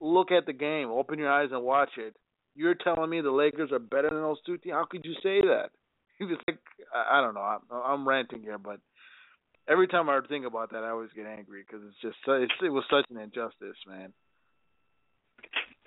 [0.00, 2.14] look at the game, open your eyes and watch it.
[2.54, 4.74] You're telling me the Lakers are better than those two teams?
[4.74, 5.70] How could you say that?
[6.20, 6.58] It's like
[6.94, 7.40] I I don't know.
[7.40, 8.80] I'm, I'm ranting here, but
[9.68, 12.70] every time I think about that, I always get angry because it's just it's, it
[12.70, 14.12] was such an injustice, man.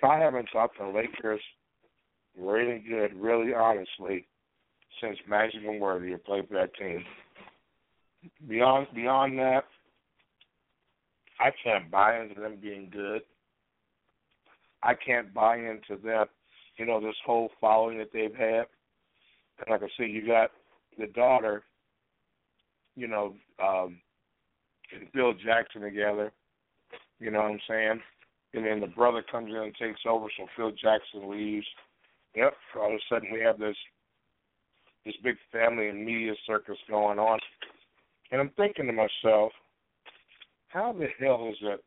[0.02, 1.40] I haven't thought the Lakers
[2.38, 4.26] any good, really honestly,
[5.00, 7.04] since Magic and Worthy have played for that team.
[8.48, 9.64] Beyond beyond that,
[11.38, 13.22] I can't buy into them being good.
[14.82, 16.28] I can't buy into that,
[16.76, 18.66] you know, this whole following that they've had.
[19.58, 20.50] And like I said, you got
[20.98, 21.62] the daughter,
[22.96, 23.98] you know, um,
[24.92, 26.32] and Phil Jackson together.
[27.18, 28.00] You know what I'm saying?
[28.54, 31.66] And then the brother comes in and takes over, so Phil Jackson leaves.
[32.34, 32.54] Yep.
[32.76, 33.76] All of a sudden, we have this
[35.04, 37.38] this big family and media circus going on,
[38.30, 39.52] and I'm thinking to myself,
[40.68, 41.82] how the hell is it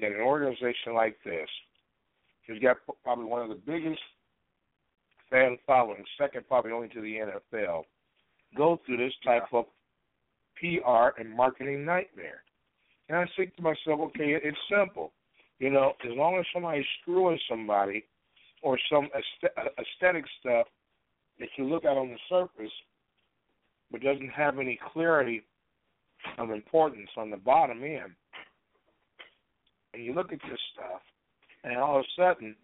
[0.00, 1.48] that an organization like this
[2.48, 4.00] has got probably one of the biggest
[5.30, 7.82] fan followings, second probably only to the NFL,
[8.56, 9.66] go through this type of
[10.60, 12.42] PR and marketing nightmare?
[13.08, 15.12] And I think to myself, okay, it's simple.
[15.58, 18.04] You know, as long as somebody's screwing somebody
[18.62, 20.66] or some uh, aesthetic stuff
[21.38, 22.72] that you look at on the surface
[23.90, 25.42] but doesn't have any clarity
[26.36, 28.12] of importance on the bottom end,
[29.94, 31.00] and you look at this stuff,
[31.64, 32.54] and all of a sudden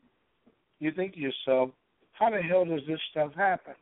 [0.78, 1.70] you think to yourself,
[2.12, 3.74] how the hell does this stuff happen?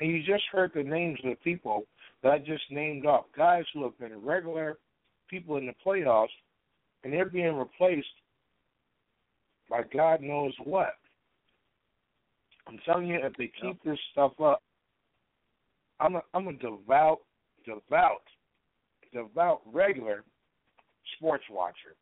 [0.00, 1.84] And you just heard the names of the people
[2.22, 4.78] that I just named off, guys who have been regular
[5.28, 6.28] people in the playoffs,
[7.04, 8.06] and they're being replaced
[9.68, 10.94] by God knows what.
[12.66, 14.62] I'm telling you, if they keep this stuff up,
[16.00, 17.20] I'm a I'm a devout,
[17.64, 18.22] devout,
[19.12, 20.24] devout regular
[21.16, 21.96] sports watcher,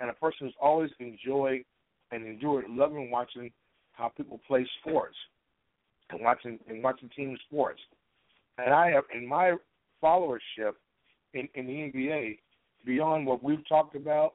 [0.00, 1.64] and a person who's always enjoyed
[2.10, 3.50] and enjoyed loving watching
[3.92, 5.16] how people play sports
[6.10, 7.80] and watching and watching team sports.
[8.58, 9.54] And I have in my
[10.02, 10.72] followership
[11.34, 12.38] in, in the NBA,
[12.84, 14.34] beyond what we've talked about,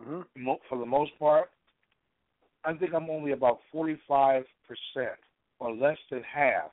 [0.00, 0.22] mm-hmm.
[0.36, 1.50] mo- for the most part,
[2.64, 4.44] I think I'm only about 45%
[5.60, 6.70] or less than half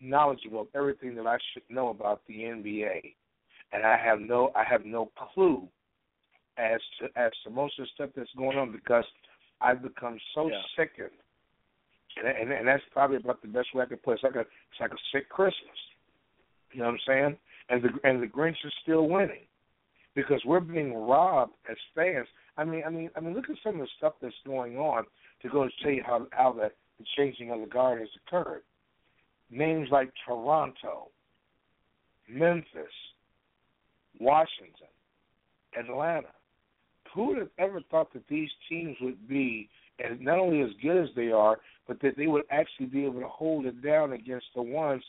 [0.00, 3.14] knowledgeable of everything that I should know about the NBA.
[3.72, 5.68] And I have no I have no clue
[6.58, 9.04] as to as to most of the stuff that's going on because
[9.60, 10.62] I've become so Yeah.
[10.76, 11.10] sickened.
[12.16, 14.14] And, and that's probably about the best way I could put it.
[14.14, 15.78] It's like a it's like a sick Christmas.
[16.72, 17.36] You know what I'm saying?
[17.68, 19.46] And the and the Grinch is still winning
[20.14, 22.26] because we're being robbed as fans.
[22.56, 25.04] I mean, I mean, I mean, look at some of the stuff that's going on
[25.42, 28.62] to go and tell you how how the, the changing of the guard has occurred.
[29.50, 31.08] Names like Toronto,
[32.28, 32.66] Memphis,
[34.20, 34.88] Washington,
[35.78, 36.28] Atlanta.
[37.14, 39.68] Who would have ever thought that these teams would be
[40.04, 43.20] as not only as good as they are, but that they would actually be able
[43.20, 45.02] to hold it down against the ones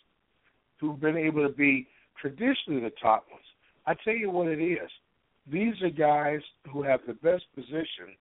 [0.79, 1.87] who've been able to be
[2.19, 3.43] traditionally the top ones.
[3.85, 4.89] I tell you what it is.
[5.51, 6.41] These are guys
[6.71, 8.15] who have the best position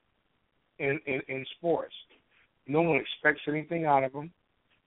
[0.79, 1.95] in, in, in sports.
[2.67, 4.31] No one expects anything out of them.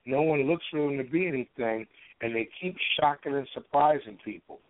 [0.06, 1.86] No one looks for them to be anything,
[2.20, 4.60] and they keep shocking and surprising people.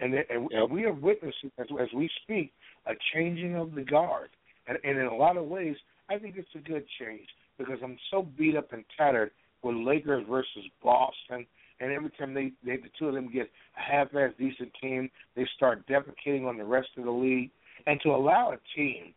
[0.00, 2.52] And, they, and and we are witnessing as, as we speak
[2.86, 4.30] a changing of the guard.
[4.66, 5.76] And, and in a lot of ways,
[6.08, 7.28] I think it's a good change
[7.58, 9.30] because I'm so beat up and tattered
[9.62, 11.46] with Lakers versus Boston.
[11.80, 15.46] And every time they, they the two of them get a half-ass decent team, they
[15.56, 17.50] start defecating on the rest of the league.
[17.86, 19.14] And to allow a team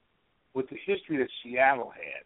[0.54, 2.24] with the history that Seattle had,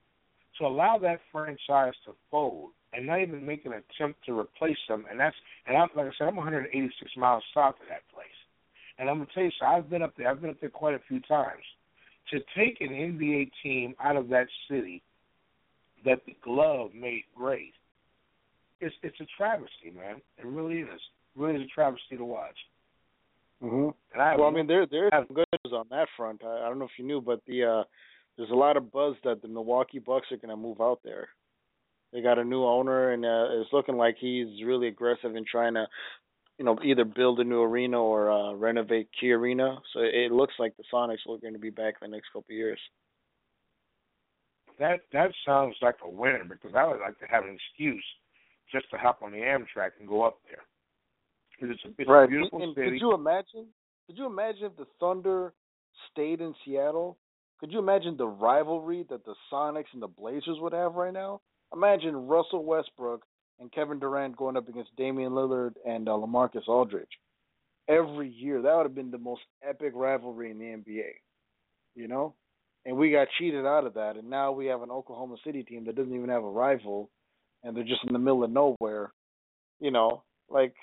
[0.60, 5.06] to allow that franchise to fold and not even make an attempt to replace them,
[5.10, 5.36] and that's
[5.68, 8.28] and I'm like I said, I'm 186 miles south of that place.
[8.98, 10.30] And I'm gonna tell you, so I've been up there.
[10.30, 11.64] I've been up there quite a few times.
[12.32, 15.04] To take an NBA team out of that city
[16.06, 17.74] that the glove made great,
[18.82, 20.22] it's it's a travesty, man.
[20.38, 20.90] It really is.
[20.90, 22.58] It really is a travesty to watch.
[24.14, 26.42] And I well, I mean, there there's some good news on that front.
[26.44, 27.84] I, I don't know if you knew, but the uh
[28.38, 31.30] there's a lot of buzz that the Milwaukee Bucks are going to move out there.
[32.12, 35.74] They got a new owner, and uh, it's looking like he's really aggressive in trying
[35.76, 35.88] to,
[36.58, 39.78] you know, either build a new arena or uh, renovate Key Arena.
[39.94, 42.52] So it looks like the Sonics are going to be back in the next couple
[42.52, 42.80] of years.
[44.80, 48.06] that that sounds like a winner because I would like to have an excuse
[48.72, 51.70] just to hop on the Amtrak and go up there.
[51.70, 52.26] It's a, it's right.
[52.26, 52.92] a beautiful and city.
[52.92, 53.68] could you imagine?
[54.08, 55.54] Could you imagine if the Thunder
[56.12, 57.18] stayed in Seattle?
[57.60, 61.42] Could you imagine the rivalry that the Sonics and the Blazers would have right now?
[61.74, 63.26] Imagine Russell Westbrook
[63.60, 67.08] and Kevin Durant going up against Damian Lillard and uh, LaMarcus Aldridge
[67.88, 68.62] every year.
[68.62, 71.12] That would have been the most epic rivalry in the NBA.
[71.96, 72.34] You know,
[72.86, 75.86] and we got cheated out of that, and now we have an Oklahoma City team
[75.86, 77.10] that doesn't even have a rival,
[77.64, 79.14] and they're just in the middle of nowhere.
[79.80, 80.74] You know, like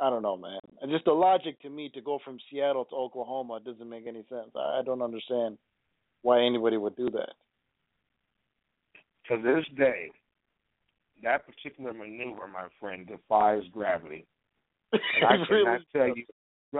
[0.00, 0.60] I don't know, man.
[0.80, 4.24] And just the logic to me to go from Seattle to Oklahoma doesn't make any
[4.28, 4.50] sense.
[4.54, 5.58] I, I don't understand
[6.22, 7.32] why anybody would do that.
[9.28, 10.10] To this day,
[11.22, 14.26] that particular maneuver, my friend, defies gravity.
[14.92, 16.24] And I It really cannot tell you.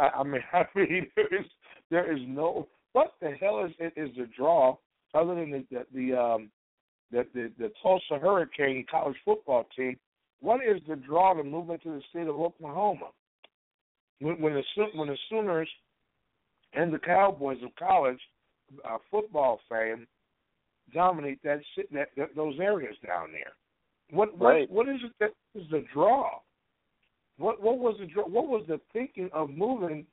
[0.00, 1.46] I mean, I mean, there is
[1.90, 4.76] there is no what the hell is is the draw
[5.14, 6.50] other than the the, the um
[7.10, 9.96] the, the the Tulsa Hurricane college football team.
[10.40, 13.08] What is the draw to move into the state of Oklahoma?
[14.20, 14.62] When when the
[14.94, 15.68] when the Sooners
[16.74, 18.20] and the Cowboys of college
[18.84, 20.06] uh, football fame
[20.92, 21.60] dominate that,
[21.92, 23.52] that that those areas down there.
[24.10, 24.70] What what Right.
[24.70, 26.40] what is it that is the draw?
[27.36, 30.06] What what was the draw, what was the thinking of moving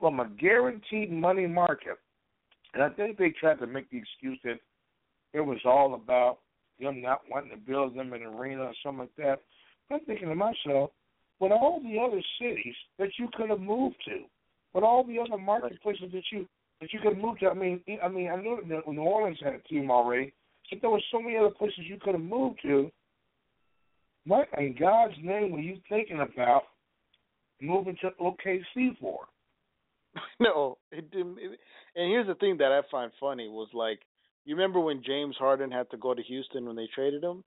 [0.00, 1.98] from a guaranteed money market?
[2.74, 4.58] And I think they tried to make the excuse that
[5.32, 6.38] it was all about
[6.80, 9.40] them not wanting to build them an arena or something like that.
[9.90, 10.90] I'm thinking to myself,
[11.38, 14.24] with all the other cities that you could have moved to,
[14.72, 16.48] with all the other marketplaces that you
[16.80, 17.48] that you could move to.
[17.48, 20.32] I mean, I mean, I know that New Orleans had a team already,
[20.74, 22.90] but there were so many other places you could have moved to.
[24.26, 26.62] What in God's name were you thinking about
[27.60, 29.20] moving to OKC for?
[30.40, 31.38] no, it didn't.
[31.38, 31.58] It,
[31.96, 34.00] and here's the thing that I find funny was like,
[34.44, 37.44] you remember when James Harden had to go to Houston when they traded him?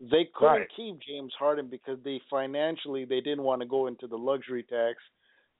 [0.00, 0.68] They couldn't Right.
[0.74, 4.98] keep James Harden because they financially they didn't want to go into the luxury tax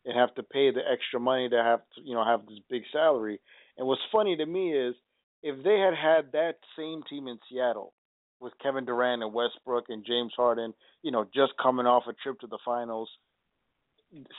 [0.04, 2.82] and have to pay the extra money to have to, you know have this big
[2.90, 3.38] salary.
[3.76, 4.94] And what's funny to me is
[5.42, 7.92] if they had had that same team in Seattle
[8.40, 12.40] with Kevin Durant and Westbrook and James Harden, you know, just coming off a trip
[12.40, 13.08] to the finals,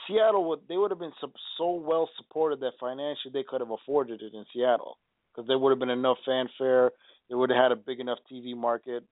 [0.06, 1.14] Seattle would they would have been
[1.56, 4.98] so well supported that financially they could have afforded it in Seattle
[5.34, 6.90] because there would have been enough fanfare.
[7.28, 9.02] They would have had a big enough TV market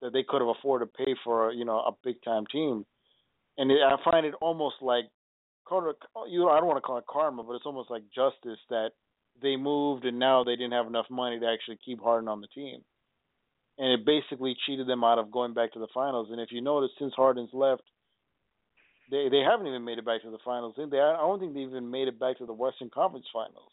[0.00, 2.86] that they could have afforded to pay for you know a big time team.
[3.58, 5.04] And it, I find it almost like
[5.70, 8.90] you know I don't want to call it karma, but it's almost like justice that
[9.42, 12.48] they moved and now they didn't have enough money to actually keep Harden on the
[12.48, 12.80] team.
[13.78, 16.28] And it basically cheated them out of going back to the finals.
[16.30, 17.82] And if you notice, since Harden's left,
[19.10, 20.74] they they haven't even made it back to the finals.
[20.76, 23.70] They I don't think they even made it back to the Western Conference Finals.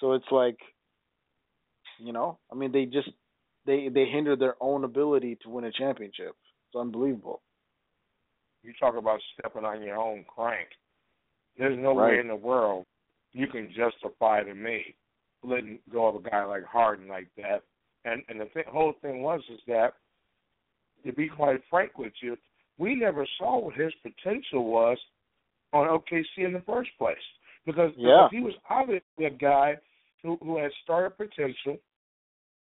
[0.00, 0.58] So it's like,
[1.98, 3.08] you know, I mean, they just
[3.66, 6.36] they they hinder their own ability to win a championship.
[6.68, 7.42] It's unbelievable.
[8.62, 10.68] You talk about stepping on your own crank.
[11.58, 12.14] There's no Right.
[12.14, 12.86] way in the world
[13.34, 14.94] you can justify to me
[15.42, 17.62] letting go of a guy like Harden like that.
[18.06, 19.94] And and the th- whole thing was is that,
[21.04, 22.36] to be quite frank with you,
[22.78, 24.98] we never saw what his potential was
[25.72, 27.16] on OKC in the first place
[27.66, 28.28] because, Yeah.
[28.28, 29.76] because he was obviously a guy
[30.22, 31.78] who who had starter potential.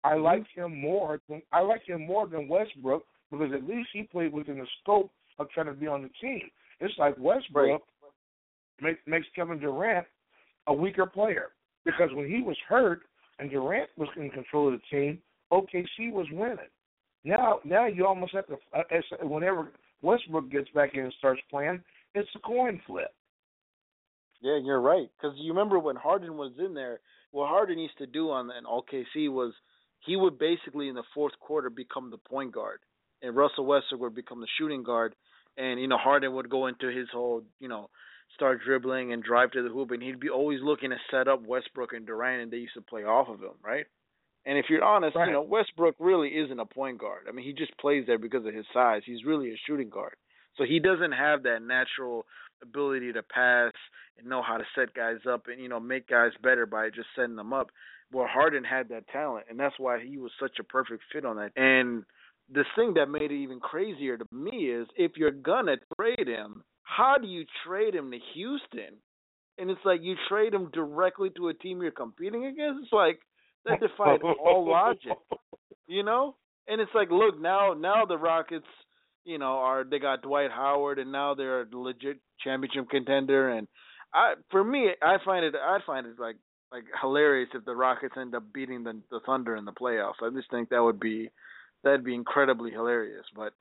[0.04, 0.22] I Mm-hmm.
[0.22, 4.32] like him more than I like him more than Westbrook because at least he played
[4.32, 6.48] within the scope of trying to be on the team.
[6.80, 7.82] It's like Westbrook
[8.80, 10.06] makes makes Kevin Durant
[10.68, 11.48] a weaker player
[11.84, 13.00] because when he was hurt
[13.38, 15.18] and Durant was in control of the team,
[15.52, 16.58] OKC was winning.
[17.24, 18.56] Now, now you almost have to.
[18.74, 19.72] uh, Whenever
[20.02, 21.82] Westbrook gets back in and starts playing,
[22.14, 23.12] it's a coin flip.
[24.40, 25.08] Yeah, you're right.
[25.16, 27.00] Because you remember when Harden was in there,
[27.32, 29.52] what Harden used to do on in OKC was
[30.06, 32.80] he would basically in the fourth quarter become the point guard,
[33.22, 35.14] and Russell Westbrook would become the shooting guard,
[35.56, 37.90] and you know Harden would go into his whole you know
[38.34, 41.44] start dribbling and drive to the hoop, and he'd be always looking to set up
[41.46, 43.86] Westbrook and Durant, and they used to play off of him, right?
[44.46, 45.26] And if you're honest, Right.
[45.26, 47.26] you know Westbrook really isn't a point guard.
[47.28, 49.02] I mean, he just plays there because of his size.
[49.04, 50.14] He's really a shooting guard,
[50.56, 52.26] so he doesn't have that natural
[52.62, 53.72] ability to pass
[54.18, 57.08] and know how to set guys up and you know make guys better by just
[57.16, 57.70] setting them up.
[58.12, 61.36] Well, Harden had that talent, and that's why he was such a perfect fit on
[61.36, 61.52] that.
[61.56, 62.04] And
[62.50, 66.64] the thing that made it even crazier to me is if you're gonna trade him,
[66.88, 68.96] how do you trade him to Houston?
[69.58, 72.84] And it's like you trade him directly to a team you're competing against.
[72.84, 73.18] It's like
[73.66, 75.18] that defies all logic,
[75.86, 76.36] you know.
[76.66, 78.66] And it's like, look now, now the Rockets,
[79.24, 83.50] you know, are they got Dwight Howard, and now they're a legit championship contender.
[83.50, 83.66] And
[84.14, 86.36] I, for me, I find it, I find it like
[86.72, 90.22] like hilarious if the Rockets end up beating the the Thunder in the playoffs.
[90.22, 91.30] I just think that would be
[91.84, 93.24] that'd be incredibly hilarious.
[93.34, 93.52] But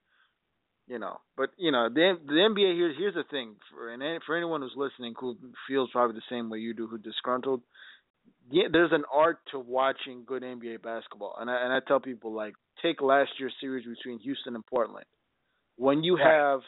[0.88, 4.36] you know, but you know, the the NBA here's here's the thing for and for
[4.36, 5.36] anyone who's listening who
[5.68, 7.62] feels probably the same way you do, who disgruntled.
[8.50, 12.34] Yeah, there's an art to watching good NBA basketball, and I and I tell people
[12.34, 15.06] like take last year's series between Houston and Portland.
[15.76, 16.62] When you have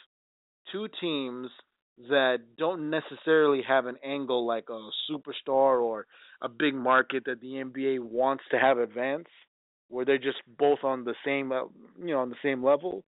[0.72, 1.50] two teams
[2.10, 6.06] that don't necessarily have an angle like a superstar or
[6.42, 9.28] a big market that the NBA wants to have advance,
[9.90, 11.64] where they're just both on the same, uh,
[11.98, 13.04] you know, on the same level.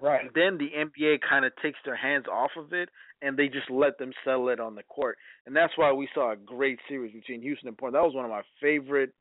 [0.00, 0.30] Right.
[0.34, 2.88] Then the NBA kind of takes their hands off of it
[3.20, 5.18] and they just let them settle it on the court.
[5.46, 8.00] And that's why we saw a great series between Houston and Portland.
[8.00, 9.12] That was one of my favorite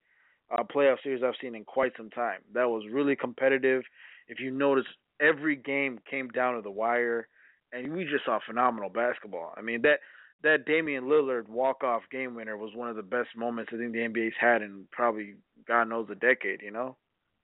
[0.52, 2.40] uh, playoff series I've seen in quite some time.
[2.54, 3.84] That was really competitive.
[4.28, 4.86] If you notice,
[5.20, 7.28] every game came down to the wire,
[7.72, 9.54] and we just saw phenomenal basketball.
[9.58, 10.00] I mean that
[10.44, 13.92] that Damian Lillard walk off game winner was one of the best moments I think
[13.94, 15.36] the NBA's had in probably
[15.68, 16.62] God knows a decade.
[16.62, 16.96] You know,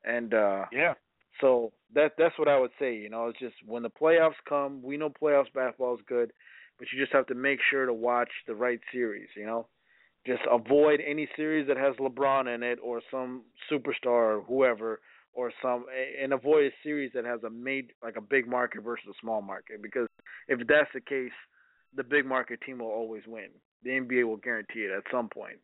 [0.04, 0.94] and uh yeah.
[1.42, 2.96] So that that's what I would say.
[2.96, 6.32] You know, it's just when the playoffs come, we know playoffs basketball is good,
[6.78, 9.30] but you just have to make sure to watch the right series.
[9.36, 9.68] You know,
[10.26, 15.00] just avoid any series that has LeBron in it or some superstar or whoever
[15.34, 15.86] or some
[16.22, 19.42] and avoid a series that has a made like a big market versus a small
[19.42, 20.08] market because
[20.48, 21.32] if that's the case,
[21.96, 23.50] the big market team will always win.
[23.84, 25.58] The NBA will guarantee it at some point.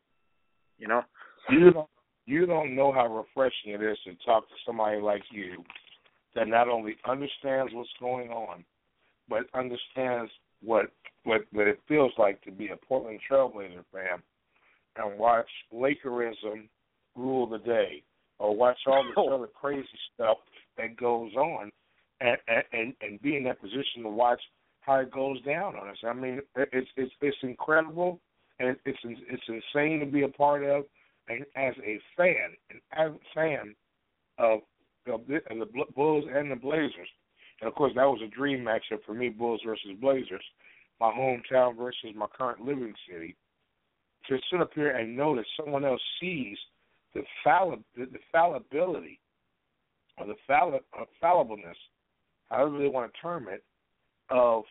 [0.77, 1.03] You know.
[2.29, 5.63] You don't know how refreshing it is to talk to somebody like you
[6.35, 8.63] that not only understands what's going on,
[9.27, 10.31] but understands
[10.61, 10.91] what
[11.23, 14.21] what what it feels like to be a Portland Trailblazer fan
[14.97, 16.69] and watch Lakerism
[17.15, 18.03] rule the day,
[18.37, 20.37] or watch all this other crazy stuff
[20.77, 21.71] that goes on,
[22.21, 22.37] and
[22.71, 24.41] and and be in that position to watch
[24.81, 25.97] how it goes down on us.
[26.07, 28.19] I mean, it's it's it's incredible,
[28.59, 30.85] and it's it's insane to be a part of.
[31.29, 33.75] And as a fan, an avid fan
[34.39, 34.59] of
[35.05, 37.07] the, of the Bulls and the Blazers,
[37.61, 40.43] and of course that was a dream matchup for me, Bulls versus Blazers,
[40.99, 43.35] my hometown versus my current living city.
[44.27, 46.57] To sit up here and know that someone else sees
[47.13, 49.19] the, falli- the, the fallibility
[50.17, 51.77] or the falli- uh, fallibleness,
[52.49, 53.63] however they want to term it,
[54.29, 54.63] of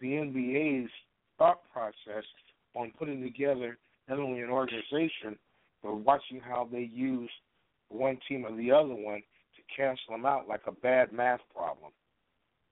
[0.00, 0.90] the NBA's
[1.38, 2.24] thought process
[2.74, 3.78] on putting together
[4.08, 5.38] not only an organization,
[5.84, 7.30] but watching how they use
[7.90, 9.20] one team or the other one
[9.56, 11.92] to cancel them out like a bad math problem.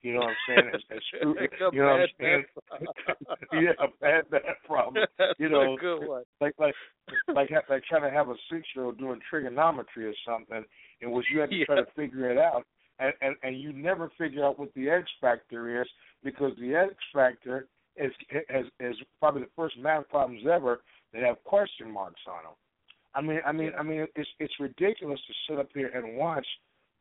[0.01, 0.71] You know what I'm saying?
[0.75, 1.37] As, as screw,
[1.73, 2.45] you know what I'm saying?
[3.53, 5.05] yeah, a bad math problem.
[5.39, 6.25] You know, good one.
[6.41, 6.75] like like
[7.35, 10.65] like like trying to have a six year old doing trigonometry or something,
[11.01, 11.65] in which you have to Yeah.
[11.67, 12.65] try to figure it out,
[12.99, 15.89] and, and and you never figure out what the X factor is
[16.25, 18.13] because the X factor is
[18.51, 20.81] is is probably the first math problems ever
[21.13, 22.53] that have question marks on them.
[23.15, 26.47] I mean, I mean, I mean, it's it's ridiculous to sit up here and watch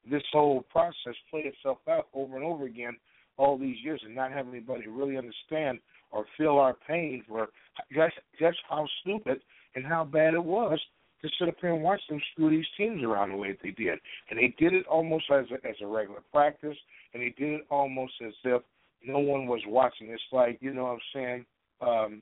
[0.09, 2.97] this whole process play itself out over and over again
[3.37, 5.79] all these years and not have anybody really understand
[6.11, 7.47] or feel our pain for
[7.93, 9.41] just just how stupid
[9.75, 10.79] and how bad it was
[11.21, 13.71] to sit up here and watch them screw these teams around the way that they
[13.71, 13.99] did.
[14.29, 16.77] And they did it almost as a, as a regular practice,
[17.13, 18.61] and they did it almost as if
[19.05, 20.07] no one was watching.
[20.09, 21.45] It's like you know what I'm saying.
[21.81, 22.21] Um,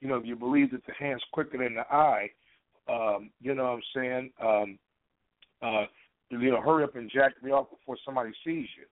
[0.00, 2.28] you know, if you believe that the hand's quicker than the eye,
[2.88, 4.30] um, you know what I'm saying.
[4.42, 4.78] Um,
[5.62, 5.86] uh,
[6.30, 8.84] you know, hurry up and jack me off before somebody sees you.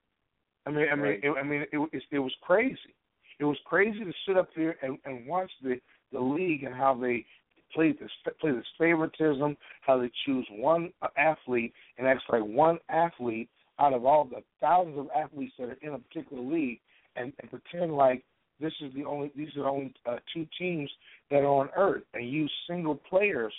[0.65, 1.23] I mean, I mean, Right.
[1.23, 2.95] it, I mean, it, it, it was crazy.
[3.39, 5.79] It was crazy to sit up there and, and watch the
[6.11, 7.25] the league and how they
[7.73, 13.49] play this play this favoritism, how they choose one athlete and that's like one athlete
[13.79, 16.79] out of all the thousands of athletes that are in a particular league,
[17.17, 18.23] and, and pretend like
[18.59, 20.89] this is the only these are the only uh, two teams
[21.29, 23.53] that are on earth, and use single players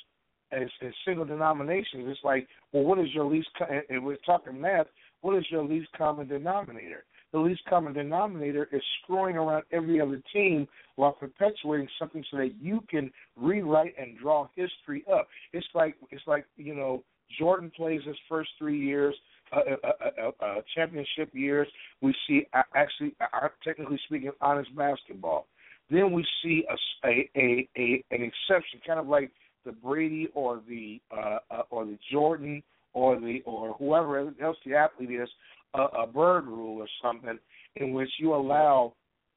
[0.52, 2.04] as, as single denominations.
[2.06, 3.48] It's like, well, what is your least?
[3.58, 4.86] Co- and- we're talking math.
[5.22, 7.04] What is your least common denominator?
[7.32, 12.54] The least common denominator is screwing around every other team while perpetuating something so that
[12.60, 15.26] you can rewrite and draw history up.
[15.52, 17.02] It's like it's like you know
[17.38, 19.14] Jordan plays his first three years,
[19.52, 21.68] uh, uh, uh, uh, uh, championship years.
[22.00, 25.46] We see uh, actually, uh, technically speaking, honest basketball.
[25.90, 29.30] Then we see a, a, a, a an exception, kind of like
[29.66, 32.62] the Brady or the uh, uh, or the Jordan
[32.94, 35.28] or the or whoever else the athlete is,
[35.74, 37.38] a, a bird rule or something,
[37.76, 38.94] in which you allow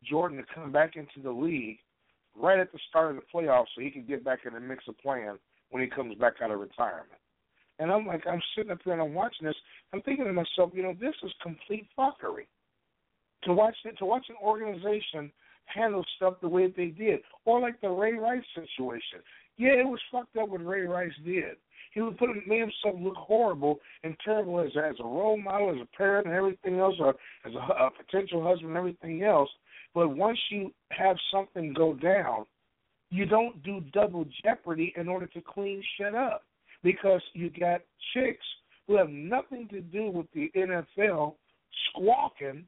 [0.09, 1.79] Jordan to come back into the league
[2.39, 4.85] right at the start of the playoffs so he can get back in the mix
[4.87, 5.37] of playing
[5.71, 7.09] when he comes back out of retirement.
[7.79, 9.55] And I'm like, I'm sitting up there and I'm watching this.
[9.93, 12.47] I'm thinking to myself, you know, this is complete fuckery.
[13.43, 15.31] To watch it, to watch an organization
[15.65, 19.19] handle stuff the way they did, or like the Ray Rice situation.
[19.59, 21.57] Yeah, it was fucked up what Ray Rice did.
[21.93, 25.81] He would put made himself look horrible and terrible as as a role model, as
[25.81, 27.09] a parent, and everything else, or
[27.45, 29.49] as a, a potential husband, and everything else.
[29.93, 32.45] But once you have something go down,
[33.11, 36.43] you don't do double jeopardy in order to clean shit up
[36.81, 37.81] because you got
[38.13, 38.45] chicks
[38.87, 41.35] who have nothing to do with the NFL
[41.89, 42.65] squawking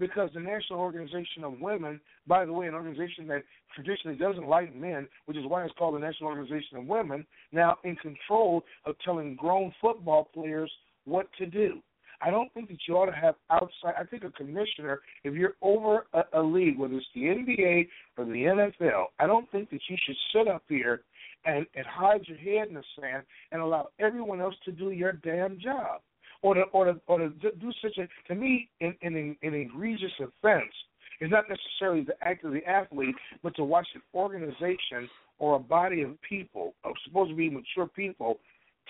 [0.00, 3.44] because the National Organization of Women, by the way, an organization that
[3.74, 7.76] traditionally doesn't like men, which is why it's called the National Organization of Women, now
[7.84, 10.70] in control of telling grown football players
[11.04, 11.80] what to do.
[12.22, 13.94] I don't think that you ought to have outside.
[13.98, 18.24] I think a commissioner, if you're over a, a league, whether it's the NBA or
[18.24, 21.02] the NFL, I don't think that you should sit up here
[21.46, 23.22] and, and hide your head in the sand
[23.52, 26.02] and allow everyone else to do your damn job,
[26.42, 30.12] or to or to or to do such a to me an an, an egregious
[30.18, 30.72] offense
[31.20, 35.08] is not necessarily the act of the athlete, but to watch an organization
[35.38, 38.38] or a body of people, of supposed to be mature people,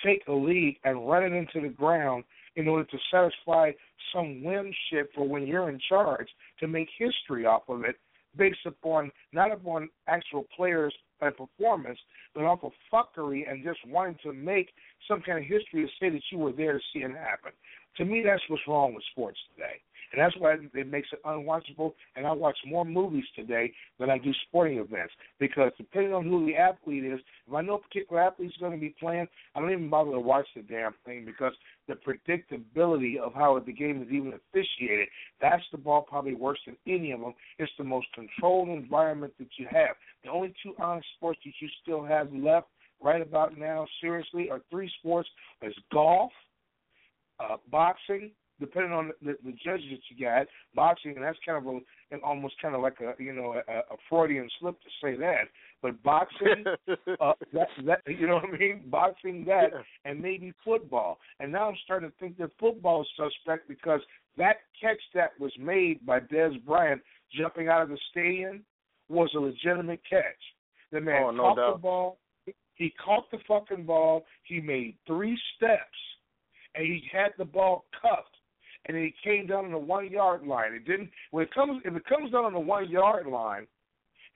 [0.04, 2.24] take a lead and run it into the ground
[2.56, 3.70] in order to satisfy
[4.14, 6.28] some whim shit for when you're in charge
[6.58, 7.96] to make history off of it
[8.36, 11.98] based upon not upon actual players and performance,
[12.34, 14.70] but off of fuckery and just wanting to make
[15.08, 17.52] some kind of history to say that you were there to see it happen.
[17.96, 19.80] To me, that's what's wrong with sports today.
[20.12, 21.92] And that's why it makes it unwatchable.
[22.16, 26.46] And I watch more movies today than I do sporting events because depending on who
[26.46, 29.70] the athlete is, if I know a particular athlete's going to be playing, I don't
[29.70, 31.52] even bother to watch the damn thing because
[31.86, 35.08] the predictability of how the game is even officiated,
[35.40, 37.34] that's the ball probably worse than any of them.
[37.58, 39.96] It's the most controlled environment that you have.
[40.24, 42.68] The only two honest sports that you still have left
[43.02, 45.28] right about now, seriously, are three sports:
[45.62, 46.32] is golf,
[47.38, 51.66] uh, boxing, depending on the, the judges that you got, boxing, and that's kind of
[51.74, 51.78] a
[52.12, 55.44] and almost kind of like a you know a, a Freudian slip to say that.
[55.82, 56.64] But boxing,
[57.20, 59.70] uh, that that you know what I mean, boxing that,
[60.04, 61.18] and maybe football.
[61.40, 64.00] And now I'm starting to think that football is suspect because
[64.36, 67.00] that catch that was made by Dez Bryant
[67.36, 68.62] jumping out of the stadium
[69.08, 70.22] was a legitimate catch.
[70.92, 71.72] The man Oh, no caught doubt.
[71.76, 72.18] the ball.
[72.74, 74.24] He caught the fucking ball.
[74.44, 75.82] He made three steps,
[76.74, 78.36] and he had the ball cuffed
[78.86, 80.72] and it came down on the one yard line.
[80.72, 83.66] It didn't when it comes if it comes down on the one yard line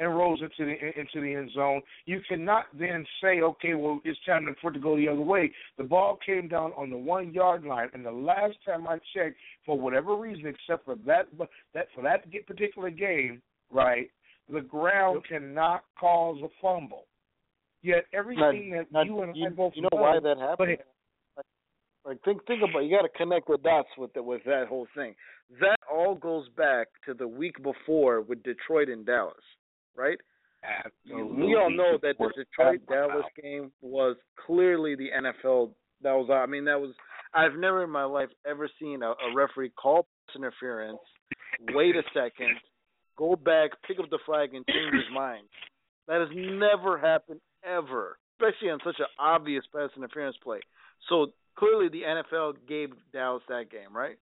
[0.01, 4.19] and rolls into the into the end zone, you cannot then say, okay, well it's
[4.27, 5.53] time for it to go the other way.
[5.79, 9.37] The ball came down on the one yard line, and the last time I checked,
[9.65, 11.29] for whatever reason, except for that
[11.75, 13.41] that for that particular game,
[13.71, 14.11] right,
[14.53, 17.07] the ground cannot cause a fumble.
[17.83, 20.79] Yet everything Now- that now, you and I both you know why that happened?
[22.05, 24.87] Like think think about you got to connect the dots with the, with that whole
[24.95, 25.15] thing.
[25.61, 29.37] That all goes back to the week before with Detroit and Dallas,
[29.97, 30.19] right?
[30.65, 31.47] Absolutely.
[31.47, 32.81] We all know that the Detroit.
[32.89, 34.17] Dallas game was
[34.47, 35.71] clearly the NFL.
[36.03, 36.95] That was I mean that was
[37.33, 40.99] I've never in my life ever seen a, a referee call pass interference,
[41.73, 42.57] wait a second,
[43.17, 45.47] go back, pick up the flag, and change his mind.
[46.07, 50.61] That has never happened ever, especially on such an obvious pass interference play.
[51.09, 54.17] So clearly the NFL gave Dallas that game, right?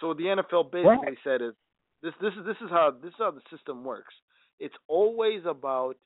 [0.00, 1.18] So what the NFL basically Right.
[1.24, 1.54] said is
[2.02, 4.14] this this is this is how this is how the system works.
[4.60, 5.96] It's always about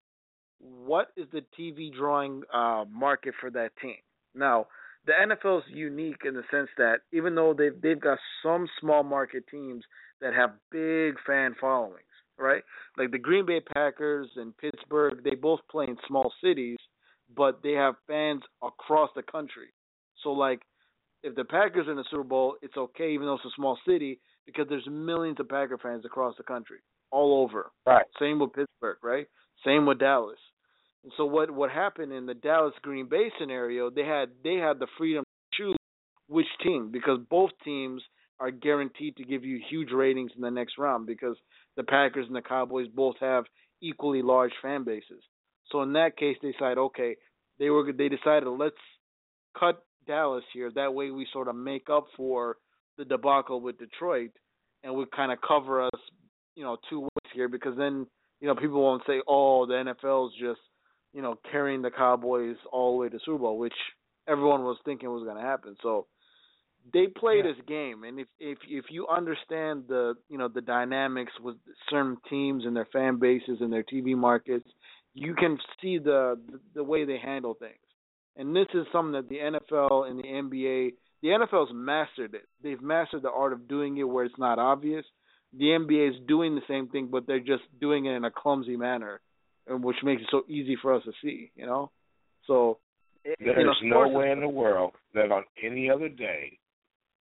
[0.58, 3.96] what is the TV drawing uh, market for that team.
[4.34, 4.66] Now,
[5.06, 9.02] the NFL is unique in the sense that even though they've they've got some small
[9.02, 9.84] market teams
[10.20, 12.04] that have big fan followings,
[12.38, 12.62] right?
[12.96, 16.76] Like the Green Bay Packers and Pittsburgh, they both play in small cities,
[17.34, 19.68] but they have fans across the country.
[20.22, 20.62] So like
[21.22, 23.78] if the Packers are in the Super Bowl, it's okay even though it's a small
[23.86, 26.78] city because there's millions of Packer fans across the country,
[27.10, 27.70] all over.
[27.86, 28.06] Right.
[28.18, 29.26] Same with Pittsburgh, right?
[29.64, 30.38] Same with Dallas.
[31.02, 34.78] And so what what happened in the Dallas Green Bay scenario, they had they had
[34.78, 35.76] the freedom to choose
[36.28, 38.02] which team because both teams
[38.38, 41.36] are guaranteed to give you huge ratings in the next round because
[41.76, 43.44] the Packers and the Cowboys both have
[43.82, 45.22] equally large fan bases.
[45.70, 47.16] So in that case they decided okay,
[47.58, 48.76] they were they decided let's
[49.58, 52.56] cut Dallas here that way we sort of make up for
[52.98, 54.32] the debacle with Detroit
[54.82, 56.00] and we kind of cover us,
[56.56, 58.06] you know, two ways here because then
[58.40, 60.60] you know people won't say, "Oh, the NFL's just
[61.12, 63.78] you know carrying the Cowboys all the way to Super Bowl," which
[64.26, 65.76] everyone was thinking was going to happen.
[65.82, 66.06] So
[66.92, 67.42] they play Yeah.
[67.52, 71.56] this game, and if if if you understand the you know the dynamics with
[71.90, 74.68] certain teams and their fan bases and their TV markets,
[75.14, 76.40] you can see the
[76.74, 77.89] the way they handle things.
[78.40, 82.48] And this is something that the NFL and the NBA, the NFL's mastered it.
[82.62, 85.04] They've mastered the art of doing it where it's not obvious.
[85.52, 88.78] The NBA is doing the same thing, but they're just doing it in a clumsy
[88.78, 89.20] manner,
[89.66, 91.50] and which makes it so easy for us to see.
[91.54, 91.90] You know,
[92.46, 92.78] so
[93.24, 96.58] There's no way in the world that on any other day,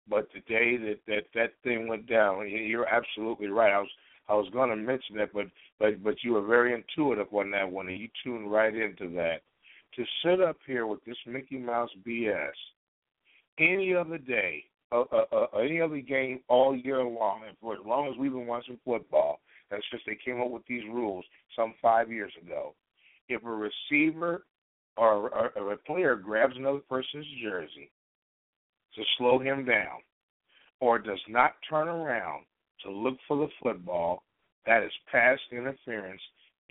[0.07, 3.73] but the day that that that thing went down, you're absolutely right.
[3.73, 3.89] I was
[4.29, 5.47] I was going to mention that, but
[5.79, 9.41] but but you were very intuitive on that one, and you tuned right into that.
[9.99, 12.53] To sit up here with this Mickey Mouse BS
[13.59, 14.63] any other day,
[14.93, 18.31] uh, uh, uh, any other game all year long, and for as long as we've
[18.31, 22.75] been watching football, that's just they came up with these rules some five years ago.
[23.27, 24.45] If a receiver
[24.95, 27.91] or, or, or a player grabs another person's jersey
[28.95, 29.99] to slow him down,
[30.79, 32.45] or does not turn around
[32.85, 34.23] to look for the football,
[34.65, 36.21] that is pass interference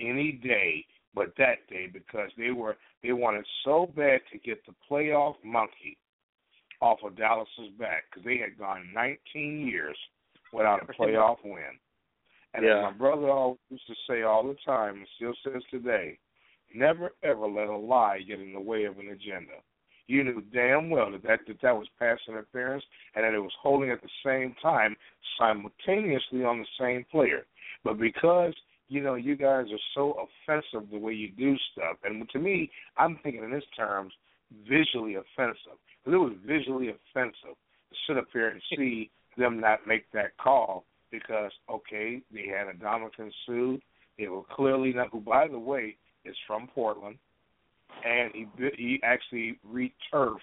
[0.01, 0.87] any day
[1.19, 5.99] but that day because they were they wanted so bad to get the playoff monkey
[6.81, 9.97] off of Dallas's back because they had gone 19 years
[10.53, 11.77] without a playoff win.
[12.55, 12.79] And Yeah.
[12.79, 16.19] as my brother always used to say all the time, and still says today,
[16.73, 19.55] never ever let a lie get in the way of an agenda.
[20.07, 22.85] You knew damn well that that, that, that was pass interference
[23.15, 24.97] and that it was holding at the same time
[25.39, 27.45] simultaneously on the same player.
[27.85, 28.55] But because
[28.89, 32.71] you know you guys are so offensive the way you do stuff, and to me,
[32.97, 34.13] I'm thinking in this terms,
[34.69, 35.79] visually offensive.
[36.05, 37.57] Because it was visually offensive
[37.91, 42.69] to sit up here and see them not make that call because okay, they had
[42.69, 43.79] a Ndamukong Suh.
[44.19, 45.09] They were clearly not.
[45.13, 47.17] Who, by the way, is from Portland,
[48.05, 48.47] and he
[48.77, 50.39] he actually returfed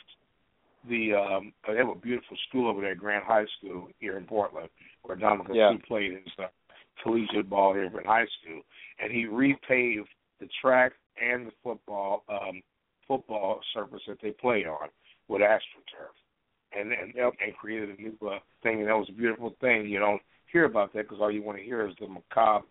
[0.89, 1.13] the.
[1.13, 4.69] um They have a beautiful school over there, Grant High School here in Portland,
[5.03, 5.71] where Dominican Yeah.
[5.73, 6.47] Sue played his uh,
[7.03, 8.61] collegiate ball here in high school,
[8.99, 10.07] and he repaved
[10.39, 12.61] the track and the football um
[13.07, 14.89] football surface that they play on
[15.27, 16.15] with astroturf,
[16.77, 19.87] and and and created a new uh, thing, and that was a beautiful thing.
[19.87, 22.65] You don't hear about that because all you want to hear is the macabre,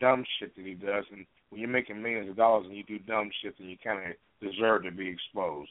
[0.00, 1.04] dumb shit that he does.
[1.10, 4.10] And when you're making millions of dollars and you do dumb shit, then you kind
[4.10, 5.70] of deserve to be exposed.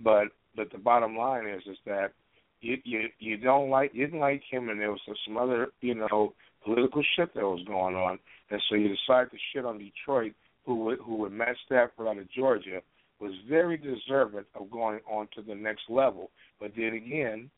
[0.00, 2.12] But but the bottom line is is that
[2.60, 5.94] you you you don't like you didn't like him, and there was some other you
[5.94, 6.34] know
[6.68, 8.18] political shit that was going on,
[8.50, 10.32] and so you decided to shit on Detroit,
[10.66, 12.80] who who with Matt Stafford out of Georgia
[13.20, 16.30] was very deserving of going on to the next level.
[16.60, 17.50] But then again,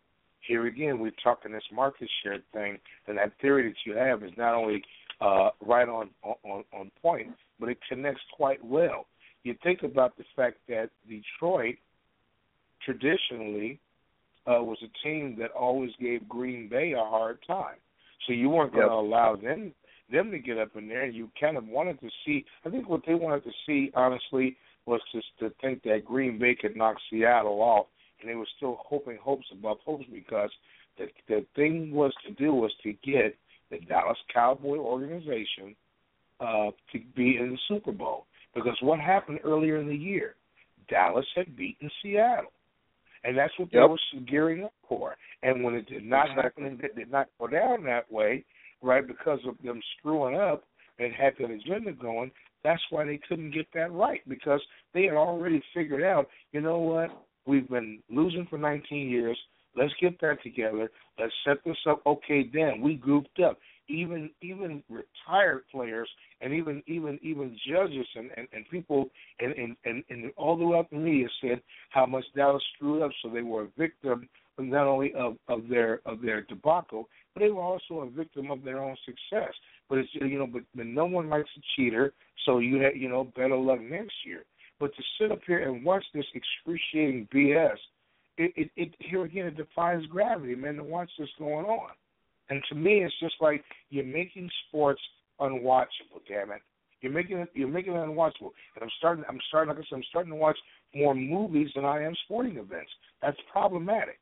[0.46, 4.30] here again, we're talking this market share thing, and that theory that you have is
[4.38, 4.82] not only
[5.20, 7.28] uh, right on, on on point,
[7.58, 9.06] but it connects quite well.
[9.42, 11.76] You think about the fact that Detroit
[12.84, 13.80] traditionally
[14.46, 17.76] uh, was a team that always gave Green Bay a hard time,
[18.26, 19.72] so you weren't going to allow them
[20.10, 21.06] them to get up in there.
[21.06, 22.44] You kind of wanted to see.
[22.64, 24.56] I think what they wanted to see, honestly,
[24.86, 27.86] was just to think that Green Bay could knock Seattle off,
[28.20, 30.50] and they were still hoping hopes above hopes because
[30.98, 33.36] the the thing was to do was to get
[33.70, 35.76] the Dallas Cowboy organization
[36.40, 38.26] uh, to be in the Super Bowl.
[38.54, 40.34] Because what happened earlier in the year,
[40.88, 42.50] Dallas had beaten Seattle,
[43.24, 43.98] and that's what they were
[44.28, 45.16] gearing up for.
[45.42, 48.44] And when it did not happen it did not go down that way,
[48.82, 50.64] right, because of them screwing up
[50.98, 52.30] and had that agenda going,
[52.62, 54.60] that's why they couldn't get that right because
[54.92, 57.10] they had already figured out, you know what,
[57.46, 59.38] we've been losing for 19 years.
[59.76, 60.90] Let's get that together.
[61.18, 62.02] Let's set this up.
[62.04, 63.58] Okay, then we grouped up.
[63.90, 66.08] Even even retired players
[66.40, 69.10] and even even even judges and and, and people
[69.40, 71.60] and, and and and all throughout the media said
[71.90, 73.10] how much Dallas screwed up.
[73.22, 77.50] So they were a victim not only of of their of their debacle, but they
[77.50, 79.52] were also a victim of their own success.
[79.88, 82.12] But it's you know, but, but no one likes a cheater,
[82.46, 84.44] so you had you know better luck next year.
[84.78, 87.76] But to sit up here and watch this excruciating BS,
[88.38, 90.76] it, it, it here again it defies gravity, man.
[90.76, 91.90] To watch this going on,
[92.50, 95.00] and to me, it's just like you're making sports
[95.40, 96.20] unwatchable.
[96.28, 96.60] Damn it,
[97.00, 98.52] you're making it you're making it unwatchable.
[98.74, 100.58] And I'm starting I'm starting like I said, I'm starting to watch
[100.94, 102.90] more movies than I am sporting events.
[103.22, 104.18] That's problematic.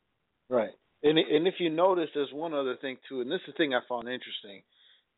[0.49, 0.71] Right.
[1.03, 3.75] And and if you notice, there's one other thing too, and this is the thing
[3.75, 4.63] I found interesting.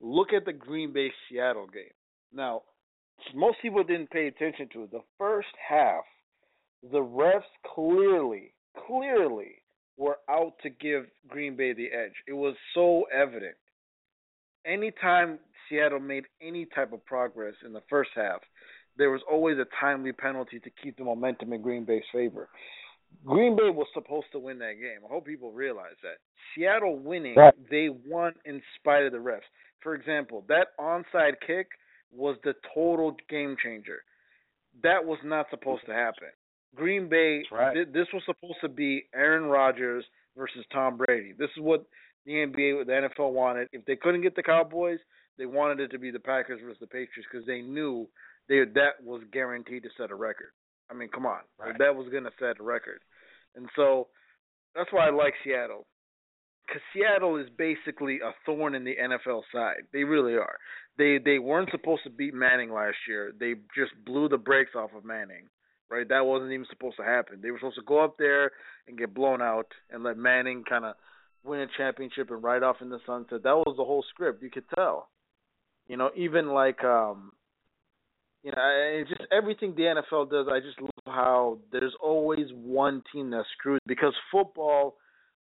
[0.01, 1.93] Look at the Green Bay Seattle game.
[2.33, 2.63] Now,
[3.35, 4.93] most people didn't pay attention to it.
[4.93, 6.05] The first half,
[6.83, 7.43] the refs
[7.75, 8.55] clearly,
[8.87, 9.60] clearly
[10.01, 12.15] were out to give Green Bay the edge.
[12.27, 13.55] It was so evident.
[14.65, 18.41] Anytime Seattle made any type of progress in the first half,
[18.97, 22.49] there was always a timely penalty to keep the momentum in Green Bay's favor.
[23.27, 25.01] Green Bay was supposed to win that game.
[25.05, 26.17] I hope people realize that.
[26.55, 27.55] Seattle winning, Right.
[27.69, 29.43] they won in spite of the refs.
[29.81, 31.69] For example, that onside kick
[32.11, 34.03] was the total game changer.
[34.83, 36.29] That was not supposed to happen.
[36.75, 37.43] Green Bay,
[37.75, 40.05] thi- this was supposed to be Aaron Rodgers
[40.37, 41.33] versus Tom Brady.
[41.39, 41.85] This is what
[42.27, 43.69] the NBA, the NFL wanted.
[43.73, 44.99] If they couldn't get the Cowboys,
[45.39, 48.07] they wanted it to be the Packers versus the Patriots because they knew
[48.49, 50.51] they that was guaranteed to set a record.
[50.91, 51.41] I mean, come on,
[51.79, 53.01] that was going to set a record,
[53.57, 54.09] and so
[54.75, 55.87] that's why I like Seattle.
[56.67, 59.83] Because Seattle is basically a thorn in the NFL side.
[59.93, 60.57] They really are.
[60.99, 63.33] They they weren't supposed to beat Manning last year.
[63.39, 65.49] They just blew the brakes off of Manning.
[65.91, 66.09] Right?
[66.09, 67.41] That wasn't even supposed to happen.
[67.43, 68.53] They were supposed to go up there
[68.87, 70.95] and get blown out and let Manning kind of
[71.45, 73.43] win a championship and ride off in the sunset.
[73.43, 74.43] That was the whole script.
[74.43, 75.09] You could tell.
[75.89, 77.33] You know, even like um
[78.43, 80.47] you know, it's just everything the NFL does.
[80.51, 84.97] I just love how there's always one team that's screwed because football,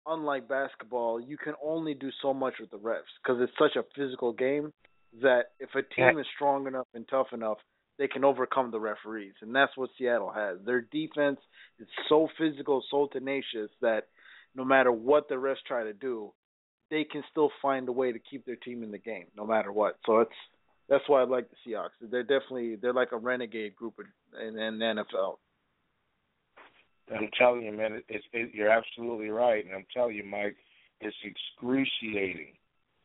[0.07, 3.85] unlike basketball, you can only do so much with the refs because it's such a
[3.95, 4.71] physical game
[5.21, 7.57] that if a team is strong enough and tough enough,
[7.97, 10.57] they can overcome the referees, and that's what Seattle has.
[10.65, 11.39] Their defense
[11.79, 14.07] is so physical, so tenacious that
[14.55, 16.31] no matter what the refs try to do,
[16.89, 19.71] they can still find a way to keep their team in the game, no matter
[19.71, 19.97] what.
[20.05, 20.31] So it's
[20.89, 21.89] that's why I like the Seahawks.
[22.01, 23.95] They're definitely they're like a renegade group
[24.39, 25.37] in, in the NFL.
[27.13, 30.57] I'm telling you, man, it's it, you're absolutely right, and I'm telling you, Mike,
[31.01, 32.53] it's excruciating.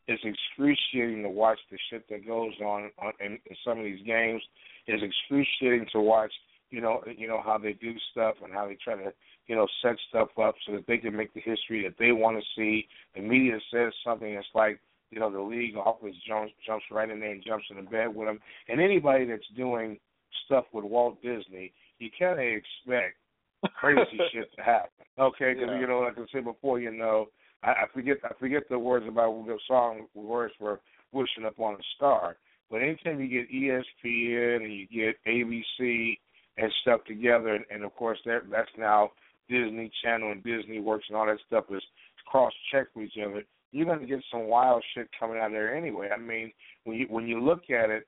[0.07, 4.05] It's excruciating to watch the shit that goes on, on in, in some of these
[4.05, 4.41] games.
[4.85, 6.31] It's excruciating to watch,
[6.71, 9.13] you know, you know how they do stuff and how they try to,
[9.47, 12.37] you know, set stuff up so that they can make the history that they want
[12.37, 12.87] to see.
[13.15, 17.19] The media says something that's like, you know, the league always jumps jumps right in
[17.19, 18.39] there and jumps in the bed with them.
[18.67, 19.99] And anybody that's doing
[20.45, 23.15] stuff with Walt Disney, you kind of expect
[23.79, 25.05] crazy shit to happen.
[25.17, 25.79] Okay, because Yeah.
[25.79, 27.27] you know, like I said before, you know,
[27.63, 30.79] I, forget I forget the words about the song words for
[31.11, 32.37] wishing upon a star.
[32.69, 36.17] But anytime you get ESPN and you get ABC
[36.57, 39.11] and stuff together, and, and of course that that's now
[39.49, 41.83] Disney Channel and Disney Works and all that stuff is
[42.25, 43.43] cross checked with each other.
[43.71, 46.09] You're going to get some wild shit coming out of there anyway.
[46.15, 46.51] I mean,
[46.83, 48.07] when you when you look at it,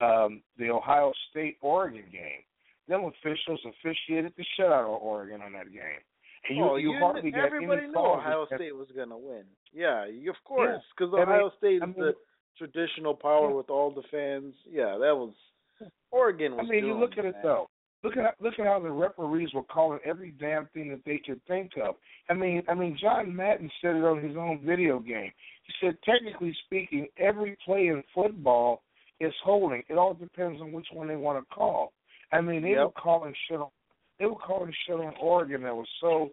[0.00, 2.42] um, the Ohio State Oregon game,
[2.88, 6.02] them officials officiated the shit out of Oregon on that game.
[6.50, 9.44] You, oh, you you hardly got everybody knew Ohio that- State was gonna win.
[9.72, 12.14] Yeah, you, of course, because mean- Ohio State is I mean- the
[12.58, 14.54] traditional power with all the fans.
[14.70, 15.32] Yeah, that was
[16.12, 17.42] Oregon Was I mean, you look at it man.
[17.42, 17.70] though.
[18.02, 21.40] Look at look at how the referees were calling every damn thing that they could
[21.46, 21.94] think of.
[22.28, 25.32] I mean, I mean, John Madden said it on his own video game.
[25.66, 28.82] He said, technically speaking, every play in football
[29.20, 29.82] is holding.
[29.88, 31.94] It all depends on which one they want to call.
[32.30, 32.94] I mean, they were Yep.
[32.94, 33.70] calling shit on
[34.18, 36.30] they were calling shit on Oregon that was so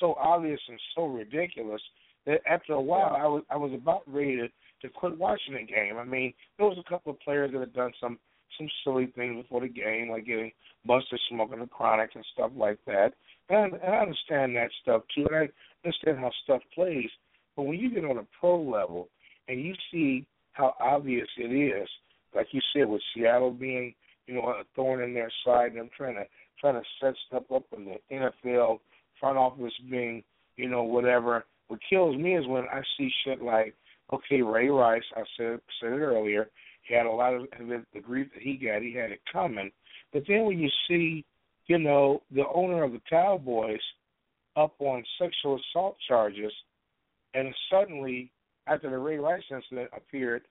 [0.00, 1.80] so obvious and so ridiculous
[2.26, 4.48] that after a while I was I was about ready to,
[4.82, 5.96] to quit watching the game.
[5.98, 8.18] I mean, there was a couple of players that had done some
[8.58, 10.52] some silly things before the game, like getting
[10.86, 13.12] busted smoking a chronic and stuff like that.
[13.48, 15.48] And, and I understand that stuff too, and I
[15.84, 17.10] understand how stuff plays.
[17.56, 19.08] But when you get on a pro level
[19.48, 21.88] and you see how obvious it is,
[22.34, 23.94] like you said, with Seattle being,
[24.26, 26.24] you know, a thorn in their side, and them trying to
[26.60, 28.80] trying to set stuff up in the NFL
[29.20, 30.22] front office being,
[30.56, 31.44] you know, whatever.
[31.68, 33.74] What kills me is when I see shit like,
[34.12, 36.48] okay, Ray Rice, I said said it earlier,
[36.82, 39.70] he had a lot of the, grief that he got, he had it coming.
[40.12, 41.24] But then when you see,
[41.66, 43.80] you know, the owner of the Cowboys
[44.56, 46.52] up on sexual assault charges,
[47.32, 48.30] and suddenly
[48.66, 50.42] after the Ray Rice incident appeared,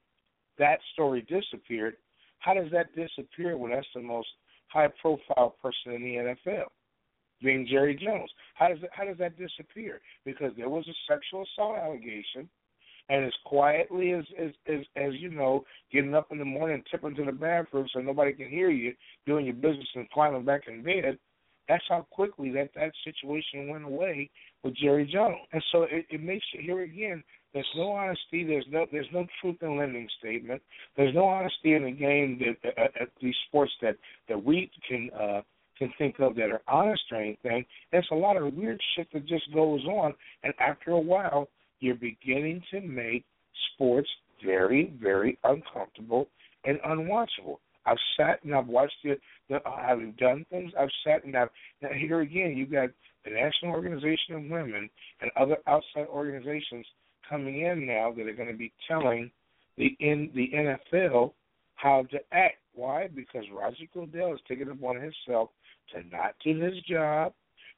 [0.58, 1.96] that story disappeared.
[2.40, 4.28] How does that disappear when that's the most
[4.74, 6.66] high profile person in the NFL?
[7.42, 8.32] Being Jerry Jones.
[8.56, 10.02] How does that, how does that disappear?
[10.26, 12.50] Because there was a sexual assault allegation
[13.10, 17.16] and as quietly as as as, as you know, getting up in the morning tipping
[17.16, 18.94] to the bathroom so nobody can hear you,
[19.26, 21.18] doing your business and climbing back in bed.
[21.68, 24.30] That's how quickly that that situation went away
[24.64, 25.38] with Jerry Jones.
[25.52, 27.24] And so it, it makes you here again.
[27.54, 28.44] There's no honesty.
[28.44, 30.62] There's no there's no truth in lending statement.
[30.98, 33.96] There's no honesty in the game that uh, at these sports that
[34.28, 35.42] that we can uh,
[35.78, 37.66] can think of that are honest or anything.
[37.92, 40.14] There's a lot of weird shit that just goes on,
[40.44, 41.48] and after a while,
[41.80, 43.24] you're beginning to make
[43.74, 44.10] sports
[44.44, 46.28] very, very uncomfortable
[46.66, 47.58] and unwatchable.
[47.86, 49.20] I've sat and I've watched it.
[49.50, 50.72] The, I've done things.
[50.80, 51.50] I've sat and I've
[51.82, 52.56] now here again.
[52.56, 52.90] You've got
[53.26, 54.90] the National Organization of Women
[55.22, 56.86] and other outside organizations
[57.28, 59.32] coming in now that are going to be telling
[59.78, 61.34] the in the NFL
[61.76, 62.58] how to act.
[62.76, 63.08] Why?
[63.14, 65.50] Because Roger Goodell has taken upon himself
[65.94, 67.34] to not do his job,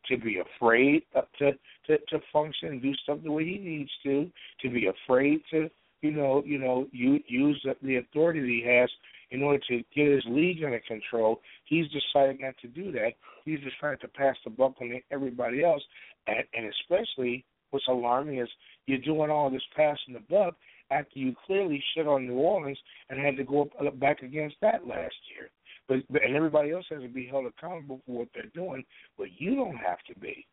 [0.07, 1.51] to be afraid to,
[1.87, 4.29] to to function and do stuff the way he needs to,
[4.61, 5.69] to be afraid to
[6.01, 8.89] you know you know you, use the, authority that he has
[9.31, 11.41] in order to get his league under control.
[11.65, 13.13] He's decided not to do that.
[13.43, 15.81] He's trying to pass the buck on everybody else,
[16.27, 18.49] and, and especially what's alarming is
[18.87, 20.55] you're doing all this passing the buck
[20.91, 22.77] after you clearly shit on New Orleans
[23.09, 25.49] and had to go up, back against that last year.
[25.87, 28.83] But, but and everybody else has to be held accountable for what they're doing,
[29.17, 30.45] but you don't have to be.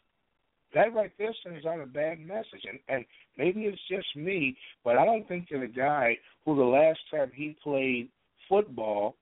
[0.75, 3.05] That right there sends out a bad message, and and
[3.37, 7.31] maybe it's just me, but I don't think that a guy who the last time
[7.35, 8.09] he played
[8.49, 9.17] football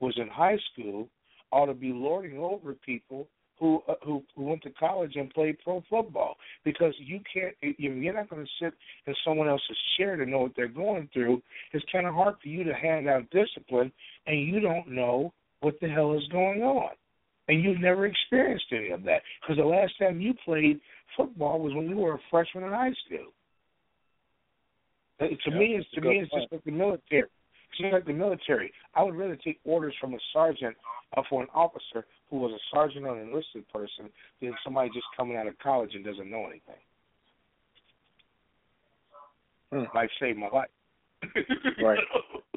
[0.00, 1.08] was in high school
[1.52, 3.28] ought to be lording over people
[3.60, 7.92] who uh, who who went to college and played pro football because you can't you-
[7.92, 8.74] you're not going to sit
[9.06, 11.40] in someone else's chair to know what they're going through.
[11.72, 13.92] It's kind of hard for you to hand out discipline
[14.26, 16.90] and you don't know what the hell is going on,
[17.48, 20.80] and you've never experienced any of that because the last time you played
[21.16, 23.32] football was when you were a freshman in high school.
[25.20, 27.24] To Yeah, me, it's to me, it's just like the military.
[27.78, 28.72] Just like the military.
[28.94, 30.76] I would rather take orders from a sergeant
[31.16, 34.10] or for an officer who was a sergeant or an enlisted person
[34.40, 36.80] than somebody just coming out of college and doesn't know anything.
[39.72, 39.84] Hmm.
[39.94, 40.68] Might save my life.
[41.82, 41.98] Right.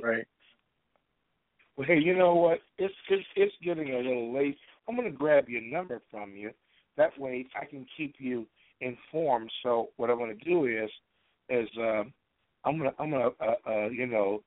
[0.01, 0.27] Right.
[1.77, 2.59] Well, hey, you know what?
[2.77, 4.57] It's it's it's getting a little late.
[4.87, 6.51] I'm gonna grab your number from you.
[6.97, 8.45] That way, I can keep you
[8.81, 9.49] informed.
[9.63, 10.89] So what I'm gonna do is
[11.49, 12.03] is uh,
[12.65, 14.43] I'm gonna I'm gonna uh, uh, you know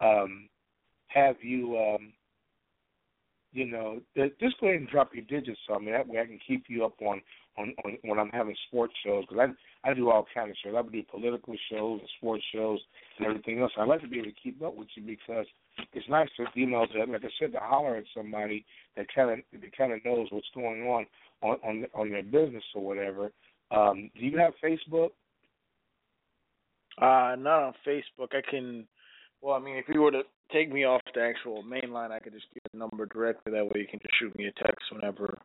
[0.00, 0.48] um,
[1.08, 2.12] have you um,
[3.52, 4.00] you know
[4.40, 5.92] just go ahead and drop your digits on me.
[5.92, 7.20] That way, I can keep you up on
[7.58, 9.48] on, on when I'm having sports shows because
[9.84, 10.74] I I do all kind of shows.
[10.76, 12.80] I do political shows and sports shows
[13.18, 13.72] and everything else.
[13.78, 15.46] I like to be able to keep up with you because
[15.92, 18.64] it's nice to you know to like I said to holler at somebody
[18.96, 21.06] that kind of that kind of knows what's going on
[21.42, 23.30] on on, on their business or whatever.
[23.70, 25.10] Um, do you have Facebook?
[26.98, 28.32] Uh, not on Facebook.
[28.32, 28.86] I can.
[29.46, 32.18] Well, I mean, if you were to take me off the actual main line, I
[32.18, 33.52] could just give a number directly.
[33.52, 35.38] That way, you can just shoot me a text whenever,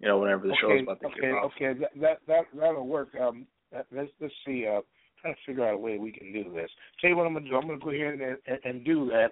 [0.00, 1.52] you know, whenever the show's okay, about to okay, kick off.
[1.54, 3.10] okay, that that that that'll work.
[3.14, 4.66] Um, that, let's let's see.
[4.66, 4.80] Uh,
[5.22, 6.68] trying to figure out a way we can do this.
[7.00, 7.54] Tell you what I'm gonna do.
[7.54, 9.28] I'm gonna go ahead and and, and do that.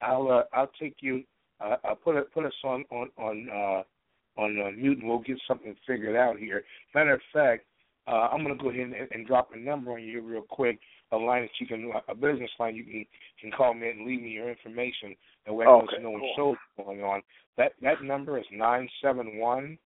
[0.00, 1.22] I'll uh, I'll take you.
[1.60, 5.18] Uh, I'll put it put us on on on uh, on uh, mute and we'll
[5.18, 6.64] get something figured out here.
[6.94, 7.66] Matter of fact,
[8.08, 10.78] uh, I'm gonna go ahead and, and drop a number on you real quick.
[11.12, 13.04] A line that you can, a business line you can
[13.40, 15.14] can call me and leave me your information.
[15.46, 16.32] That way I Okay, know when cool.
[16.36, 17.22] shows going on.
[17.58, 19.78] That that number is nine seven one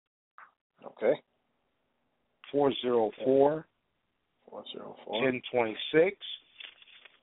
[0.85, 1.15] Okay.
[2.53, 3.67] four zero four
[4.49, 5.21] Four zero four.
[5.23, 6.17] ten twenty six.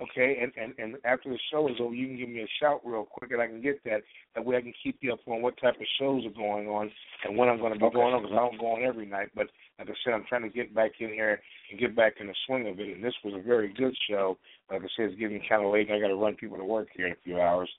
[0.02, 2.82] Okay, and, and and after the show is over, you can give me a shout
[2.84, 4.02] real quick, and I can get that.
[4.36, 6.90] That way, I can keep you up on what type of shows are going on
[7.24, 7.94] and when I'm going to be Okay.
[7.96, 8.24] going on.
[8.24, 9.48] Because I don't go on every night, but
[9.78, 11.40] like I said, I'm trying to get back in here
[11.70, 12.96] and get back in the swing of it.
[12.96, 14.38] And this was a very good show.
[14.72, 16.66] Like I said, it's getting kind of late, and I got to run people to
[16.66, 17.70] work here in a few hours.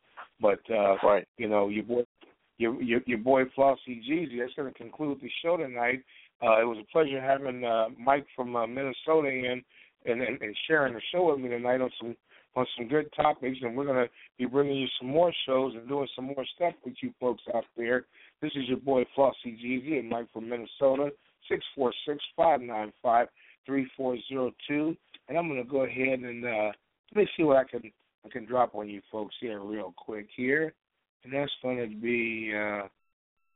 [0.40, 1.26] But uh, Right.
[1.36, 2.02] you know, your boy,
[2.58, 4.38] your your, your boy Flauxy GZ.
[4.38, 6.02] That's going to conclude the show tonight.
[6.42, 9.62] Uh, it was a pleasure having uh, Mike from uh, Minnesota in
[10.04, 12.16] and, and and sharing the show with me tonight on some
[12.56, 13.58] on some good topics.
[13.62, 16.94] And we're to be bringing you some more shows and doing some more stuff with
[17.02, 18.04] you folks out there.
[18.40, 21.10] This is your boy Flauxy GZ and Mike from Minnesota.
[21.48, 23.28] Six four six five nine five
[23.66, 24.96] three four zero two.
[25.28, 26.72] And I'm to go ahead and uh,
[27.14, 27.90] let me see what I can
[28.24, 30.72] I can drop on you folks here real quick here.
[31.24, 32.86] And that's to be, uh,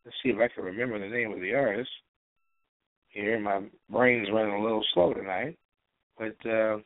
[0.04, 1.90] let's see if I can remember the name of the artist.
[3.08, 5.58] Here, my brain's running a little slow tonight.
[6.19, 6.78] But uh,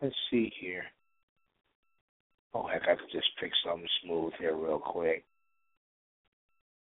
[0.00, 0.84] let's see here.
[2.54, 5.24] Oh, heck, I could just pick something smooth here real quick.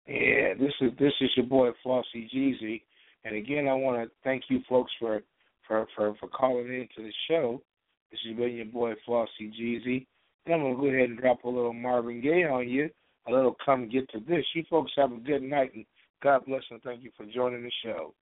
[0.08, 2.82] Yeah, this is this is your boy Flauxy GZ,
[3.24, 5.22] and again, I want to thank you folks for
[5.68, 7.62] for for for calling in to the show.
[8.10, 10.06] This has been your boy Flauxy GZ,
[10.45, 12.90] and I'm gonna go ahead and drop a little Marvin Gaye on you,
[13.28, 15.86] a little "Come Get to This." You folks have a good night, and
[16.24, 18.14] God bless and thank you for joining the show.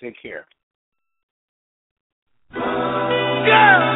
[0.00, 0.46] Take care.
[3.44, 3.91] Girl!